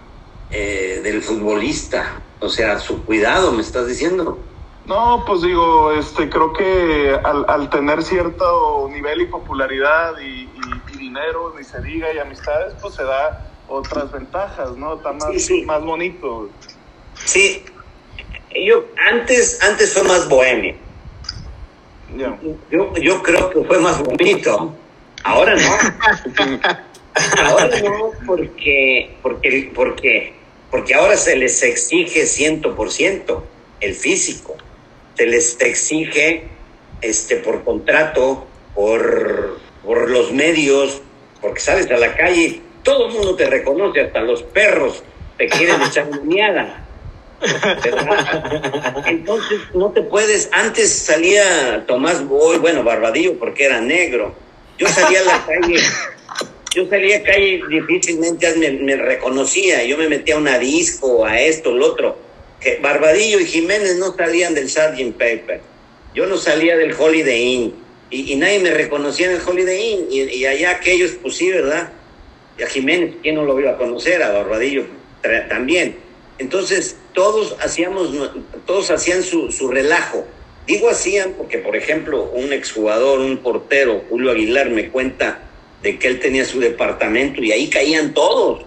eh, 0.49 1.01
del 1.03 1.21
futbolista, 1.21 2.21
o 2.39 2.49
sea, 2.49 2.79
su 2.79 3.03
cuidado, 3.03 3.51
me 3.51 3.61
estás 3.61 3.87
diciendo. 3.87 4.37
No, 4.85 5.23
pues 5.25 5.41
digo, 5.41 5.93
este, 5.93 6.29
creo 6.29 6.51
que 6.51 7.17
al, 7.23 7.45
al 7.47 7.69
tener 7.69 8.03
cierto 8.03 8.87
nivel 8.91 9.21
y 9.21 9.25
popularidad 9.27 10.19
y, 10.19 10.49
y, 10.52 10.52
dinero, 11.13 11.53
ni 11.57 11.63
se 11.63 11.79
diga, 11.81 12.11
y 12.13 12.17
amistades, 12.17 12.73
pues 12.81 12.95
se 12.95 13.03
da 13.03 13.45
otras 13.67 14.11
ventajas, 14.11 14.75
¿no? 14.75 14.95
Está 14.95 15.13
más, 15.13 15.31
Sí, 15.33 15.39
sí. 15.39 15.61
más 15.63 15.83
bonito. 15.83 16.49
Sí, 17.25 17.63
yo 18.65 18.85
antes, 19.11 19.61
antes 19.61 19.93
fue 19.93 20.03
más 20.03 20.27
bohemio. 20.27 20.75
Yo, 22.69 22.93
yo 22.95 23.23
creo 23.23 23.49
que 23.49 23.63
fue 23.63 23.79
más 23.79 23.99
bonito. 24.03 24.75
Ahora 25.23 25.55
no. 25.55 25.77
Ahora 27.43 27.69
no, 27.83 28.11
porque, 28.25 29.15
porque, 29.21 29.71
porque, 29.75 30.33
porque 30.71 30.95
ahora 30.95 31.15
se 31.15 31.35
les 31.35 31.61
exige 31.61 32.23
100% 32.23 33.41
el 33.81 33.93
físico. 33.93 34.55
Se 35.15 35.27
les 35.27 35.61
exige 35.61 36.47
este, 37.01 37.35
por 37.35 37.63
contrato, 37.63 38.47
por, 38.73 39.59
por 39.83 40.09
los 40.09 40.31
medios, 40.31 41.01
porque 41.41 41.59
sales 41.59 41.89
a 41.91 41.97
la 41.97 42.15
calle, 42.15 42.61
todo 42.83 43.07
el 43.07 43.13
mundo 43.13 43.35
te 43.35 43.49
reconoce, 43.49 44.01
hasta 44.01 44.21
los 44.21 44.43
perros 44.43 45.03
te 45.37 45.47
quieren 45.47 45.81
echar 45.87 46.07
una. 46.07 46.85
Entonces 49.05 49.59
no 49.73 49.91
te 49.91 50.01
puedes. 50.01 50.49
Antes 50.51 50.93
salía 50.93 51.83
Tomás 51.85 52.25
Boy, 52.25 52.57
bueno, 52.57 52.83
Barbadillo 52.83 53.37
porque 53.37 53.65
era 53.65 53.81
negro. 53.81 54.33
Yo 54.77 54.87
salía 54.87 55.19
a 55.21 55.23
la 55.23 55.45
calle, 55.61 55.79
yo 56.73 56.87
salía 56.87 57.17
a 57.17 57.19
la 57.19 57.25
calle 57.25 57.61
difícilmente 57.69 58.55
me, 58.55 58.71
me 58.71 58.95
reconocía. 58.95 59.83
Yo 59.83 59.97
me 59.97 60.07
metía 60.07 60.35
a 60.35 60.37
una 60.37 60.57
disco, 60.57 61.25
a 61.25 61.39
esto, 61.39 61.71
lo 61.71 61.87
otro. 61.87 62.17
Que 62.59 62.79
Barbadillo 62.81 63.39
y 63.39 63.45
Jiménez 63.45 63.97
no 63.97 64.15
salían 64.15 64.53
del 64.53 64.69
Sgt. 64.69 65.17
Pepper. 65.17 65.61
Yo 66.15 66.27
no 66.27 66.37
salía 66.37 66.77
del 66.77 66.93
Holiday 66.97 67.41
Inn. 67.41 67.82
Y, 68.13 68.35
nadie 68.35 68.59
me 68.59 68.69
reconocía 68.69 69.25
en 69.25 69.37
el 69.37 69.41
Holiday 69.45 69.91
Inn. 69.91 70.07
Y, 70.11 70.45
allá 70.45 70.71
aquellos, 70.71 71.11
pues 71.21 71.35
sí, 71.35 71.49
¿verdad? 71.49 71.91
Y 72.59 72.63
a 72.63 72.67
Jiménez, 72.67 73.15
¿quién 73.23 73.33
no 73.35 73.43
lo 73.43 73.59
iba 73.59 73.71
a 73.71 73.77
conocer? 73.77 74.21
A 74.21 74.31
Barbadillo 74.31 74.85
también. 75.49 75.95
Entonces, 76.37 76.97
todos 77.13 77.55
hacíamos, 77.59 78.11
todos 78.67 78.91
hacían 78.91 79.23
su, 79.23 79.51
su 79.51 79.69
relajo. 79.69 80.25
Digo 80.67 80.89
hacían 80.89 81.33
porque, 81.33 81.57
por 81.57 81.75
ejemplo, 81.75 82.23
un 82.23 82.53
exjugador, 82.53 83.19
un 83.19 83.37
portero, 83.37 84.03
Julio 84.09 84.31
Aguilar, 84.31 84.69
me 84.69 84.89
cuenta 84.89 85.39
de 85.81 85.97
que 85.97 86.07
él 86.07 86.19
tenía 86.19 86.45
su 86.45 86.59
departamento 86.59 87.41
y 87.41 87.51
ahí 87.51 87.69
caían 87.69 88.13
todos. 88.13 88.63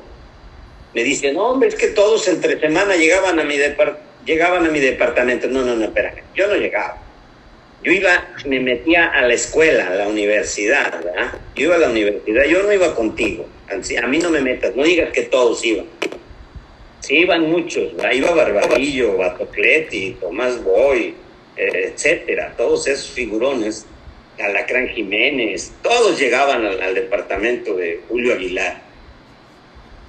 Me 0.93 1.05
dice, 1.05 1.33
no, 1.33 1.51
hombre, 1.51 1.69
es 1.69 1.75
que 1.77 1.89
todos 1.89 2.27
entre 2.27 2.59
semana 2.59 2.97
llegaban 2.97 3.39
a 3.39 3.45
mi, 3.45 3.57
depar- 3.57 3.99
llegaban 4.25 4.67
a 4.67 4.71
mi 4.71 4.81
departamento. 4.81 5.47
No, 5.47 5.63
no, 5.63 5.77
no, 5.77 5.85
espérame, 5.85 6.23
yo 6.35 6.49
no 6.49 6.55
llegaba. 6.57 7.06
Yo 7.87 7.93
iba, 7.93 8.35
me 8.47 8.59
metía 8.59 9.07
a 9.07 9.23
la 9.23 9.35
escuela, 9.35 9.87
a 9.87 9.95
la 9.95 10.09
universidad, 10.09 11.05
¿verdad? 11.05 11.39
Yo 11.55 11.67
iba 11.67 11.77
a 11.77 11.79
la 11.79 11.91
universidad, 11.91 12.43
yo 12.47 12.65
no 12.65 12.73
iba 12.73 12.97
contigo. 12.97 13.47
A 13.69 14.07
mí 14.09 14.19
no 14.19 14.29
me 14.29 14.41
metas, 14.41 14.75
no 14.75 14.83
digas 14.83 15.13
que 15.13 15.23
todos 15.23 15.65
iban. 15.65 15.87
Sí, 16.99 17.19
iban 17.19 17.43
muchos, 17.43 17.95
¿verdad? 17.95 18.11
iba 18.11 18.33
Barbadillo, 18.33 19.17
Batocleti, 19.17 20.17
Tomás 20.21 20.65
Boy, 20.65 21.15
eh, 21.57 21.93
etcétera, 21.93 22.55
todos 22.57 22.89
esos 22.89 23.09
figurones, 23.13 23.87
Alacrán 24.41 24.89
Jiménez, 24.89 25.73
todos 25.81 26.19
llegaban 26.19 26.67
al, 26.67 26.93
departamento 26.93 27.77
de 27.77 28.01
Julio 28.09 28.35
Aguilar. 28.35 28.83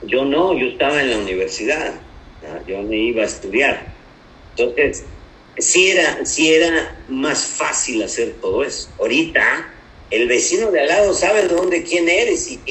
Yo 0.02 0.26
no, 0.26 0.58
yo 0.58 0.66
estaba 0.66 1.00
en 1.00 1.12
la 1.12 1.18
universidad, 1.20 1.94
yo 2.66 2.82
me 2.82 2.98
iba 2.98 3.22
a 3.22 3.28
estudiar. 3.28 3.86
Entonces, 4.56 5.06
sí 5.60 5.92
era, 5.92 6.20
era 6.38 7.06
más 7.10 7.46
fácil 7.48 8.04
hacer 8.04 8.40
todo 8.42 8.64
eso. 8.64 8.96
Ahorita, 9.00 9.68
el 10.10 10.28
vecino 10.28 10.72
de 10.72 10.82
al 10.82 10.88
lado 10.88 11.14
sabe 11.14 11.44
de 11.44 11.48
dónde, 11.50 11.84
quién 11.84 12.10
eres 12.10 12.50
y- 12.50 12.64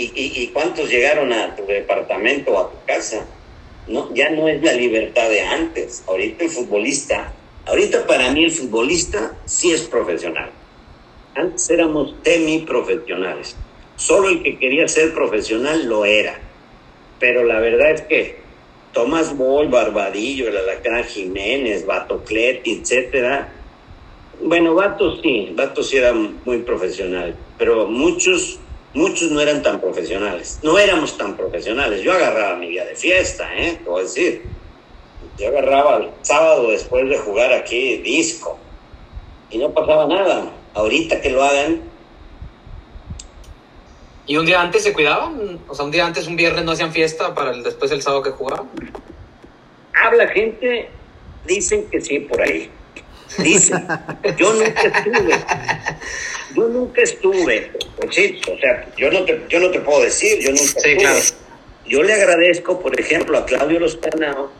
y 0.44 0.52
cuántos 0.52 0.90
llegaron 0.90 1.32
a 1.32 1.54
tu 1.56 1.66
departamento 1.66 2.52
o 2.52 2.58
a 2.60 2.70
tu 2.70 2.84
casa. 2.86 3.28
No, 3.86 4.14
ya 4.14 4.30
no 4.30 4.48
es 4.48 4.62
la 4.62 4.72
libertad 4.72 5.30
de 5.30 5.42
antes. 5.42 6.04
Ahorita 6.08 6.44
el 6.44 6.50
futbolista, 6.50 7.36
ahorita 7.66 8.06
para 8.06 8.30
mí 8.32 8.44
el 8.44 8.50
futbolista 8.50 9.42
sí 9.46 9.72
es 9.72 9.82
profesional. 9.82 10.54
Antes 11.34 11.70
éramos 11.70 12.16
semiprofesionales. 12.24 13.58
Solo 13.96 14.28
el 14.30 14.42
que 14.42 14.58
quería 14.58 14.88
ser 14.88 15.14
profesional 15.14 15.86
lo 15.86 16.04
era. 16.04 16.42
Pero 17.18 17.44
la 17.44 17.60
verdad 17.60 17.92
es 17.92 18.02
que 18.02 18.45
Tomás 18.96 19.36
Boy, 19.36 19.66
Barbadillo, 19.66 20.48
el 20.48 20.56
Alacrán 20.56 21.04
Jiménez, 21.04 21.84
Batocleti, 21.84 22.80
etcétera. 22.80 23.52
Bueno, 24.42 24.74
Bato 24.74 25.20
sí, 25.20 25.52
Bato 25.54 25.82
sí 25.82 25.98
era 25.98 26.14
muy 26.14 26.60
profesional, 26.62 27.36
pero 27.58 27.86
muchos, 27.88 28.58
muchos 28.94 29.30
no 29.30 29.42
eran 29.42 29.62
tan 29.62 29.82
profesionales. 29.82 30.60
No 30.62 30.78
éramos 30.78 31.18
tan 31.18 31.36
profesionales. 31.36 32.00
Yo 32.00 32.14
agarraba 32.14 32.56
mi 32.56 32.68
día 32.68 32.86
de 32.86 32.96
fiesta, 32.96 33.54
¿eh? 33.54 33.78
Te 33.84 33.90
voy 33.90 34.00
a 34.00 34.04
decir. 34.04 34.44
Yo 35.38 35.48
agarraba 35.48 35.98
el 35.98 36.08
sábado 36.22 36.70
después 36.70 37.06
de 37.10 37.18
jugar 37.18 37.52
aquí 37.52 37.98
disco 37.98 38.58
y 39.50 39.58
no 39.58 39.74
pasaba 39.74 40.06
nada. 40.06 40.52
Ahorita 40.72 41.20
que 41.20 41.28
lo 41.28 41.42
hagan, 41.42 41.82
¿Y 44.26 44.36
un 44.36 44.46
día 44.46 44.60
antes 44.60 44.82
se 44.82 44.92
cuidaban? 44.92 45.60
O 45.68 45.74
sea, 45.74 45.84
un 45.84 45.90
día 45.90 46.04
antes, 46.06 46.26
un 46.26 46.36
viernes 46.36 46.64
no 46.64 46.72
hacían 46.72 46.92
fiesta 46.92 47.34
para 47.34 47.52
el, 47.52 47.62
después 47.62 47.90
el 47.92 48.02
sábado 48.02 48.22
que 48.22 48.30
jugaban. 48.30 48.68
habla 49.94 50.26
gente, 50.28 50.88
dicen 51.46 51.86
que 51.90 52.00
sí 52.00 52.20
por 52.20 52.40
ahí. 52.42 52.70
Dicen. 53.38 53.86
Yo 54.36 54.52
nunca 54.52 54.82
estuve. 54.82 55.34
Yo 56.54 56.68
nunca 56.68 57.02
estuve. 57.02 57.72
Sí, 58.10 58.40
o 58.50 58.58
sea, 58.58 58.88
yo 58.96 59.10
no 59.10 59.24
te, 59.24 59.40
yo 59.48 59.60
no 59.60 59.70
te 59.70 59.80
puedo 59.80 60.02
decir, 60.02 60.38
yo 60.40 60.50
nunca 60.50 60.62
Sí, 60.62 60.74
estuve. 60.76 60.96
claro. 60.96 61.18
Yo 61.86 62.02
le 62.02 62.14
agradezco, 62.14 62.80
por 62.80 62.98
ejemplo, 62.98 63.38
a 63.38 63.46
Claudio 63.46 63.78
Lozcanao 63.78 64.50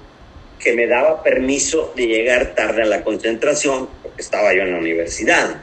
que 0.61 0.75
me 0.75 0.87
daba 0.87 1.23
permiso 1.23 1.93
de 1.97 2.07
llegar 2.07 2.55
tarde 2.55 2.83
a 2.83 2.87
la 2.87 3.03
concentración, 3.05 3.89
porque 4.03 4.23
estaba 4.23 4.55
yo 4.55 4.63
en 4.63 4.73
la 4.73 4.79
universidad. 4.79 5.61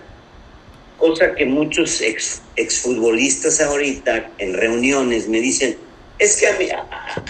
Cosa 1.03 1.35
que 1.35 1.45
muchos 1.45 1.99
ex, 2.01 2.53
exfutbolistas 2.55 3.59
ahorita 3.59 4.35
en 4.39 4.53
reuniones 4.53 5.27
me 5.27 5.41
dicen, 5.41 5.77
es 6.17 6.37
que 6.39 6.47
a, 6.47 6.57
mí- 6.57 6.69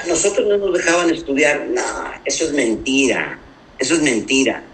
nosotros 0.08 0.48
no 0.48 0.60
nos 0.60 0.78
dejaban 0.78 1.10
estudiar. 1.10 1.68
No, 1.70 1.82
eso 2.24 2.46
es 2.46 2.54
mentira, 2.54 3.44
eso 3.80 3.96
es 3.96 4.04
mentira. 4.04 4.70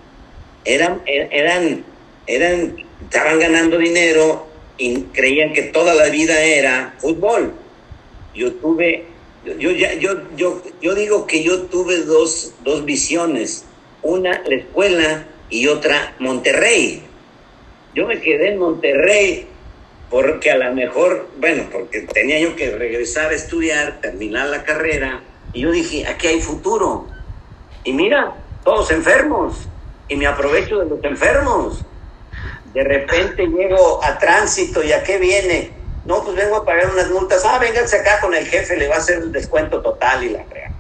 Eran, 0.66 1.02
er- 1.06 1.30
eran, 1.32 1.86
eran, 2.26 2.78
estaban 3.00 3.40
ganando 3.40 3.78
dinero 3.78 4.74
y 4.78 5.14
creían 5.14 5.54
que 5.54 5.64
toda 5.64 5.96
la 5.96 6.10
vida 6.10 6.44
era 6.44 6.98
fútbol. 7.00 7.62
Yo 8.34 8.60
tuve, 8.60 9.38
yo, 9.44 9.72
yo, 9.72 10.30
yo, 10.36 10.64
yo 10.82 10.96
digo 10.96 11.28
que 11.28 11.44
yo 11.44 11.68
tuve 11.70 12.00
dos, 12.04 12.58
dos 12.64 12.86
visiones, 12.86 13.78
una 14.02 14.44
la 14.46 14.56
escuela 14.58 15.46
y 15.50 15.68
otra 15.68 16.18
Monterrey. 16.20 17.09
Yo 17.94 18.06
me 18.08 18.22
quedé 18.22 18.50
en 18.50 18.60
Monterrey 18.60 19.48
porque 20.10 20.52
a 20.52 20.58
lo 20.58 20.74
mejor, 20.74 21.28
bueno, 21.38 21.64
porque 21.72 22.02
tenía 22.02 22.40
yo 22.40 22.56
que 22.56 22.72
regresar 22.72 23.32
a 23.32 23.36
estudiar, 23.36 24.00
terminar 24.02 24.48
la 24.48 24.64
carrera, 24.64 25.22
y 25.54 25.62
yo 25.62 25.72
dije, 25.72 26.08
aquí 26.08 26.28
hay 26.28 26.42
futuro. 26.42 27.08
Y 27.84 27.94
mira, 27.94 28.36
todos 28.64 28.92
enfermos, 28.92 29.68
y 30.08 30.16
me 30.16 30.26
aprovecho 30.26 30.80
de 30.80 30.86
los 30.88 31.04
enfermos. 31.04 31.86
De 32.74 32.84
repente 32.84 33.48
llego 33.48 34.04
a 34.04 34.18
tránsito, 34.18 34.84
¿y 34.84 34.92
a 34.92 35.04
qué 35.04 35.18
viene? 35.18 35.72
No, 36.06 36.24
pues 36.24 36.36
vengo 36.36 36.58
a 36.58 36.66
pagar 36.66 36.90
unas 36.92 37.10
multas. 37.12 37.44
Ah, 37.46 37.60
vénganse 37.60 37.98
acá 37.98 38.20
con 38.20 38.34
el 38.34 38.46
jefe, 38.48 38.78
le 38.78 38.88
va 38.88 38.96
a 38.96 39.00
hacer 39.00 39.20
el 39.20 39.32
descuento 39.32 39.82
total 39.82 40.24
y 40.24 40.30
la 40.30 40.44
crea. 40.46 40.72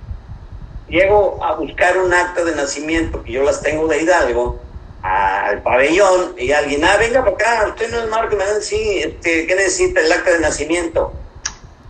Llego 0.87 1.43
a 1.43 1.53
buscar 1.55 1.99
un 1.99 2.11
acta 2.13 2.43
de 2.43 2.55
nacimiento, 2.55 3.23
que 3.23 3.33
yo 3.33 3.43
las 3.43 3.61
tengo 3.61 3.87
de 3.87 4.01
Hidalgo, 4.01 4.59
al 5.01 5.61
pabellón, 5.63 6.35
y 6.37 6.51
alguien, 6.51 6.83
ah, 6.83 6.97
venga 6.97 7.21
para 7.23 7.35
acá, 7.35 7.67
usted 7.69 7.89
no 7.91 7.99
es 7.99 8.09
Marco, 8.09 8.35
me 8.35 8.61
sí, 8.61 8.99
este, 8.99 9.47
¿qué 9.47 9.55
necesita? 9.55 10.01
El 10.01 10.11
acta 10.11 10.31
de 10.31 10.39
nacimiento. 10.39 11.13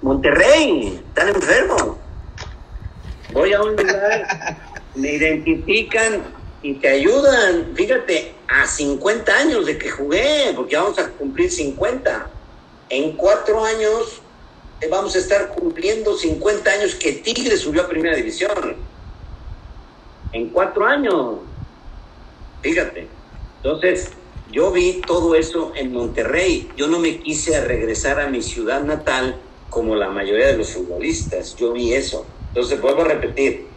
Monterrey, 0.02 1.04
están 1.08 1.30
enfermos. 1.30 1.98
Voy 3.34 3.54
a 3.54 3.62
un 3.62 3.76
lugar, 3.76 4.58
me 4.96 5.14
identifican 5.14 6.24
y 6.62 6.76
te 6.76 6.90
ayudan. 6.90 7.74
Fíjate, 7.76 8.34
a 8.48 8.66
50 8.66 9.36
años 9.36 9.66
de 9.66 9.78
que 9.78 9.90
jugué, 9.90 10.54
porque 10.56 10.76
vamos 10.76 10.98
a 11.00 11.10
cumplir 11.10 11.52
50. 11.52 12.30
En 12.90 13.12
cuatro 13.14 13.64
años 13.64 14.22
eh, 14.82 14.88
vamos 14.90 15.16
a 15.16 15.20
estar 15.20 15.50
cumpliendo 15.50 16.18
50 16.18 16.72
años 16.72 16.96
que 16.96 17.14
Tigre 17.14 17.58
subió 17.58 17.84
a 17.84 17.88
Primera 17.88 18.16
División. 18.16 18.76
En 20.32 20.50
cuatro 20.50 20.86
años. 20.86 21.38
Fíjate. 22.62 23.08
Entonces, 23.58 24.12
yo 24.52 24.72
vi 24.72 25.02
todo 25.06 25.36
eso 25.36 25.74
en 25.76 25.94
Monterrey. 25.94 26.70
Yo 26.76 26.88
no 26.88 27.00
me 27.00 27.20
quise 27.20 27.64
regresar 27.66 28.20
a 28.20 28.28
mi 28.28 28.42
ciudad 28.42 28.82
natal 28.84 29.40
como 29.70 29.96
la 29.96 30.10
mayoría 30.10 30.48
de 30.48 30.58
los 30.58 30.74
futbolistas. 30.74 31.56
Yo 31.56 31.74
vi 31.74 31.94
eso. 31.94 32.26
Entonces, 32.50 32.82
vuelvo 32.82 33.02
a 33.02 33.06
repetir. 33.06 33.68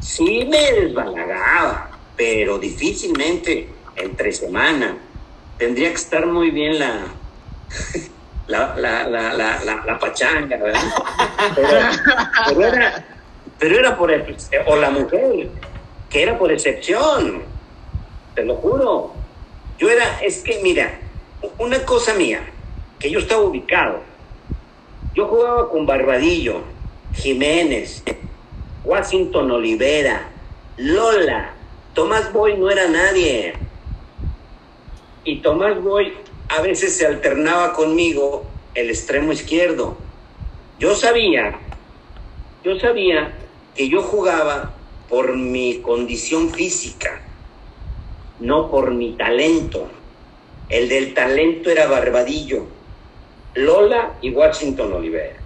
Sí 0.00 0.46
me 0.48 0.72
desbalagaba, 0.72 1.90
pero 2.16 2.58
difícilmente 2.58 3.68
entre 3.96 4.32
semana. 4.32 4.98
Tendría 5.56 5.88
que 5.88 5.96
estar 5.96 6.26
muy 6.26 6.50
bien 6.50 6.78
la, 6.78 7.06
la, 8.46 8.76
la, 8.76 9.08
la, 9.08 9.32
la, 9.84 9.98
pachanga, 9.98 10.56
¿verdad? 10.56 10.80
Pero, 12.46 12.64
era, 12.64 13.06
pero 13.58 13.78
era 13.78 13.96
por, 13.96 14.12
o 14.66 14.76
la 14.76 14.90
mujer, 14.90 15.48
que 16.08 16.22
era 16.22 16.38
por 16.38 16.52
excepción, 16.52 17.42
te 18.38 18.44
lo 18.44 18.54
juro. 18.54 19.10
Yo 19.80 19.90
era, 19.90 20.20
es 20.22 20.44
que 20.44 20.60
mira, 20.62 21.00
una 21.58 21.84
cosa 21.84 22.14
mía, 22.14 22.40
que 23.00 23.10
yo 23.10 23.18
estaba 23.18 23.42
ubicado. 23.42 24.00
Yo 25.12 25.26
jugaba 25.26 25.68
con 25.68 25.86
Barbadillo, 25.86 26.60
Jiménez, 27.14 28.04
Washington 28.84 29.50
Olivera, 29.50 30.28
Lola, 30.76 31.52
Tomás 31.94 32.32
Boy 32.32 32.56
no 32.56 32.70
era 32.70 32.86
nadie. 32.86 33.54
Y 35.24 35.40
Tomás 35.40 35.82
Boy 35.82 36.12
a 36.48 36.60
veces 36.60 36.96
se 36.96 37.06
alternaba 37.06 37.72
conmigo 37.72 38.46
el 38.74 38.88
extremo 38.88 39.32
izquierdo. 39.32 39.96
Yo 40.78 40.94
sabía, 40.94 41.58
yo 42.62 42.78
sabía 42.78 43.32
que 43.74 43.88
yo 43.88 44.00
jugaba 44.00 44.74
por 45.08 45.36
mi 45.36 45.80
condición 45.80 46.50
física, 46.50 47.27
no 48.40 48.70
por 48.70 48.92
mi 48.92 49.12
talento. 49.12 49.88
El 50.68 50.88
del 50.88 51.14
talento 51.14 51.70
era 51.70 51.86
Barbadillo, 51.86 52.66
Lola 53.54 54.14
y 54.20 54.30
Washington 54.30 54.92
Oliver. 54.92 55.36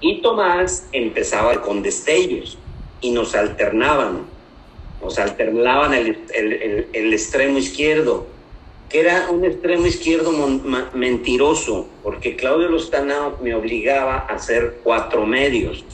Y 0.00 0.20
Tomás 0.20 0.88
empezaba 0.92 1.60
con 1.62 1.82
destellos 1.82 2.58
y 3.00 3.10
nos 3.10 3.34
alternaban, 3.34 4.26
nos 5.02 5.18
alternaban 5.18 5.94
el, 5.94 6.86
el 6.92 7.12
extremo 7.12 7.58
izquierdo 7.58 8.26
que 8.88 9.00
era 9.00 9.28
un 9.30 9.44
extremo 9.44 9.86
izquierdo 9.86 10.32
mentiroso, 10.94 11.88
porque 12.02 12.36
Claudio 12.36 12.68
Lostanao 12.68 13.38
me 13.42 13.54
obligaba 13.54 14.14
a 14.14 14.34
hacer 14.34 14.80
cuatro 14.82 15.26
medios. 15.26 15.84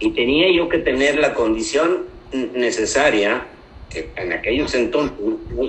Y 0.00 0.10
tenía 0.10 0.50
yo 0.50 0.68
que 0.68 0.78
tener 0.78 1.18
la 1.18 1.34
condición 1.34 2.04
necesaria, 2.32 3.46
en 3.94 4.32
aquellos 4.32 4.74
entonces 4.74 5.16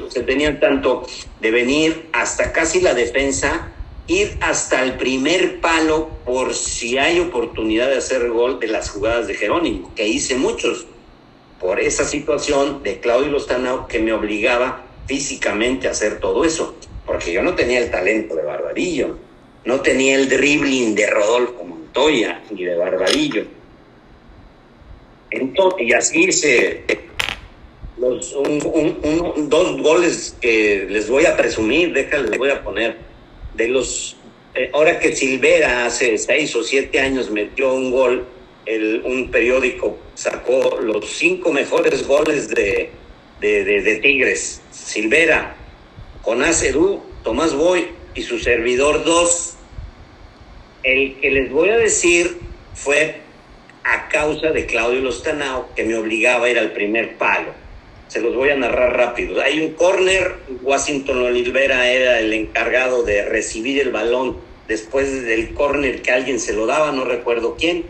se 0.09 0.23
tenían 0.23 0.59
tanto, 0.59 1.07
de 1.39 1.51
venir 1.51 2.09
hasta 2.11 2.51
casi 2.51 2.81
la 2.81 2.93
defensa, 2.93 3.71
ir 4.07 4.37
hasta 4.41 4.83
el 4.83 4.93
primer 4.93 5.61
palo 5.61 6.09
por 6.25 6.53
si 6.53 6.97
hay 6.97 7.19
oportunidad 7.19 7.89
de 7.89 7.97
hacer 7.97 8.29
gol 8.29 8.59
de 8.59 8.67
las 8.67 8.89
jugadas 8.89 9.27
de 9.27 9.35
Jerónimo, 9.35 9.93
que 9.95 10.07
hice 10.07 10.35
muchos, 10.35 10.87
por 11.59 11.79
esa 11.79 12.05
situación 12.05 12.83
de 12.83 12.99
Claudio 12.99 13.31
Lostanao 13.31 13.87
que 13.87 13.99
me 13.99 14.13
obligaba 14.13 14.85
físicamente 15.07 15.87
hacer 15.87 16.19
todo 16.19 16.45
eso, 16.45 16.75
porque 17.05 17.33
yo 17.33 17.41
no 17.43 17.55
tenía 17.55 17.79
el 17.79 17.91
talento 17.91 18.35
de 18.35 18.43
Barbadillo, 18.43 19.17
no 19.65 19.81
tenía 19.81 20.15
el 20.15 20.29
dribbling 20.29 20.95
de 20.95 21.07
Rodolfo 21.07 21.63
Montoya 21.63 22.41
ni 22.49 22.63
de 22.63 22.75
Barbadillo. 22.77 23.45
Entonces, 25.31 25.87
y 25.87 25.93
así 25.93 26.23
hice 26.23 27.08
los, 27.99 28.33
dos 29.49 29.81
goles 29.81 30.37
que 30.41 30.87
les 30.89 31.09
voy 31.09 31.25
a 31.25 31.35
presumir, 31.35 31.93
déjales, 31.93 32.29
les 32.29 32.39
voy 32.39 32.49
a 32.49 32.63
poner, 32.63 32.97
de 33.55 33.67
los, 33.67 34.15
eh, 34.55 34.69
ahora 34.73 34.99
que 34.99 35.15
Silvera 35.15 35.85
hace 35.85 36.17
seis 36.17 36.55
o 36.55 36.63
siete 36.63 36.99
años 36.99 37.29
metió 37.29 37.73
un 37.73 37.91
gol, 37.91 38.25
el, 38.65 39.01
un 39.03 39.31
periódico 39.31 39.97
sacó 40.13 40.79
los 40.81 41.09
cinco 41.09 41.51
mejores 41.51 42.05
goles 42.07 42.49
de, 42.49 42.91
de, 43.41 43.63
de 43.63 43.95
Tigres 43.97 44.61
Silvera, 44.71 45.55
Jonás 46.21 46.63
Edu, 46.63 47.01
Tomás 47.23 47.53
Boy 47.53 47.87
y 48.15 48.21
su 48.21 48.39
servidor 48.39 49.03
2. 49.03 49.55
El 50.83 51.15
que 51.19 51.31
les 51.31 51.51
voy 51.51 51.69
a 51.69 51.77
decir 51.77 52.37
fue 52.73 53.21
a 53.83 54.07
causa 54.09 54.51
de 54.51 54.65
Claudio 54.65 55.01
Lostanao, 55.01 55.69
que 55.75 55.83
me 55.83 55.95
obligaba 55.95 56.45
a 56.45 56.49
ir 56.49 56.59
al 56.59 56.71
primer 56.71 57.17
palo. 57.17 57.53
Se 58.09 58.19
los 58.19 58.35
voy 58.35 58.49
a 58.49 58.55
narrar 58.55 58.97
rápido. 58.97 59.41
Hay 59.41 59.61
un 59.61 59.73
corner, 59.73 60.35
Washington 60.61 61.23
Olivera 61.23 61.89
era 61.89 62.19
el 62.19 62.33
encargado 62.33 63.03
de 63.03 63.23
recibir 63.23 63.79
el 63.79 63.91
balón 63.91 64.37
después 64.67 65.23
del 65.23 65.53
corner 65.53 66.01
que 66.01 66.11
alguien 66.11 66.39
se 66.39 66.53
lo 66.53 66.65
daba, 66.65 66.91
no 66.91 67.05
recuerdo 67.05 67.55
quién. 67.57 67.85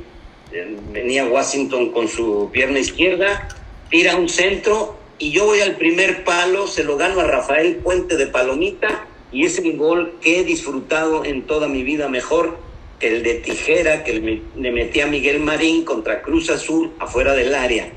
Venía 0.92 1.26
Washington 1.26 1.92
con 1.92 2.08
su 2.08 2.50
pierna 2.52 2.80
izquierda, 2.80 3.48
tira 3.90 4.16
un 4.18 4.30
centro 4.30 4.98
y 5.20 5.32
yo 5.32 5.46
voy 5.46 5.62
al 5.62 5.76
primer 5.78 6.24
palo, 6.24 6.68
se 6.68 6.84
lo 6.84 6.98
gano 6.98 7.22
a 7.22 7.26
Rafael 7.26 7.78
Puente 7.78 8.18
de 8.18 8.28
Palomita 8.28 9.08
y 9.32 9.46
es 9.46 9.58
el 9.60 9.78
gol 9.78 10.18
que 10.22 10.40
he 10.40 10.44
disfrutado 10.44 11.24
en 11.24 11.44
toda 11.44 11.68
mi 11.68 11.84
vida 11.84 12.10
mejor 12.10 12.58
que 13.00 13.08
el 13.08 13.24
de 13.24 13.36
tijera 13.36 14.04
que 14.04 14.42
le 14.56 14.72
metí 14.72 15.00
a 15.02 15.08
Miguel 15.08 15.40
Marín 15.40 15.86
contra 15.86 16.22
Cruz 16.22 16.50
Azul 16.50 16.92
afuera 17.00 17.34
del 17.34 17.56
área, 17.56 17.90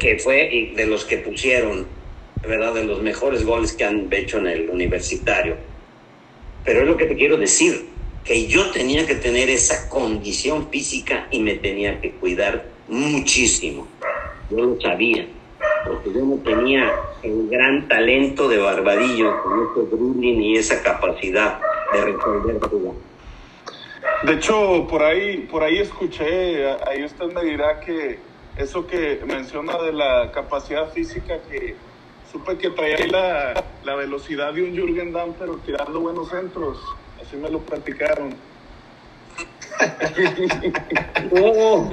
que 0.00 0.18
fue 0.18 0.72
de 0.74 0.86
los 0.86 1.04
que 1.04 1.18
pusieron, 1.18 1.86
¿verdad? 2.46 2.74
De 2.74 2.84
los 2.84 3.02
mejores 3.02 3.44
goles 3.44 3.72
que 3.72 3.84
han 3.84 4.08
hecho 4.10 4.38
en 4.38 4.46
el 4.46 4.70
universitario. 4.70 5.56
Pero 6.64 6.80
es 6.80 6.86
lo 6.86 6.96
que 6.96 7.06
te 7.06 7.16
quiero 7.16 7.36
decir, 7.36 7.86
que 8.24 8.46
yo 8.46 8.70
tenía 8.70 9.06
que 9.06 9.14
tener 9.14 9.50
esa 9.50 9.88
condición 9.88 10.68
física 10.70 11.28
y 11.30 11.40
me 11.40 11.54
tenía 11.54 12.00
que 12.00 12.12
cuidar 12.12 12.64
muchísimo. 12.88 13.86
Yo 14.50 14.56
lo 14.56 14.80
sabía 14.80 15.26
porque 15.86 16.12
yo 16.12 16.24
no 16.24 16.36
tenía 16.36 16.92
el 17.22 17.48
gran 17.48 17.86
talento 17.88 18.48
de 18.48 18.58
Barbadillo 18.58 19.42
con 19.42 19.66
ese 19.66 19.94
dribbling 19.94 20.42
y 20.42 20.56
esa 20.56 20.82
capacidad 20.82 21.60
de 21.92 22.04
resolver 22.04 22.60
jugadas. 22.60 23.02
De 24.24 24.32
hecho, 24.34 24.86
por 24.88 25.02
ahí, 25.02 25.46
por 25.50 25.62
ahí 25.62 25.78
escuché, 25.78 26.66
ahí 26.86 27.04
usted 27.04 27.26
me 27.26 27.44
dirá 27.44 27.80
que 27.80 28.18
eso 28.56 28.86
que 28.86 29.20
menciona 29.26 29.78
de 29.78 29.92
la 29.92 30.30
capacidad 30.32 30.90
física, 30.92 31.38
que 31.50 31.74
supe 32.30 32.56
que 32.58 32.70
traía 32.70 33.06
la, 33.06 33.64
la 33.84 33.94
velocidad 33.94 34.52
de 34.52 34.62
un 34.62 34.74
Jürgen 34.74 35.12
Damm, 35.12 35.34
pero 35.38 35.56
tirando 35.58 36.00
buenos 36.00 36.28
centros. 36.30 36.78
Así 37.20 37.36
me 37.36 37.50
lo 37.50 37.60
platicaron. 37.60 38.34
no, 41.32 41.90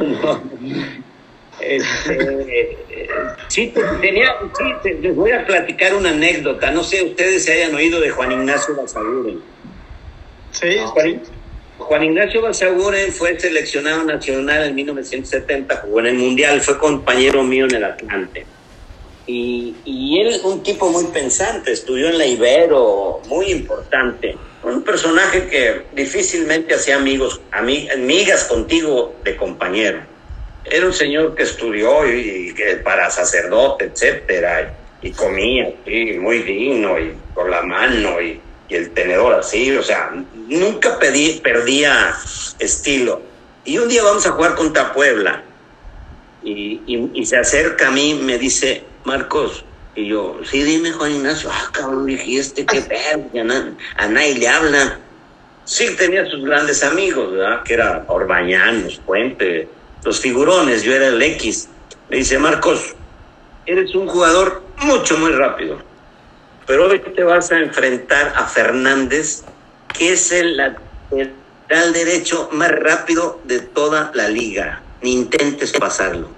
este, 1.60 2.78
sí, 3.48 3.74
tenía, 4.02 4.36
les 5.02 5.16
voy 5.16 5.32
a 5.32 5.46
platicar 5.46 5.94
una 5.96 6.10
anécdota. 6.10 6.72
No 6.72 6.84
sé, 6.84 7.04
ustedes 7.04 7.46
se 7.46 7.54
hayan 7.54 7.76
oído 7.76 8.00
de 8.00 8.10
Juan 8.10 8.32
Ignacio 8.32 8.76
Basaguren. 8.76 9.42
Sí, 10.52 10.78
Juan, 11.82 12.04
Ignacio 12.04 12.42
Basaguren 12.42 13.12
fue 13.12 13.40
seleccionado 13.40 14.04
nacional 14.04 14.68
en 14.68 14.76
1970, 14.76 15.76
jugó 15.78 16.00
en 16.00 16.08
el 16.08 16.16
Mundial, 16.16 16.62
fue 16.62 16.78
compañero 16.78 17.44
mío 17.44 17.66
en 17.66 17.76
el 17.76 17.84
Atlante. 17.84 18.46
Y, 19.28 19.76
y 19.86 20.20
él, 20.20 20.42
un 20.44 20.64
tipo 20.64 20.90
muy 20.90 21.06
pensante, 21.06 21.72
estudió 21.72 22.10
en 22.10 22.18
la 22.18 22.26
Ibero, 22.26 23.22
muy 23.28 23.52
importante. 23.52 24.36
Un 24.64 24.84
personaje 24.84 25.48
que 25.48 25.86
difícilmente 25.94 26.76
hacía 26.76 26.98
amigos, 26.98 27.42
amigas 27.52 28.46
contigo 28.46 29.16
de 29.24 29.36
compañero 29.36 30.12
era 30.66 30.86
un 30.86 30.94
señor 30.94 31.36
que 31.36 31.44
estudió 31.44 32.08
y, 32.08 32.54
que 32.54 32.78
para 32.78 33.10
sacerdote, 33.10 33.86
etcétera, 33.86 34.74
y, 35.02 35.12
comía 35.12 35.74
y 35.86 36.14
muy 36.14 36.40
digno 36.40 37.00
y 37.00 37.14
con 37.34 37.50
la 37.50 37.62
mano 37.64 38.22
y, 38.22 38.40
el 38.76 38.92
tenedor 38.92 39.34
así, 39.34 39.76
o 39.76 39.84
sea, 39.84 40.12
nunca 40.48 40.98
pedí, 41.00 41.40
perdía 41.44 42.16
estilo. 42.60 43.22
Y 43.66 43.78
un 43.78 43.88
día 43.90 44.04
vamos 44.04 44.26
a 44.26 44.32
jugar 44.32 44.56
contra 44.56 44.94
Puebla 44.94 45.44
y, 46.44 47.26
se 47.26 47.38
acerca 47.38 47.90
a 47.90 47.92
mí, 47.92 48.20
me 48.22 48.38
dice, 48.38 48.84
Marcos, 49.04 49.64
y 49.96 50.08
yo, 50.08 50.40
sí, 50.50 50.64
dime 50.64 50.92
Juan 50.92 51.12
Ignacio, 51.12 51.50
ah, 51.52 51.70
cabrón, 51.72 52.06
dije, 52.06 52.38
este 52.38 52.66
qué 52.66 52.82
pedo, 53.34 53.54
a, 53.98 54.08
nadie 54.08 54.36
le 54.36 54.48
habla. 54.48 55.00
sí 55.66 55.96
tenía 55.98 56.26
sus 56.26 56.44
grandes 56.44 56.84
amigos, 56.84 57.34
¿verdad? 57.34 57.64
Que 57.64 57.74
era 57.76 58.06
Orbañanos, 58.08 59.00
Puente, 59.06 59.68
los 60.04 60.20
figurones, 60.20 60.84
yo 60.84 60.96
era 60.96 61.08
el 61.08 61.22
X. 61.22 61.68
Me 62.10 62.18
dice, 62.18 62.40
Marcos, 62.40 62.96
eres 63.66 63.94
un 63.94 64.08
jugador 64.08 64.64
mucho, 64.78 65.18
muy 65.18 65.32
rápido. 65.32 65.91
Pero 66.68 66.88
hoy 66.88 67.00
te 67.00 67.24
vas 67.24 67.52
a 67.52 67.60
enfrentar 67.60 68.34
a 68.36 68.46
Fernández, 68.46 69.44
que 69.98 70.14
es 70.14 70.32
el 70.32 70.58
lateral 70.58 71.94
derecho 71.94 72.50
más 72.52 72.72
rápido 72.72 73.40
de 73.44 73.60
toda 73.60 74.12
la 74.14 74.28
liga. 74.30 74.82
Ni 75.02 75.14
intentes 75.14 75.72
pasarlo. 75.74 76.30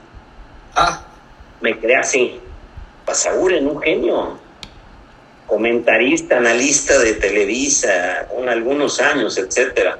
Ah, 0.76 1.05
Me 1.61 1.78
creé 1.80 1.97
así. 1.97 2.39
Pasaguren, 3.05 3.67
un 3.67 3.82
genio. 3.82 4.39
Comentarista, 5.47 6.38
analista 6.38 6.97
de 6.99 7.13
Televisa, 7.13 8.28
con 8.34 8.49
algunos 8.49 8.99
años, 8.99 9.38
etcétera. 9.38 9.97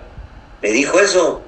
Me 0.62 0.72
dijo 0.72 1.00
eso. 1.00 1.42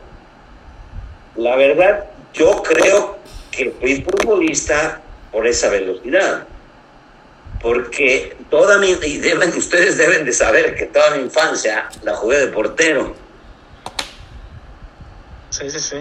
La 1.38 1.56
verdad, 1.56 2.06
yo 2.34 2.62
creo 2.64 3.18
que 3.52 3.72
fui 3.80 4.02
futbolista 4.04 5.02
por 5.32 5.48
esa 5.48 5.70
velocidad. 5.70 6.46
Porque 7.62 8.36
toda 8.50 8.78
mi, 8.78 8.92
y 8.92 9.18
deben, 9.18 9.50
ustedes 9.58 9.98
deben 9.98 10.26
de 10.26 10.34
saber 10.34 10.76
que 10.76 10.86
toda 10.86 11.16
mi 11.16 11.24
infancia 11.24 11.90
la 12.04 12.16
jugué 12.16 12.40
de 12.40 12.48
portero. 12.48 13.16
Sí, 15.50 15.70
sí, 15.70 15.80
sí. 15.80 15.98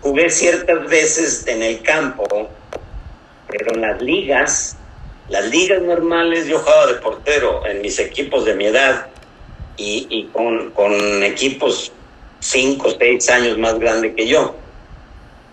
Jugué 0.00 0.30
ciertas 0.30 0.86
veces 0.88 1.46
en 1.46 1.62
el 1.62 1.82
campo, 1.82 2.50
pero 3.48 3.74
en 3.74 3.80
las 3.80 4.02
ligas, 4.02 4.76
las 5.28 5.46
ligas 5.46 5.82
normales 5.82 6.46
yo 6.46 6.58
jugaba 6.58 6.86
de 6.86 6.94
portero 6.94 7.66
en 7.66 7.80
mis 7.80 7.98
equipos 7.98 8.44
de 8.44 8.54
mi 8.54 8.66
edad 8.66 9.06
y, 9.76 10.06
y 10.10 10.26
con, 10.26 10.70
con 10.72 11.22
equipos 11.22 11.92
cinco 12.40 12.88
o 12.88 12.98
seis 12.98 13.28
años 13.30 13.56
más 13.58 13.78
grande 13.78 14.14
que 14.14 14.26
yo. 14.26 14.56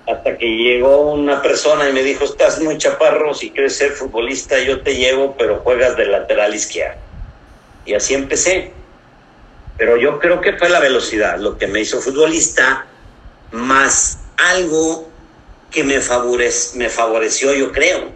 Hasta 0.10 0.38
que 0.38 0.47
llegó 0.47 1.12
una 1.12 1.39
persona 1.41 1.88
y 1.88 1.93
me 1.93 2.01
dijo, 2.01 2.24
estás 2.24 2.60
muy 2.62 2.80
chaparro, 2.80 3.36
si 3.36 3.51
quieres 3.51 3.76
ser 3.78 3.91
futbolista 3.91 4.60
yo 4.60 4.82
te 4.82 4.95
llevo, 4.95 5.36
pero 5.38 5.60
juegas 5.60 5.95
de 5.97 6.05
lateral 6.05 6.55
izquierdo. 6.55 6.97
Y 7.86 7.93
así 7.93 8.16
empecé. 8.16 8.72
Pero 9.78 9.97
yo 9.97 10.18
creo 10.20 10.41
que 10.41 10.53
fue 10.53 10.70
la 10.70 10.80
velocidad 10.80 11.38
lo 11.38 11.57
que 11.57 11.68
me 11.68 11.82
hizo 11.82 12.01
futbolista, 12.01 12.88
más 13.51 14.20
algo 14.38 15.07
que 15.70 15.84
me, 15.84 16.01
favorec 16.01 16.74
me 16.74 16.89
favoreció, 16.89 17.53
yo 17.53 17.72
creo. 17.72 18.10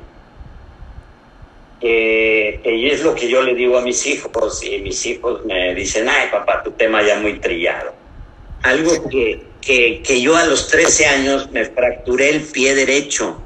Eh, 1.79 2.61
y 2.63 2.89
es 2.89 3.03
lo 3.03 3.13
que 3.13 3.27
yo 3.27 3.41
le 3.43 3.53
digo 3.53 3.77
a 3.77 3.81
mis 3.81 4.05
hijos, 4.07 4.63
y 4.63 4.79
mis 4.79 5.05
hijos 5.05 5.45
me 5.45 5.75
dicen, 5.75 6.09
ay 6.09 6.29
papá, 6.31 6.63
tu 6.63 6.71
tema 6.71 7.03
ya 7.03 7.19
muy 7.19 7.39
trillado. 7.39 7.93
Algo 8.63 9.09
que, 9.09 9.52
que, 9.65 10.01
que 10.03 10.21
yo 10.21 10.35
a 10.35 10.45
los 10.45 10.67
13 10.67 11.05
años 11.05 11.51
me 11.51 11.65
fracturé 11.65 12.29
el 12.29 12.41
pie 12.41 12.75
derecho. 12.75 13.41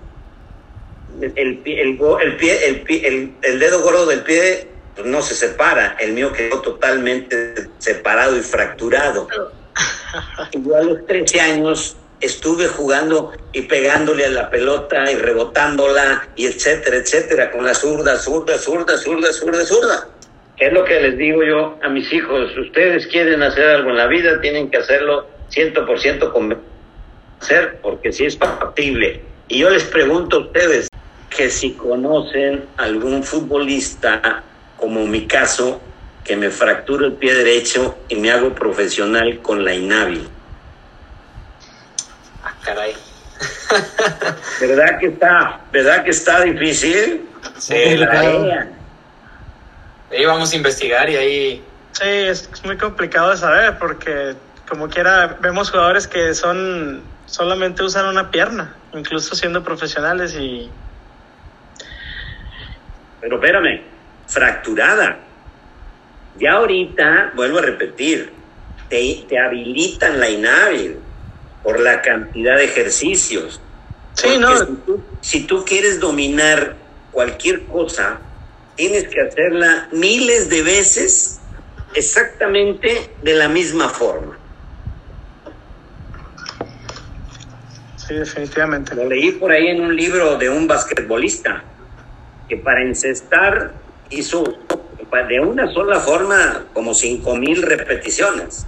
El, 1.22 1.34
el, 1.36 1.62
el, 1.66 2.00
el 2.22 2.36
pie, 2.38 3.32
el, 3.42 3.60
dedo 3.60 3.82
gordo 3.82 4.06
del 4.06 4.22
pie 4.22 4.68
pues, 4.96 5.08
no 5.08 5.22
se 5.22 5.36
separa, 5.36 5.96
el 6.00 6.14
mío 6.14 6.32
quedó 6.32 6.62
totalmente 6.62 7.54
separado 7.80 8.38
y 8.38 8.42
fracturado. 8.42 9.28
Y 10.52 10.64
yo 10.68 10.76
a 10.76 10.84
los 10.84 11.06
13 11.08 11.40
años 11.40 11.98
estuve 12.20 12.68
jugando 12.68 13.32
y 13.54 13.64
pegándole 13.64 14.26
a 14.26 14.30
la 14.30 14.50
pelota 14.50 15.12
y 15.12 15.16
rebotándola 15.16 16.30
y 16.36 16.48
etcétera, 16.48 16.98
etcétera, 16.98 17.52
con 17.52 17.66
la 17.66 17.74
zurda, 17.74 18.18
zurda, 18.18 18.58
zurda, 18.58 18.98
zurda, 18.98 19.32
zurda, 19.34 19.66
zurda. 19.66 20.08
Es 20.58 20.74
lo 20.74 20.84
que 20.84 21.00
les 21.00 21.18
digo 21.18 21.44
yo 21.44 21.78
a 21.84 21.90
mis 21.90 22.12
hijos, 22.12 22.50
ustedes 22.58 23.06
quieren 23.08 23.44
hacer 23.44 23.66
algo 23.66 23.92
en 23.92 23.98
la 23.98 24.08
vida, 24.08 24.42
tienen 24.42 24.72
que 24.72 24.78
hacerlo 24.78 25.28
100% 25.52 26.32
convencer, 26.32 27.80
porque 27.82 28.12
si 28.12 28.26
es 28.26 28.38
factible. 28.38 29.22
Y 29.48 29.60
yo 29.60 29.70
les 29.70 29.84
pregunto 29.84 30.38
a 30.38 30.40
ustedes 30.42 30.90
que 31.30 31.50
si 31.50 31.74
conocen 31.74 32.66
algún 32.78 33.24
futbolista, 33.24 34.44
como 34.78 35.06
mi 35.06 35.28
caso, 35.28 35.82
que 36.24 36.36
me 36.36 36.50
fracturo 36.50 37.06
el 37.06 37.14
pie 37.14 37.34
derecho 37.34 37.98
y 38.10 38.16
me 38.16 38.32
hago 38.32 38.54
profesional 38.54 39.40
con 39.42 39.64
la 39.64 39.74
INAVI. 39.74 40.28
ah, 42.44 42.54
caray. 42.64 42.96
¿Verdad 44.60 45.00
que 45.00 45.08
está, 45.08 45.62
verdad 45.72 46.04
que 46.04 46.10
está 46.10 46.42
difícil? 46.42 47.28
Sí, 47.58 47.96
la. 47.98 48.68
Ahí 50.10 50.26
vamos 50.26 50.52
a 50.52 50.56
investigar 50.56 51.10
y 51.10 51.16
ahí. 51.16 51.64
Sí, 51.92 52.08
es 52.08 52.50
muy 52.64 52.78
complicado 52.78 53.32
de 53.32 53.38
saber 53.38 53.78
porque 53.78 54.36
como 54.68 54.90
quiera 54.90 55.38
vemos 55.42 55.72
jugadores 55.72 56.08
que 56.08 56.34
son 56.34 57.02
solamente 57.26 57.84
usan 57.84 58.08
una 58.08 58.32
pierna, 58.32 58.76
incluso 58.94 59.36
siendo 59.36 59.64
profesionales 59.64 60.36
y 60.36 60.70
Pero 63.22 63.36
espérame, 63.38 63.82
fracturada. 64.28 65.20
Ya 66.40 66.54
ahorita, 66.54 67.32
vuelvo 67.36 67.58
a 67.60 67.62
repetir, 67.62 68.32
te, 68.90 69.26
te 69.28 69.40
habilitan 69.40 70.20
la 70.20 70.30
INAVI 70.30 70.98
por 71.64 71.80
la 71.80 72.02
cantidad 72.02 72.58
de 72.58 72.66
ejercicios. 72.66 73.60
Sí, 74.14 74.28
Porque 74.28 74.40
no. 74.40 74.58
Si 74.58 74.66
tú, 74.86 75.04
si 75.22 75.48
tú 75.48 75.66
quieres 75.66 76.00
dominar 76.00 76.76
cualquier 77.12 77.66
cosa, 77.66 78.20
tienes 78.76 79.08
que 79.08 79.20
hacerla 79.22 79.90
miles 79.92 80.50
de 80.50 80.62
veces 80.62 81.40
exactamente 81.96 83.16
de 83.22 83.34
la 83.34 83.50
misma 83.50 83.90
forma. 83.90 84.37
Sí, 88.08 88.16
definitivamente. 88.16 88.96
Lo 88.96 89.06
leí 89.08 89.34
por 89.34 89.52
ahí 89.52 89.68
en 89.68 89.82
un 89.82 89.96
libro 89.96 90.38
de 90.38 90.50
un 90.50 90.68
basquetbolista 90.68 91.64
que 92.48 92.58
para 92.58 92.82
encestar 92.82 93.74
hizo 94.10 94.44
de 95.30 95.40
una 95.40 95.72
sola 95.74 96.00
forma 96.00 96.66
como 96.74 96.94
cinco 96.94 97.36
mil 97.36 97.62
repeticiones. 97.62 98.66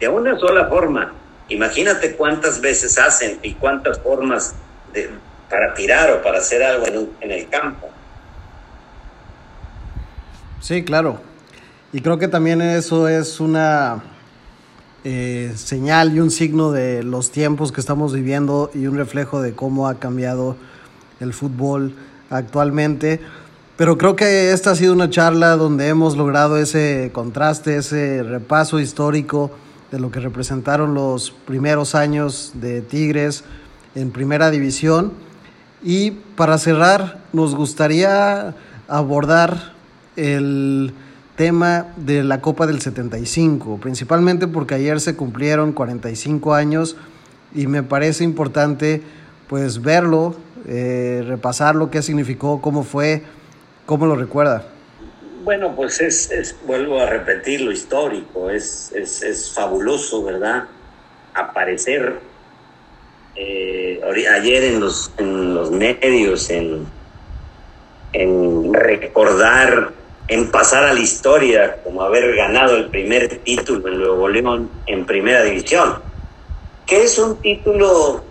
De 0.00 0.08
una 0.08 0.38
sola 0.38 0.66
forma. 0.66 1.12
Imagínate 1.48 2.16
cuántas 2.16 2.60
veces 2.60 2.98
hacen 2.98 3.38
y 3.42 3.54
cuántas 3.54 3.98
formas 4.00 4.54
de, 4.92 5.10
para 5.50 5.74
tirar 5.74 6.10
o 6.12 6.22
para 6.22 6.38
hacer 6.38 6.62
algo 6.62 6.86
en, 6.86 6.98
un- 6.98 7.10
en 7.20 7.30
el 7.30 7.48
campo. 7.48 7.90
Sí, 10.60 10.84
claro. 10.84 11.20
Y 11.92 12.00
creo 12.00 12.18
que 12.18 12.28
también 12.28 12.60
eso 12.62 13.08
es 13.08 13.40
una 13.40 14.02
eh, 15.04 15.52
señal 15.56 16.14
y 16.14 16.20
un 16.20 16.30
signo 16.30 16.72
de 16.72 17.02
los 17.02 17.30
tiempos 17.30 17.72
que 17.72 17.80
estamos 17.80 18.14
viviendo 18.14 18.70
y 18.74 18.86
un 18.86 18.96
reflejo 18.96 19.42
de 19.42 19.52
cómo 19.52 19.86
ha 19.86 19.98
cambiado 19.98 20.56
el 21.20 21.34
fútbol 21.34 21.94
actualmente. 22.30 23.20
Pero 23.76 23.98
creo 23.98 24.16
que 24.16 24.52
esta 24.52 24.70
ha 24.70 24.74
sido 24.74 24.92
una 24.92 25.10
charla 25.10 25.56
donde 25.56 25.88
hemos 25.88 26.16
logrado 26.16 26.56
ese 26.56 27.10
contraste, 27.12 27.76
ese 27.76 28.22
repaso 28.22 28.80
histórico 28.80 29.50
de 29.90 29.98
lo 30.00 30.10
que 30.10 30.20
representaron 30.20 30.94
los 30.94 31.30
primeros 31.30 31.94
años 31.94 32.52
de 32.54 32.80
Tigres 32.80 33.44
en 33.94 34.10
primera 34.10 34.50
división. 34.50 35.12
Y 35.82 36.12
para 36.12 36.56
cerrar, 36.56 37.20
nos 37.32 37.54
gustaría 37.54 38.54
abordar 38.88 39.74
el 40.16 40.94
tema 41.36 41.92
de 41.96 42.22
la 42.22 42.40
Copa 42.40 42.66
del 42.66 42.80
75, 42.80 43.78
principalmente 43.80 44.46
porque 44.46 44.74
ayer 44.74 45.00
se 45.00 45.16
cumplieron 45.16 45.72
45 45.72 46.54
años 46.54 46.96
y 47.54 47.66
me 47.66 47.82
parece 47.82 48.24
importante 48.24 49.02
pues 49.48 49.82
verlo, 49.82 50.36
eh, 50.66 51.22
repasar 51.26 51.74
lo 51.74 51.90
que 51.90 52.02
significó, 52.02 52.60
cómo 52.60 52.82
fue, 52.82 53.22
cómo 53.86 54.06
lo 54.06 54.16
recuerda. 54.16 54.64
Bueno, 55.42 55.76
pues 55.76 56.00
es, 56.00 56.30
es 56.30 56.56
vuelvo 56.66 57.00
a 57.00 57.06
repetir 57.06 57.60
lo 57.60 57.70
histórico, 57.70 58.48
es, 58.48 58.92
es, 58.94 59.22
es 59.22 59.52
fabuloso, 59.52 60.24
¿verdad? 60.24 60.64
Aparecer 61.34 62.18
eh, 63.36 64.00
ayer 64.32 64.64
en 64.64 64.80
los, 64.80 65.12
en 65.18 65.54
los 65.54 65.70
medios, 65.70 66.50
en, 66.50 66.86
en 68.12 68.72
recordar, 68.72 69.92
en 70.28 70.50
pasar 70.50 70.84
a 70.84 70.94
la 70.94 71.00
historia 71.00 71.78
como 71.84 72.02
haber 72.02 72.34
ganado 72.34 72.76
el 72.76 72.88
primer 72.88 73.38
título 73.38 73.88
en 73.88 73.98
Nuevo 73.98 74.28
León 74.28 74.70
en 74.86 75.04
primera 75.04 75.42
división, 75.42 76.00
que 76.86 77.02
es 77.02 77.18
un 77.18 77.40
título 77.40 78.24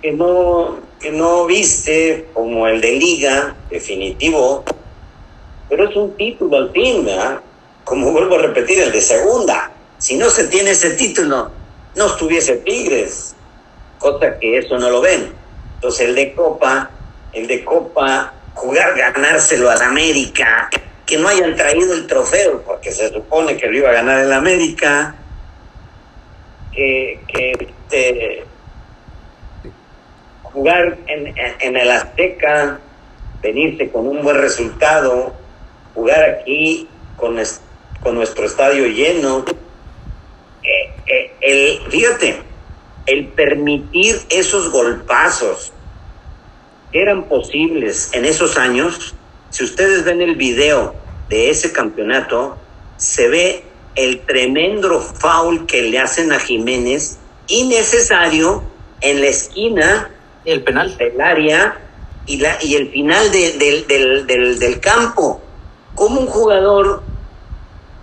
que 0.00 0.12
no, 0.12 0.78
que 1.00 1.10
no 1.10 1.46
viste 1.46 2.28
como 2.32 2.66
el 2.68 2.80
de 2.80 2.92
liga 2.92 3.56
definitivo, 3.70 4.64
pero 5.68 5.88
es 5.88 5.96
un 5.96 6.16
título 6.16 6.56
al 6.56 6.70
fin. 6.72 7.08
Como 7.84 8.12
vuelvo 8.12 8.36
a 8.36 8.38
repetir, 8.38 8.78
el 8.80 8.92
de 8.92 9.00
segunda. 9.00 9.72
Si 9.98 10.16
no 10.16 10.30
se 10.30 10.46
tiene 10.48 10.70
ese 10.70 10.90
título, 10.90 11.50
no 11.96 12.06
estuviese 12.06 12.56
Tigres, 12.56 13.34
cosa 13.98 14.38
que 14.38 14.58
eso 14.58 14.78
no 14.78 14.90
lo 14.90 15.00
ven. 15.00 15.32
Entonces 15.76 16.08
el 16.08 16.14
de 16.14 16.34
Copa, 16.34 16.90
el 17.32 17.46
de 17.46 17.64
Copa, 17.64 18.32
jugar, 18.54 18.96
ganárselo 18.96 19.70
a 19.70 19.74
América, 19.74 20.68
que 21.06 21.18
no 21.18 21.28
hayan 21.28 21.56
traído 21.56 21.94
el 21.94 22.06
trofeo, 22.06 22.62
porque 22.62 22.92
se 22.92 23.10
supone 23.12 23.56
que 23.56 23.66
lo 23.66 23.76
iba 23.76 23.90
a 23.90 23.94
ganar 23.94 24.20
el 24.20 24.32
América, 24.32 25.14
que, 26.72 27.20
este, 27.28 28.44
jugar 30.42 30.96
en, 31.06 31.34
en 31.60 31.76
el 31.76 31.90
Azteca, 31.90 32.78
venirse 33.42 33.90
con 33.90 34.06
un 34.06 34.22
buen 34.22 34.38
resultado, 34.38 35.34
jugar 35.94 36.38
aquí 36.40 36.88
con, 37.16 37.36
con 38.02 38.14
nuestro 38.14 38.46
estadio 38.46 38.86
lleno. 38.86 39.44
Eh, 40.62 40.90
eh, 41.06 41.32
el, 41.40 41.90
fíjate, 41.90 42.42
el 43.06 43.28
permitir 43.28 44.20
esos 44.30 44.70
golpazos 44.70 45.72
eran 46.92 47.24
posibles 47.24 48.10
en 48.12 48.24
esos 48.24 48.56
años, 48.56 49.14
si 49.50 49.64
ustedes 49.64 50.04
ven 50.04 50.20
el 50.20 50.36
video 50.36 50.94
de 51.28 51.50
ese 51.50 51.72
campeonato, 51.72 52.56
se 52.96 53.28
ve 53.28 53.64
el 53.94 54.20
tremendo 54.20 55.00
foul 55.00 55.66
que 55.66 55.82
le 55.82 55.98
hacen 55.98 56.32
a 56.32 56.38
Jiménez, 56.38 57.18
innecesario, 57.48 58.62
en 59.02 59.20
la 59.20 59.26
esquina 59.26 60.10
el 60.44 60.62
penal 60.62 60.96
del 60.96 61.20
área 61.20 61.76
y, 62.26 62.38
la, 62.38 62.56
y 62.62 62.76
el 62.76 62.90
final 62.90 63.30
de, 63.32 63.52
del, 63.58 64.26
del, 64.26 64.58
del 64.58 64.80
campo. 64.80 65.40
¿Cómo 65.94 66.20
un 66.20 66.26
jugador 66.26 67.02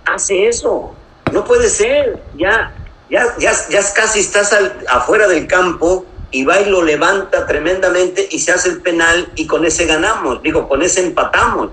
hace 0.04 0.46
eso? 0.46 0.94
No 1.32 1.44
puede 1.44 1.68
ser. 1.68 2.22
Ya, 2.36 2.72
ya, 3.08 3.24
ya, 3.38 3.52
ya 3.70 3.80
casi 3.94 4.20
estás 4.20 4.54
afuera 4.88 5.26
del 5.26 5.46
campo 5.46 6.04
y 6.30 6.44
va 6.44 6.60
y 6.60 6.70
lo 6.70 6.82
levanta 6.82 7.46
tremendamente 7.46 8.28
y 8.30 8.38
se 8.38 8.52
hace 8.52 8.68
el 8.68 8.82
penal 8.82 9.30
y 9.34 9.46
con 9.46 9.64
ese 9.64 9.86
ganamos. 9.86 10.42
Digo, 10.42 10.68
con 10.68 10.82
ese 10.82 11.04
empatamos. 11.04 11.70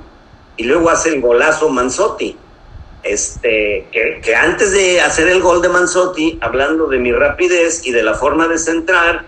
Y 0.56 0.64
luego 0.64 0.90
hace 0.90 1.10
el 1.10 1.22
golazo 1.22 1.70
Manzotti. 1.70 2.36
Este, 3.04 3.88
que, 3.92 4.20
que 4.22 4.36
antes 4.36 4.72
de 4.72 5.00
hacer 5.02 5.30
el 5.30 5.42
gol 5.42 5.62
de 5.62 5.70
Manzotti, 5.70 6.40
hablando 6.42 6.88
de 6.88 6.98
mi 6.98 7.12
rapidez 7.12 7.86
y 7.86 7.92
de 7.92 8.04
la 8.04 8.16
forma 8.16 8.48
de 8.48 8.58
centrar, 8.58 9.26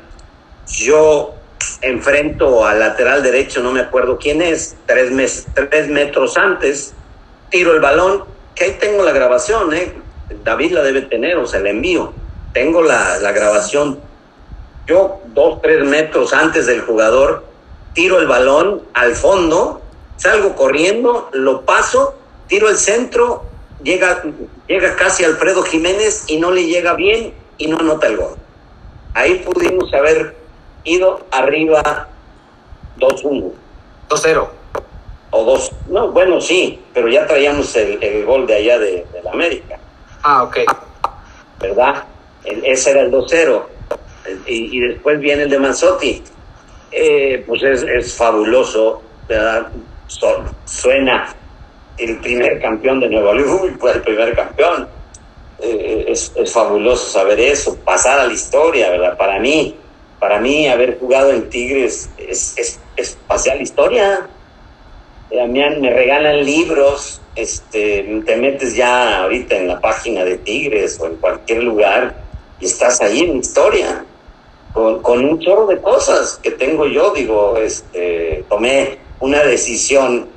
yo 0.67 1.35
enfrento 1.81 2.65
al 2.65 2.79
lateral 2.79 3.23
derecho, 3.23 3.61
no 3.61 3.71
me 3.71 3.79
acuerdo 3.79 4.17
quién 4.17 4.41
es, 4.41 4.75
tres, 4.85 5.11
mes, 5.11 5.47
tres 5.69 5.87
metros 5.89 6.37
antes, 6.37 6.93
tiro 7.49 7.73
el 7.73 7.79
balón, 7.79 8.25
que 8.55 8.65
ahí 8.65 8.77
tengo 8.79 9.03
la 9.03 9.11
grabación, 9.11 9.73
¿eh? 9.73 9.93
David 10.43 10.73
la 10.73 10.83
debe 10.83 11.01
tener 11.03 11.37
o 11.37 11.47
se 11.47 11.59
la 11.59 11.69
envío. 11.69 12.13
Tengo 12.53 12.81
la, 12.81 13.17
la 13.17 13.31
grabación. 13.31 13.99
Yo, 14.89 15.21
dos, 15.35 15.61
tres 15.61 15.85
metros 15.85 16.33
antes 16.33 16.65
del 16.65 16.81
jugador, 16.81 17.43
tiro 17.93 18.17
el 18.17 18.25
balón 18.25 18.81
al 18.95 19.13
fondo, 19.13 19.81
salgo 20.17 20.55
corriendo, 20.55 21.29
lo 21.31 21.61
paso, 21.61 22.15
tiro 22.47 22.69
el 22.69 22.77
centro, 22.77 23.43
llega, 23.83 24.23
llega 24.67 24.95
casi 24.95 25.23
Alfredo 25.23 25.61
Jiménez 25.61 26.23
y 26.25 26.37
no 26.37 26.49
le 26.49 26.65
llega 26.65 26.95
bien 26.95 27.35
y 27.59 27.67
no 27.67 27.77
anota 27.77 28.07
el 28.07 28.17
gol. 28.17 28.35
Ahí 29.13 29.35
pudimos 29.35 29.93
haber 29.93 30.35
ido 30.83 31.23
arriba 31.29 32.07
2-1. 32.97 33.51
2-0. 34.09 34.47
O 35.29 35.43
2. 35.43 35.71
No, 35.89 36.07
bueno, 36.07 36.41
sí, 36.41 36.81
pero 36.95 37.09
ya 37.09 37.27
traíamos 37.27 37.75
el, 37.75 38.01
el 38.01 38.25
gol 38.25 38.47
de 38.47 38.55
allá 38.55 38.79
de, 38.79 39.05
de, 39.13 39.21
la 39.21 39.33
América. 39.33 39.77
Ah, 40.23 40.41
ok. 40.41 40.57
¿Verdad? 41.59 42.05
El, 42.43 42.65
ese 42.65 42.89
era 42.89 43.01
el 43.01 43.11
2-0. 43.11 43.61
Y, 44.45 44.79
después 44.79 45.19
viene 45.19 45.43
el 45.43 45.49
de 45.49 45.59
Manzotti. 45.59 46.23
Eh, 46.91 47.43
pues 47.45 47.61
es, 47.63 47.83
es 47.83 48.15
fabuloso, 48.15 49.01
¿verdad? 49.27 49.67
So, 50.07 50.43
suena 50.65 51.35
el 51.99 52.17
primer 52.19 52.59
campeón 52.59 52.99
de 52.99 53.09
Nueva 53.09 53.33
León, 53.33 53.77
fue 53.79 53.91
el 53.91 54.01
primer 54.01 54.35
campeón. 54.35 54.87
Eh, 55.61 56.05
es, 56.07 56.31
fabuloso 56.51 57.05
saber 57.09 57.39
eso, 57.39 57.75
pasar 57.77 58.19
a 58.19 58.27
la 58.27 58.33
historia, 58.33 58.89
¿verdad? 58.89 59.17
Para 59.17 59.39
mí, 59.39 59.75
para 60.19 60.39
mí 60.39 60.67
haber 60.67 60.97
jugado 60.99 61.31
en 61.31 61.49
Tigres 61.49 62.09
es, 62.17 62.79
es, 62.95 63.17
pasar 63.27 63.57
la 63.57 63.63
historia. 63.63 64.27
Eh, 65.29 65.47
me 65.47 65.89
regalan 65.89 66.43
libros, 66.45 67.21
este, 67.35 68.21
te 68.25 68.35
metes 68.37 68.75
ya 68.75 69.23
ahorita 69.23 69.57
en 69.57 69.67
la 69.67 69.81
página 69.81 70.23
de 70.23 70.37
Tigres 70.37 70.97
o 70.99 71.07
en 71.07 71.17
cualquier 71.17 71.63
lugar 71.63 72.15
y 72.59 72.65
estás 72.65 73.01
ahí 73.01 73.21
en 73.21 73.37
historia, 73.37 74.05
con, 74.73 75.01
con 75.01 75.23
un 75.23 75.39
chorro 75.39 75.67
de 75.67 75.79
cosas 75.79 76.39
que 76.41 76.51
tengo 76.51 76.87
yo, 76.87 77.13
digo, 77.13 77.57
este, 77.57 78.43
tomé 78.49 78.99
una 79.19 79.43
decisión 79.43 80.27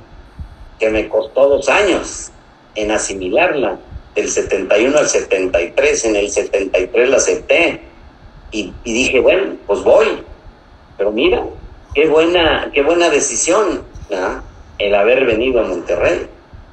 que 0.79 0.89
me 0.89 1.07
costó 1.07 1.47
dos 1.47 1.69
años 1.69 2.31
en 2.75 2.91
asimilarla, 2.91 3.77
del 4.15 4.29
71 4.29 4.97
al 4.97 5.07
73, 5.07 6.05
en 6.05 6.15
el 6.15 6.29
73 6.29 7.09
la 7.09 7.17
acepté 7.17 7.81
y, 8.51 8.71
dije, 8.83 9.19
bueno, 9.19 9.55
pues 9.65 9.81
voy. 9.83 10.23
Pero 10.97 11.11
mira, 11.11 11.43
qué 11.95 12.07
buena, 12.07 12.69
qué 12.73 12.83
buena 12.83 13.09
decisión 13.09 13.81
el 14.77 14.95
haber 14.95 15.25
venido 15.25 15.61
a 15.61 15.63
Monterrey. 15.63 16.27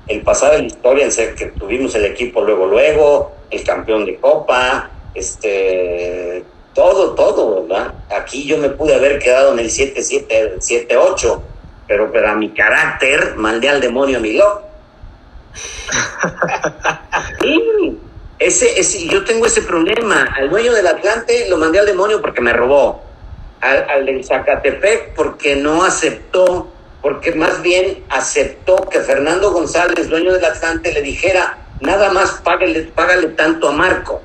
El 0.06 0.22
pasar 0.22 0.54
en 0.54 0.62
la 0.62 0.66
historia 0.66 1.04
en 1.04 1.12
ser 1.12 1.34
que 1.34 1.46
tuvimos 1.46 1.94
el 1.94 2.04
equipo 2.04 2.42
luego, 2.42 2.66
luego, 2.66 3.32
el 3.50 3.64
campeón 3.64 4.04
de 4.04 4.16
Copa, 4.16 4.90
este, 5.14 6.44
todo, 6.74 7.14
todo, 7.14 7.62
¿verdad? 7.62 7.94
Aquí 8.10 8.46
yo 8.46 8.58
me 8.58 8.70
pude 8.70 8.94
haber 8.94 9.18
quedado 9.18 9.52
en 9.52 9.58
el 9.58 9.70
7-7-8, 9.70 11.40
pero 11.86 12.12
para 12.12 12.34
mi 12.34 12.50
carácter 12.50 13.34
mandé 13.36 13.68
al 13.68 13.80
demonio 13.80 14.18
a 14.18 14.20
mi 14.20 14.34
loco. 14.34 14.62
sí, 17.40 17.98
ese, 18.38 18.78
ese, 18.78 19.06
yo 19.06 19.24
tengo 19.24 19.46
ese 19.46 19.62
problema. 19.62 20.32
Al 20.36 20.48
dueño 20.48 20.72
del 20.72 20.86
Atlante 20.86 21.48
lo 21.48 21.56
mandé 21.56 21.80
al 21.80 21.86
demonio 21.86 22.20
porque 22.20 22.40
me 22.40 22.52
robó. 22.52 23.02
Al, 23.60 23.90
al 23.90 24.06
del 24.06 24.24
Zacatepec 24.24 25.14
porque 25.14 25.56
no 25.56 25.84
aceptó, 25.84 26.72
porque 27.02 27.32
más 27.32 27.60
bien 27.60 28.04
aceptó 28.08 28.88
que 28.88 29.00
Fernando 29.00 29.52
González, 29.52 30.08
dueño 30.08 30.32
del 30.32 30.44
Atlante, 30.44 30.92
le 30.92 31.02
dijera, 31.02 31.58
nada 31.80 32.10
más 32.10 32.40
págale, 32.42 32.82
págale 32.94 33.28
tanto 33.28 33.68
a 33.68 33.72
Marco. 33.72 34.22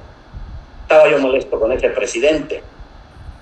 Estaba 0.85 1.09
yo 1.09 1.17
molesto 1.17 1.59
con 1.59 1.71
ese 1.71 1.89
presidente. 1.89 2.61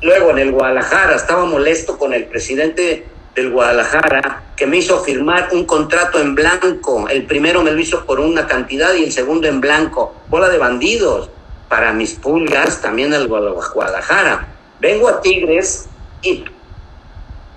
Luego 0.02 0.32
en 0.32 0.40
el 0.40 0.54
Guadalajara 0.54 1.18
estaba 1.18 1.44
molesto 1.44 1.98
con 1.98 2.14
el 2.14 2.24
presidente 2.24 3.06
del 3.36 3.52
Guadalajara 3.52 4.44
que 4.56 4.66
me 4.66 4.78
hizo 4.78 5.04
firmar 5.04 5.50
un 5.52 5.66
contrato 5.66 6.22
en 6.22 6.36
blanco. 6.36 7.06
El 7.10 7.26
primero 7.26 7.62
me 7.62 7.72
lo 7.72 7.80
hizo 7.82 8.06
por 8.06 8.22
una 8.22 8.48
cantidad 8.48 8.94
y 8.94 9.04
el 9.04 9.12
segundo 9.12 9.50
en 9.50 9.60
blanco. 9.60 10.16
Bola 10.30 10.48
de 10.48 10.58
bandidos. 10.58 11.30
Para 11.68 11.92
mis 11.92 12.14
pulgas 12.14 12.82
también 12.82 13.14
al 13.14 13.28
Guadalajara. 13.28 14.48
Vengo 14.80 15.10
a 15.10 15.20
Tigres 15.20 15.90
y 16.22 16.46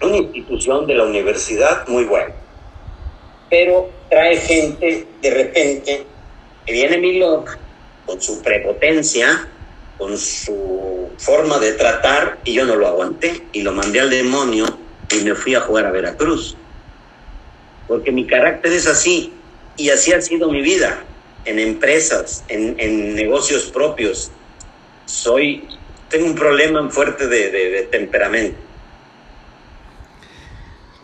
una 0.03 0.17
institución 0.17 0.89
de 0.89 0.95
la 0.97 1.05
universidad 1.05 1.87
muy 1.87 2.03
buena. 2.07 2.35
Pero 3.49 3.89
trae 4.11 4.37
gente 4.39 5.07
de 5.23 5.31
repente 5.31 6.07
que 6.67 6.73
viene 6.73 6.99
Milok 6.99 7.57
con 8.05 8.21
su 8.21 8.43
prepotencia, 8.43 9.49
con 9.99 10.17
su 10.19 11.11
forma 11.19 11.59
de 11.59 11.73
tratar 11.73 12.39
y 12.45 12.55
yo 12.55 12.65
no 12.67 12.77
lo 12.77 12.87
aguanté 12.87 13.43
y 13.53 13.63
lo 13.63 13.73
mandé 13.73 14.01
al 14.01 14.11
demonio 14.11 14.67
y 15.11 15.25
me 15.25 15.35
fui 15.35 15.55
a 15.55 15.61
jugar 15.61 15.87
a 15.87 15.91
Veracruz. 15.91 16.57
Porque 17.89 18.13
mi 18.13 18.27
carácter 18.27 18.73
es 18.73 18.87
así 18.87 19.33
y 19.77 19.91
así 19.91 20.13
ha 20.13 20.21
sido 20.21 20.51
mi 20.51 20.63
vida, 20.63 21.05
en 21.45 21.59
empresas, 21.59 22.45
en, 22.49 22.75
en 22.79 23.15
negocios 23.15 23.65
propios. 23.65 24.31
Soy, 25.07 25.69
tengo 26.09 26.27
un 26.27 26.35
problema 26.35 26.89
fuerte 26.91 27.29
de, 27.29 27.51
de, 27.51 27.71
de, 27.71 27.83
temperamento. 27.85 28.59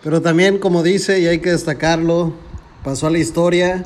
Pero 0.02 0.20
también, 0.20 0.58
como 0.58 0.82
dice, 0.82 1.20
y 1.20 1.28
hay 1.28 1.38
que 1.40 1.50
destacarlo, 1.50 2.34
pasó 2.82 3.06
a 3.06 3.10
la 3.10 3.18
historia 3.18 3.84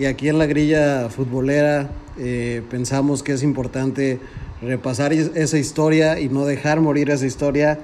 y 0.00 0.06
aquí 0.06 0.30
en 0.30 0.38
la 0.38 0.46
grilla 0.46 1.10
futbolera 1.10 1.90
eh, 2.18 2.62
pensamos 2.70 3.22
que 3.22 3.32
es 3.32 3.42
importante 3.42 4.18
repasar 4.62 5.12
esa 5.12 5.58
historia 5.58 6.18
y 6.18 6.30
no 6.30 6.46
dejar 6.46 6.80
morir 6.80 7.10
esa 7.10 7.26
historia 7.26 7.80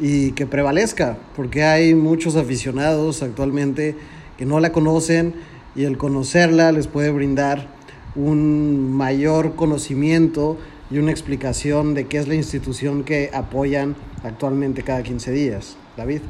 y 0.00 0.32
que 0.32 0.46
prevalezca, 0.46 1.16
porque 1.36 1.62
hay 1.62 1.94
muchos 1.94 2.34
aficionados 2.34 3.22
actualmente 3.22 3.94
que 4.36 4.46
no 4.46 4.58
la 4.58 4.72
conocen 4.72 5.34
y 5.76 5.84
el 5.84 5.96
conocerla 5.96 6.72
les 6.72 6.88
puede 6.88 7.12
brindar 7.12 7.68
un 8.16 8.90
mayor 8.90 9.54
conocimiento 9.54 10.58
y 10.90 10.98
una 10.98 11.12
explicación 11.12 11.94
de 11.94 12.08
qué 12.08 12.18
es 12.18 12.26
la 12.26 12.34
institución 12.34 13.04
que 13.04 13.30
apoyan 13.32 13.94
actualmente 14.24 14.82
cada 14.82 15.04
15 15.04 15.30
días. 15.30 15.76
David. 15.96 16.22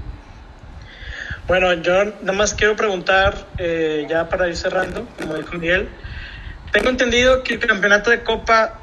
Bueno, 1.50 1.74
yo 1.74 2.04
nada 2.04 2.32
más 2.32 2.54
quiero 2.54 2.76
preguntar, 2.76 3.34
eh, 3.58 4.06
ya 4.08 4.28
para 4.28 4.46
ir 4.46 4.56
cerrando, 4.56 5.08
como 5.18 5.34
dijo 5.34 5.58
Miguel, 5.58 5.88
tengo 6.70 6.90
entendido 6.90 7.42
que 7.42 7.54
el 7.54 7.58
campeonato 7.58 8.10
de 8.10 8.22
Copa, 8.22 8.74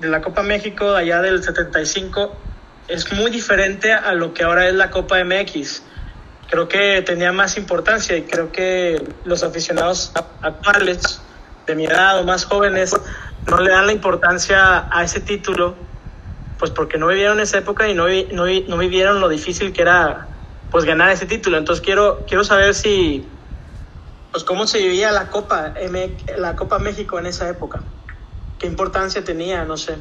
de 0.00 0.08
la 0.08 0.20
Copa 0.20 0.42
México, 0.42 0.96
allá 0.96 1.22
del 1.22 1.40
75, 1.44 2.34
es 2.88 3.12
muy 3.12 3.30
diferente 3.30 3.92
a 3.92 4.12
lo 4.14 4.34
que 4.34 4.42
ahora 4.42 4.66
es 4.66 4.74
la 4.74 4.90
Copa 4.90 5.22
MX. 5.22 5.84
creo 6.50 6.66
que 6.66 7.00
tenía 7.02 7.30
más 7.30 7.56
importancia 7.56 8.16
y 8.16 8.22
creo 8.22 8.50
que 8.50 9.00
los 9.24 9.44
aficionados 9.44 10.10
actuales 10.42 11.22
de 11.64 11.76
mi 11.76 11.84
edad 11.84 12.18
o 12.18 12.24
más 12.24 12.44
jóvenes 12.44 12.96
no 13.46 13.60
le 13.60 13.70
dan 13.70 13.86
la 13.86 13.92
importancia 13.92 14.88
a 14.90 15.04
ese 15.04 15.20
título, 15.20 15.76
pues 16.58 16.72
porque 16.72 16.98
no 16.98 17.06
vivieron 17.06 17.38
esa 17.38 17.58
época 17.58 17.86
y 17.86 17.94
no, 17.94 18.08
no, 18.32 18.46
no 18.46 18.78
vivieron 18.78 19.20
lo 19.20 19.28
difícil 19.28 19.72
que 19.72 19.82
era 19.82 20.33
pues 20.74 20.86
ganar 20.86 21.12
ese 21.12 21.26
título. 21.26 21.56
Entonces 21.56 21.84
quiero, 21.84 22.24
quiero 22.26 22.42
saber 22.42 22.74
si, 22.74 23.24
pues 24.32 24.42
cómo 24.42 24.66
se 24.66 24.78
vivía 24.78 25.12
la 25.12 25.30
Copa, 25.30 25.72
la 26.36 26.56
Copa 26.56 26.80
México 26.80 27.16
en 27.16 27.26
esa 27.26 27.48
época. 27.48 27.80
¿Qué 28.58 28.66
importancia 28.66 29.22
tenía? 29.22 29.64
No 29.64 29.76
sé. 29.76 29.94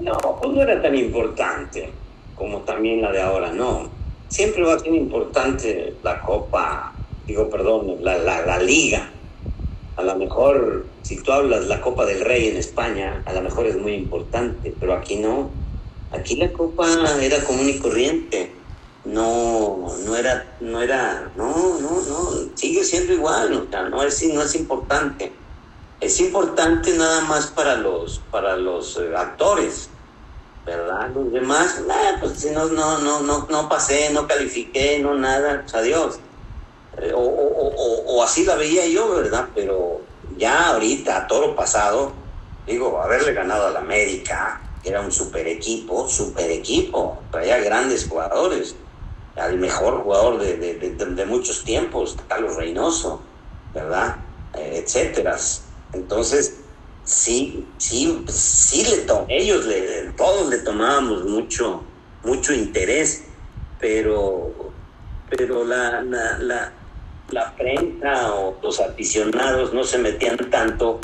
No, 0.00 0.18
pues 0.42 0.52
no 0.52 0.60
era 0.60 0.82
tan 0.82 0.96
importante 0.96 1.92
como 2.34 2.62
también 2.62 3.00
la 3.00 3.12
de 3.12 3.22
ahora, 3.22 3.52
no. 3.52 3.88
Siempre 4.26 4.64
va 4.64 4.74
a 4.74 4.78
ser 4.80 4.92
importante 4.92 5.94
la 6.02 6.20
Copa, 6.20 6.92
digo, 7.28 7.48
perdón, 7.48 7.98
la, 8.00 8.18
la, 8.18 8.44
la 8.44 8.58
Liga. 8.58 9.08
A 9.94 10.02
lo 10.02 10.16
mejor, 10.16 10.84
si 11.02 11.22
tú 11.22 11.30
hablas 11.30 11.66
la 11.66 11.80
Copa 11.80 12.06
del 12.06 12.24
Rey 12.24 12.48
en 12.48 12.56
España, 12.56 13.22
a 13.24 13.32
lo 13.32 13.42
mejor 13.42 13.66
es 13.66 13.76
muy 13.76 13.92
importante, 13.92 14.74
pero 14.80 14.94
aquí 14.94 15.14
no. 15.14 15.48
Aquí 16.10 16.34
la 16.34 16.50
Copa 16.50 16.88
era 17.22 17.44
común 17.44 17.68
y 17.68 17.78
corriente. 17.78 18.55
No, 19.06 19.86
no 20.04 20.16
era, 20.16 20.56
no 20.58 20.82
era, 20.82 21.30
no, 21.36 21.78
no, 21.78 22.02
no, 22.02 22.56
sigue 22.56 22.82
siendo 22.82 23.12
igual, 23.12 23.52
o 23.52 23.70
sea, 23.70 23.88
no 23.88 24.02
es, 24.02 24.20
no 24.34 24.42
es 24.42 24.54
importante. 24.56 25.32
Es 26.00 26.18
importante 26.18 26.92
nada 26.98 27.20
más 27.20 27.46
para 27.46 27.76
los, 27.76 28.18
para 28.32 28.56
los 28.56 28.96
eh, 28.96 29.14
actores, 29.16 29.88
¿verdad? 30.64 31.10
Los 31.14 31.30
demás, 31.30 31.80
pues 32.20 32.32
si 32.32 32.50
no, 32.50 32.66
no, 32.66 32.98
no, 32.98 33.20
no, 33.20 33.46
no 33.48 33.68
pasé, 33.68 34.10
no 34.10 34.26
califiqué, 34.26 34.98
no 34.98 35.14
nada, 35.14 35.62
pues 35.62 35.74
adiós. 35.76 36.18
Eh, 36.98 37.12
o, 37.14 37.20
o, 37.20 37.74
o, 37.76 38.16
o, 38.16 38.22
así 38.24 38.44
la 38.44 38.56
veía 38.56 38.88
yo, 38.88 39.08
¿verdad? 39.14 39.48
Pero 39.54 40.00
ya 40.36 40.70
ahorita, 40.70 41.16
a 41.16 41.26
toro 41.28 41.54
pasado, 41.54 42.12
digo, 42.66 43.00
haberle 43.00 43.32
ganado 43.34 43.68
al 43.68 43.76
América, 43.76 44.60
que 44.82 44.88
era 44.88 45.00
un 45.00 45.12
super 45.12 45.46
equipo, 45.46 46.08
super 46.08 46.50
equipo, 46.50 47.22
traía 47.30 47.58
grandes 47.58 48.08
jugadores, 48.08 48.74
al 49.36 49.58
mejor 49.58 50.02
jugador 50.02 50.38
de, 50.38 50.56
de, 50.56 50.74
de, 50.74 51.26
muchos 51.26 51.64
tiempos, 51.64 52.16
Carlos 52.28 52.56
Reynoso, 52.56 53.20
¿verdad? 53.74 54.16
Eh, 54.54 54.82
etcétera. 54.82 55.36
Entonces, 55.92 56.60
sí, 57.04 57.66
sí, 57.78 58.24
sí 58.28 58.84
le 58.84 58.98
to 58.98 59.26
ellos 59.28 59.66
le, 59.66 60.12
todos 60.16 60.48
le 60.48 60.58
tomábamos 60.58 61.24
mucho, 61.24 61.82
mucho 62.24 62.52
interés, 62.52 63.24
pero, 63.78 64.52
pero 65.30 65.64
la, 65.64 66.02
la, 66.02 66.38
la, 66.38 66.72
la 67.30 67.56
prensa 67.56 68.34
o 68.34 68.56
los 68.62 68.80
aficionados 68.80 69.74
no 69.74 69.84
se 69.84 69.98
metían 69.98 70.36
tanto 70.50 71.00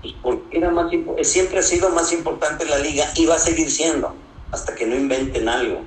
pues 0.00 0.14
porque 0.20 0.58
era 0.58 0.70
más 0.70 0.90
siempre 1.22 1.60
ha 1.60 1.62
sido 1.62 1.90
más 1.90 2.12
importante 2.12 2.64
la 2.64 2.78
liga 2.78 3.04
y 3.14 3.26
va 3.26 3.36
a 3.36 3.38
seguir 3.38 3.70
siendo 3.70 4.14
hasta 4.50 4.74
que 4.74 4.86
no 4.86 4.96
inventen 4.96 5.48
algo 5.48 5.82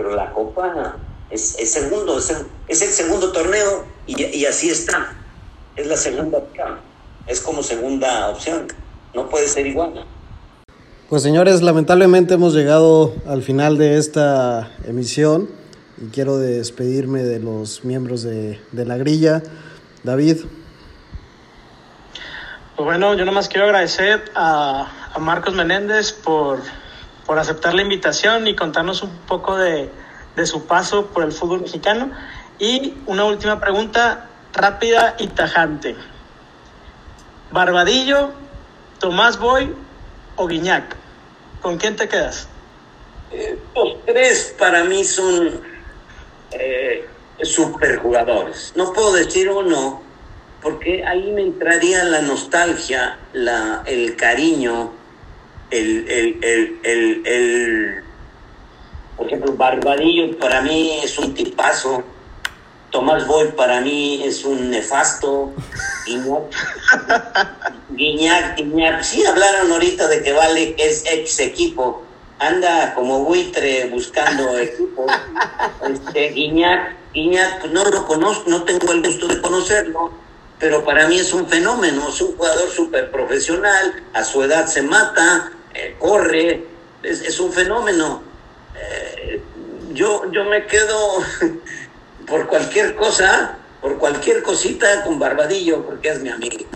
pero 0.00 0.16
la 0.16 0.32
copa 0.32 0.96
es, 1.28 1.58
es 1.58 1.72
segundo 1.72 2.16
es 2.16 2.30
el, 2.30 2.46
es 2.68 2.80
el, 2.80 2.88
segundo 2.88 3.32
torneo 3.32 3.84
y, 4.06 4.24
y 4.24 4.46
así 4.46 4.70
está 4.70 5.12
es 5.76 5.86
la 5.86 5.98
segunda 5.98 6.40
es 7.26 7.40
como 7.42 7.62
segunda 7.62 8.28
opción. 8.28 8.66
No 9.14 9.28
puede 9.28 9.46
ser 9.46 9.66
igual. 9.66 10.06
Pues 11.10 11.22
señores, 11.22 11.60
lamentablemente 11.60 12.34
hemos 12.34 12.54
llegado 12.54 13.14
al 13.26 13.42
final 13.42 13.76
de 13.76 13.98
esta 13.98 14.72
emisión 14.86 15.50
y 16.00 16.06
quiero 16.08 16.38
despedirme 16.38 17.22
de 17.22 17.38
los 17.40 17.84
miembros 17.84 18.22
de, 18.22 18.58
de 18.72 18.84
la 18.86 18.96
grilla. 18.96 19.42
David. 20.02 20.38
Pues 22.76 22.86
bueno, 22.86 23.14
yo 23.14 23.26
nomás 23.26 23.48
quiero 23.48 23.66
agradecer 23.66 24.24
a, 24.34 25.12
a 25.12 25.18
Marcos 25.18 25.52
Menéndez 25.52 26.12
por, 26.12 26.60
por, 27.30 27.38
aceptar 27.38 27.74
la 27.74 27.82
invitación 27.82 28.48
y 28.48 28.56
contarnos 28.56 29.04
un 29.04 29.16
poco 29.18 29.56
de, 29.56 29.88
su 30.46 30.66
paso 30.66 31.06
por 31.06 31.22
el 31.22 31.30
fútbol 31.30 31.60
mexicano. 31.60 32.10
Y 32.58 32.94
una 33.06 33.24
última 33.24 33.60
pregunta 33.60 34.26
rápida 34.52 35.14
y 35.16 35.28
tajante. 35.28 35.94
Barbadillo, 37.52 38.32
Tomás 38.98 39.38
Boy 39.38 39.72
o 40.34 40.48
Guiñac. 40.48 40.96
¿Con 41.62 41.78
quién 41.78 41.94
te 41.94 42.08
quedas? 42.08 42.48
Eh, 43.30 43.56
los 43.76 44.04
tres 44.04 44.56
para 44.58 44.82
mí 44.82 45.04
son 45.04 45.60
eh, 46.50 47.06
superjugadores. 47.42 48.72
No 48.74 48.92
puedo 48.92 49.12
decir 49.12 49.48
uno, 49.50 50.02
porque 50.60 51.04
ahí 51.06 51.30
me 51.30 51.42
entraría 51.42 52.02
la 52.02 52.22
nostalgia, 52.22 53.18
la, 53.32 53.84
el 53.86 54.16
cariño, 54.16 54.98
el, 55.70 56.08
el, 56.08 56.38
el, 56.42 56.78
el, 56.82 57.26
el 57.26 58.04
por 59.16 59.26
ejemplo, 59.26 59.52
Barbadillo 59.54 60.38
para 60.38 60.62
mí 60.62 61.00
es 61.02 61.18
un 61.18 61.34
tipazo 61.34 62.04
Tomás 62.90 63.26
Boy 63.26 63.52
para 63.52 63.80
mí 63.80 64.22
es 64.24 64.44
un 64.44 64.70
nefasto. 64.70 65.52
Guiñac, 67.90 68.56
Guiñac, 68.56 69.02
sí 69.02 69.24
hablaron 69.24 69.70
ahorita 69.70 70.08
de 70.08 70.22
que 70.22 70.32
Vale 70.32 70.74
es 70.76 71.04
ex 71.06 71.38
equipo, 71.38 72.02
anda 72.38 72.94
como 72.94 73.24
buitre 73.24 73.88
buscando 73.90 74.58
equipo. 74.58 75.06
Este, 75.88 76.30
Guiñac, 76.30 76.96
Guiñac, 77.12 77.66
no 77.66 77.84
lo 77.84 78.06
conozco, 78.06 78.50
no 78.50 78.64
tengo 78.64 78.92
el 78.92 79.02
gusto 79.02 79.28
de 79.28 79.40
conocerlo, 79.40 80.10
pero 80.58 80.84
para 80.84 81.06
mí 81.06 81.18
es 81.18 81.32
un 81.32 81.46
fenómeno, 81.46 82.08
es 82.08 82.20
un 82.20 82.36
jugador 82.36 82.68
súper 82.70 83.12
profesional, 83.12 84.02
a 84.14 84.24
su 84.24 84.42
edad 84.42 84.66
se 84.66 84.82
mata, 84.82 85.52
eh, 85.74 85.94
corre, 85.98 86.64
es, 87.02 87.22
es, 87.22 87.40
un 87.40 87.52
fenómeno. 87.52 88.22
Eh, 88.74 89.40
yo, 89.92 90.30
yo 90.30 90.44
me 90.44 90.66
quedo 90.66 90.96
por 92.26 92.46
cualquier 92.46 92.94
cosa, 92.96 93.58
por 93.80 93.98
cualquier 93.98 94.42
cosita 94.42 95.04
con 95.04 95.18
Barbadillo, 95.18 95.84
porque 95.84 96.08
es 96.10 96.20
mi 96.20 96.28
amigo. 96.28 96.66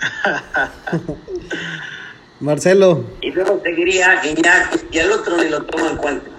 Marcelo. 2.40 3.04
Y 3.20 3.30
luego 3.30 3.60
seguiría 3.62 4.20
Guiñac 4.20 4.84
y 4.90 4.98
al 4.98 5.12
otro 5.12 5.36
ni 5.38 5.48
lo 5.48 5.62
tomo 5.64 5.88
en 5.88 5.96
cuenta. 5.96 6.30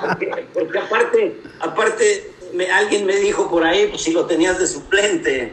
porque, 0.00 0.46
porque, 0.52 0.78
aparte, 0.78 1.40
aparte 1.60 2.32
me, 2.52 2.70
alguien 2.70 3.06
me 3.06 3.16
dijo 3.16 3.50
por 3.50 3.64
ahí, 3.64 3.86
pues 3.88 4.02
si 4.02 4.12
lo 4.12 4.26
tenías 4.26 4.58
de 4.58 4.66
suplente, 4.66 5.52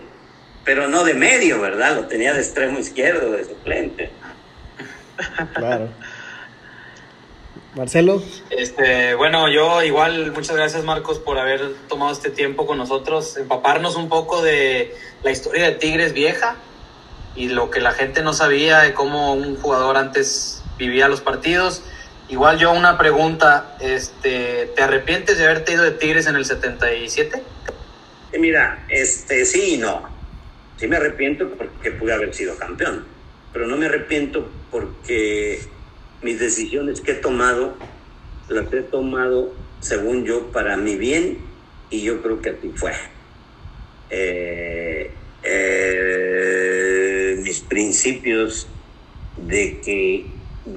pero 0.63 0.87
no 0.87 1.03
de 1.03 1.13
medio, 1.13 1.59
¿verdad? 1.59 1.95
Lo 1.95 2.07
tenía 2.07 2.33
de 2.33 2.39
extremo 2.39 2.79
izquierdo, 2.79 3.31
de 3.31 3.45
suplente. 3.45 4.11
Claro. 5.53 5.89
Marcelo. 7.75 8.21
Este, 8.49 9.15
bueno, 9.15 9.47
yo 9.49 9.81
igual, 9.81 10.31
muchas 10.33 10.57
gracias 10.57 10.83
Marcos 10.83 11.19
por 11.19 11.37
haber 11.39 11.73
tomado 11.87 12.11
este 12.11 12.29
tiempo 12.29 12.67
con 12.67 12.77
nosotros, 12.77 13.37
empaparnos 13.37 13.95
un 13.95 14.09
poco 14.09 14.41
de 14.41 14.93
la 15.23 15.31
historia 15.31 15.65
de 15.65 15.71
Tigres 15.75 16.11
vieja 16.11 16.57
y 17.35 17.47
lo 17.47 17.69
que 17.69 17.79
la 17.79 17.91
gente 17.91 18.23
no 18.23 18.33
sabía 18.33 18.79
de 18.79 18.93
cómo 18.93 19.33
un 19.33 19.55
jugador 19.55 19.95
antes 19.95 20.63
vivía 20.77 21.07
los 21.07 21.21
partidos. 21.21 21.81
Igual 22.27 22.59
yo 22.59 22.71
una 22.71 22.97
pregunta, 22.97 23.77
este, 23.79 24.71
¿te 24.75 24.81
arrepientes 24.81 25.37
de 25.37 25.45
haberte 25.45 25.73
ido 25.73 25.83
de 25.83 25.91
Tigres 25.91 26.27
en 26.27 26.35
el 26.35 26.45
77? 26.45 27.41
Mira, 28.37 28.85
este, 28.89 29.45
sí 29.45 29.75
y 29.75 29.77
no. 29.77 30.09
Sí 30.77 30.87
me 30.87 30.97
arrepiento 30.97 31.49
porque 31.49 31.91
pude 31.91 32.13
haber 32.13 32.33
sido 32.33 32.57
campeón, 32.57 33.05
pero 33.53 33.67
no 33.67 33.77
me 33.77 33.85
arrepiento 33.87 34.49
porque 34.69 35.59
mis 36.21 36.39
decisiones 36.39 37.01
que 37.01 37.11
he 37.11 37.15
tomado, 37.15 37.75
las 38.49 38.71
he 38.73 38.81
tomado, 38.81 39.53
según 39.79 40.25
yo, 40.25 40.51
para 40.51 40.77
mi 40.77 40.95
bien 40.95 41.39
y 41.89 42.01
yo 42.01 42.21
creo 42.21 42.41
que 42.41 42.51
así 42.51 42.71
fue. 42.75 42.91
Eh, 44.09 45.11
eh, 45.43 47.37
mis 47.43 47.61
principios 47.61 48.67
de 49.37 49.81
que 49.81 50.25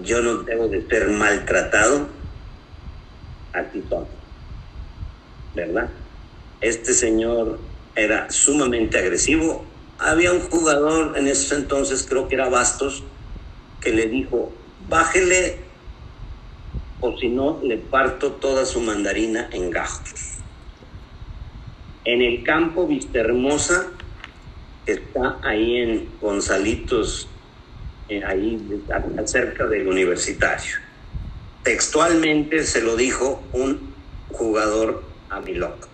yo 0.03 0.23
no 0.23 0.43
debo 0.43 0.69
de 0.69 0.87
ser 0.89 1.09
maltratado, 1.09 2.09
aquí 3.53 3.83
son. 3.89 4.07
¿Verdad? 5.55 5.91
Este 6.61 6.93
señor 6.95 7.61
era 7.95 8.31
sumamente 8.31 8.99
agresivo. 8.99 9.65
Había 9.99 10.33
un 10.33 10.41
jugador 10.41 11.17
en 11.17 11.29
ese 11.29 11.55
entonces, 11.55 12.07
creo 12.09 12.29
que 12.29 12.35
era 12.35 12.49
Bastos, 12.49 13.05
que 13.81 13.93
le 13.93 14.07
dijo, 14.07 14.53
bájele 14.89 15.59
o 17.01 17.17
si 17.19 17.29
no, 17.29 17.61
le 17.63 17.77
parto 17.77 18.33
toda 18.33 18.65
su 18.65 18.81
mandarina 18.81 19.49
en 19.53 19.71
gajos. 19.71 20.39
En 22.05 22.23
el 22.23 22.43
campo 22.45 22.87
Vista 22.87 23.21
Hermosa, 23.21 23.87
está 24.87 25.39
ahí 25.43 25.77
en 25.77 26.19
Gonzalitos, 26.21 27.29
eh, 28.09 28.23
ahí 28.25 28.59
cerca 29.25 29.67
del 29.67 29.89
universitario. 29.89 30.77
Textualmente 31.63 32.65
se 32.65 32.83
lo 32.83 32.97
dijo 32.97 33.43
un 33.53 33.95
jugador 34.31 35.03
a 35.31 35.41
mi 35.41 35.55
loco. 35.55 35.89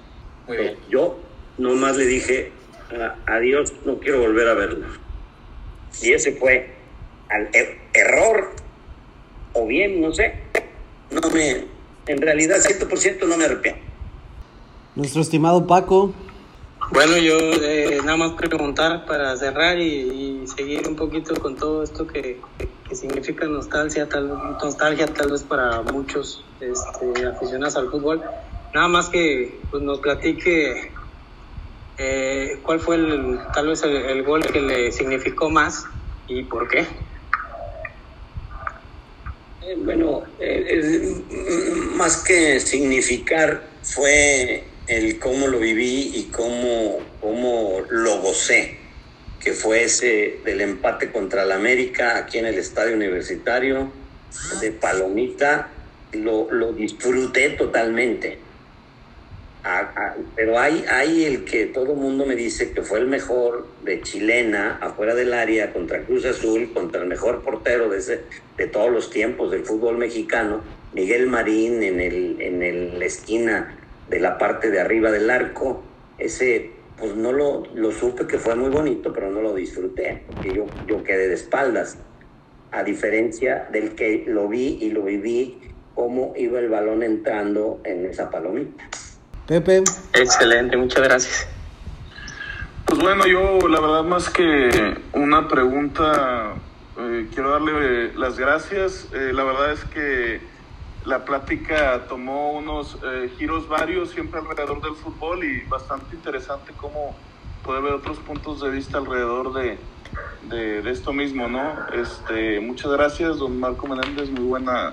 Yo 0.89 1.21
nomás 1.59 1.97
le 1.97 2.07
dije, 2.07 2.53
"A- 2.93 3.17
adiós, 3.37 3.73
no 3.85 3.99
quiero 3.99 4.21
volver 4.21 4.49
a 4.49 4.55
verlo. 4.55 4.87
Y 6.03 6.13
ese 6.13 6.33
fue 6.33 6.75
al 7.29 7.49
er- 7.53 7.79
error, 7.95 8.51
o 9.53 9.67
bien, 9.67 10.01
no 10.01 10.13
sé. 10.13 10.35
No 11.11 11.29
me, 11.31 11.67
en 12.07 12.21
realidad, 12.21 12.57
100% 12.59 13.27
no 13.27 13.37
me 13.37 13.45
arrepiento. 13.45 13.81
Nuestro 14.95 15.23
estimado 15.23 15.67
Paco, 15.67 16.13
Bueno, 16.93 17.17
yo 17.19 17.37
eh, 17.39 17.99
nada 18.05 18.17
más 18.17 18.33
preguntar 18.33 19.07
para 19.07 19.37
cerrar 19.37 19.79
y, 19.79 20.43
y 20.43 20.47
seguir 20.49 20.89
un 20.89 20.97
poquito 20.97 21.35
con 21.41 21.55
todo 21.55 21.85
esto 21.85 22.07
que, 22.07 22.41
que 22.89 22.95
significa 22.97 23.47
nostalgia, 23.47 24.09
tal, 24.09 24.29
nostalgia 24.61 25.07
tal 25.07 25.31
vez 25.31 25.45
para 25.45 25.83
muchos 25.83 26.45
este, 26.61 27.27
aficionados 27.29 27.77
al 27.77 27.91
fútbol. 27.91 28.23
Nada 28.75 28.89
más 28.89 29.09
que 29.09 29.57
pues, 29.71 29.83
nos 29.85 30.01
platique 30.01 30.91
eh, 32.03 32.59
cuál 32.63 32.81
fue 32.81 32.97
el, 32.97 33.39
tal 33.53 33.69
vez 33.69 33.83
el, 33.83 34.23
gol 34.23 34.43
que 34.47 34.63
le 34.63 34.91
significó 34.91 35.51
más 35.51 35.85
y 36.29 36.45
por 36.45 36.67
qué. 36.67 36.87
Eh, 39.61 39.77
Bueno, 39.77 40.23
eh, 40.39 40.65
eh, 40.71 41.71
más 41.95 42.25
que 42.25 42.59
significar 42.61 43.65
fue 43.83 44.65
el 44.87 45.19
cómo 45.19 45.47
lo 45.47 45.59
viví 45.59 46.13
y 46.15 46.31
cómo, 46.33 47.01
cómo 47.21 47.83
lo 47.91 48.23
gocé, 48.23 48.79
que 49.39 49.53
fue 49.53 49.85
ese 49.85 50.41
del 50.43 50.63
empate 50.63 51.13
contra 51.13 51.43
el 51.43 51.53
América 51.53 52.17
aquí 52.17 52.39
en 52.39 52.47
el 52.47 52.57
Estadio 52.59 52.97
Universitario 52.97 53.93
de 54.63 54.73
Palomita, 54.73 55.69
lo, 56.13 56.51
lo 56.51 56.73
disfruté 56.73 57.51
totalmente. 57.51 58.39
Pero 60.35 60.59
hay, 60.59 60.85
hay 60.89 61.25
el 61.25 61.45
que 61.45 61.67
todo 61.67 61.95
mundo 61.95 62.27
me 62.27 62.37
dice 62.37 62.73
que 62.73 62.83
fue 62.83 62.99
el 63.01 63.09
mejor 63.09 63.77
de 63.81 64.03
chilena 64.03 64.79
afuera 64.79 65.15
del 65.15 65.35
área 65.35 65.73
contra 65.73 66.05
Cruz 66.07 66.25
Azul, 66.25 66.73
contra 66.73 67.03
el 67.03 67.09
mejor 67.09 67.43
portero 67.43 67.91
de, 67.91 67.99
ese, 67.99 68.27
de 68.57 68.67
todos 68.69 68.91
los 68.91 69.11
tiempos 69.11 69.51
del 69.51 69.65
fútbol 69.67 69.99
mexicano, 69.99 70.65
Miguel 70.93 71.27
Marín 71.29 71.83
en, 71.83 72.01
el, 72.01 72.41
en 72.41 72.63
el- 72.63 72.99
la 72.99 73.07
esquina 73.07 73.77
de 74.07 74.21
la 74.21 74.39
parte 74.39 74.71
de 74.71 74.81
arriba 74.81 75.11
del 75.13 75.31
arco. 75.31 75.95
Ese, 76.17 76.93
pues 76.97 77.17
no 77.17 77.33
lo, 77.33 77.65
lo 77.75 77.93
supe 77.93 78.27
que 78.27 78.39
fue 78.39 78.57
muy 78.57 78.71
bonito, 78.71 79.13
pero 79.13 79.31
no 79.31 79.43
lo 79.43 79.55
disfruté, 79.55 80.25
porque 80.27 80.55
yo, 80.55 80.79
yo 80.83 81.03
quedé 81.05 81.29
de 81.29 81.35
espaldas. 81.35 82.03
A 82.73 82.85
diferencia 82.85 83.69
del 83.73 83.95
que 83.97 84.25
lo 84.29 84.49
vi 84.49 84.79
y 84.83 84.91
lo 84.91 85.05
viví, 85.05 85.61
cómo 85.95 86.35
iba 86.37 86.61
el 86.61 86.69
balón 86.71 87.03
entrando 87.03 87.83
en 87.85 88.07
esa 88.07 88.31
palomita. 88.31 88.89
Pepe, 89.51 89.83
Excelente, 90.13 90.77
muchas 90.77 91.03
gracias. 91.03 91.49
Pues 92.85 93.01
bueno, 93.01 93.27
yo 93.27 93.67
la 93.67 93.81
verdad 93.81 94.05
más 94.05 94.31
que 94.31 94.97
una 95.13 95.49
pregunta, 95.49 96.55
eh, 96.97 97.27
quiero 97.35 97.51
darle 97.51 97.73
eh, 97.75 98.13
las 98.15 98.39
gracias. 98.39 99.09
Eh, 99.13 99.33
la 99.35 99.43
verdad 99.43 99.73
es 99.73 99.85
que 99.87 100.41
la 101.05 101.25
plática 101.25 102.03
tomó 102.09 102.53
unos 102.53 102.97
eh, 103.03 103.29
giros 103.39 103.69
varios 103.69 104.11
siempre 104.11 104.39
alrededor 104.39 104.83
del 104.83 104.95
fútbol 104.95 105.43
y 105.43 105.63
bastante 105.63 106.15
interesante 106.15 106.73
cómo 106.77 107.17
puede 107.65 107.81
ver 107.81 107.95
otros 107.95 108.19
puntos 108.19 108.61
de 108.61 108.71
vista 108.71 108.99
alrededor 108.99 109.53
de, 109.53 109.79
de, 110.45 110.81
de 110.81 110.91
esto 110.93 111.13
mismo, 111.13 111.49
¿no? 111.49 111.73
Este, 111.93 112.61
muchas 112.61 112.93
gracias, 112.93 113.39
don 113.39 113.59
Marco 113.59 113.89
Menéndez, 113.89 114.31
muy 114.31 114.45
buena, 114.45 114.93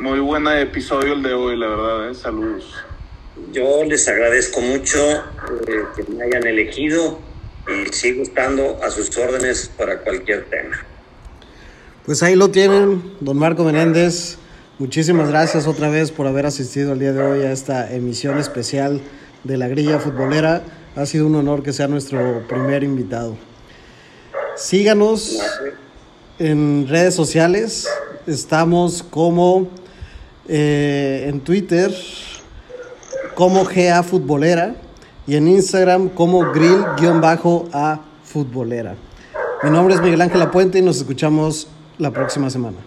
muy 0.00 0.18
buena 0.18 0.60
episodio 0.60 1.12
el 1.12 1.22
de 1.22 1.34
hoy, 1.34 1.56
la 1.56 1.68
verdad, 1.68 2.10
¿eh? 2.10 2.14
saludos. 2.16 2.84
Yo 3.52 3.84
les 3.84 4.08
agradezco 4.08 4.60
mucho 4.60 4.98
eh, 4.98 5.84
que 5.94 6.10
me 6.10 6.24
hayan 6.24 6.46
elegido 6.46 7.18
y 7.68 7.92
sigo 7.92 8.22
estando 8.22 8.82
a 8.82 8.90
sus 8.90 9.16
órdenes 9.18 9.70
para 9.76 10.00
cualquier 10.00 10.46
tema. 10.46 10.84
pues 12.06 12.22
ahí 12.22 12.34
lo 12.34 12.50
tienen, 12.50 13.02
don 13.20 13.36
Marco 13.36 13.64
Menéndez. 13.64 14.38
Muchísimas 14.78 15.28
gracias 15.28 15.66
otra 15.66 15.90
vez 15.90 16.12
por 16.12 16.26
haber 16.26 16.46
asistido 16.46 16.92
el 16.94 16.98
día 16.98 17.12
de 17.12 17.22
hoy 17.22 17.42
a 17.42 17.52
esta 17.52 17.92
emisión 17.92 18.38
especial 18.38 19.02
de 19.44 19.56
la 19.56 19.68
grilla 19.68 19.98
futbolera. 19.98 20.62
Ha 20.94 21.04
sido 21.04 21.26
un 21.26 21.34
honor 21.34 21.62
que 21.62 21.72
sea 21.72 21.88
nuestro 21.88 22.46
primer 22.48 22.84
invitado. 22.84 23.36
Síganos 24.56 25.38
en 26.38 26.86
redes 26.88 27.14
sociales. 27.14 27.86
Estamos 28.26 29.02
como 29.02 29.68
eh, 30.48 31.26
en 31.28 31.40
Twitter 31.40 31.92
como 33.36 33.64
GA 33.64 34.02
Futbolera 34.02 34.74
y 35.26 35.36
en 35.36 35.46
Instagram 35.46 36.08
como 36.08 36.52
grill-a 36.52 38.00
futbolera. 38.24 38.96
Mi 39.62 39.70
nombre 39.70 39.94
es 39.94 40.00
Miguel 40.00 40.22
Ángel 40.22 40.40
Apuente 40.40 40.78
y 40.78 40.82
nos 40.82 40.96
escuchamos 40.96 41.68
la 41.98 42.10
próxima 42.10 42.48
semana. 42.48 42.78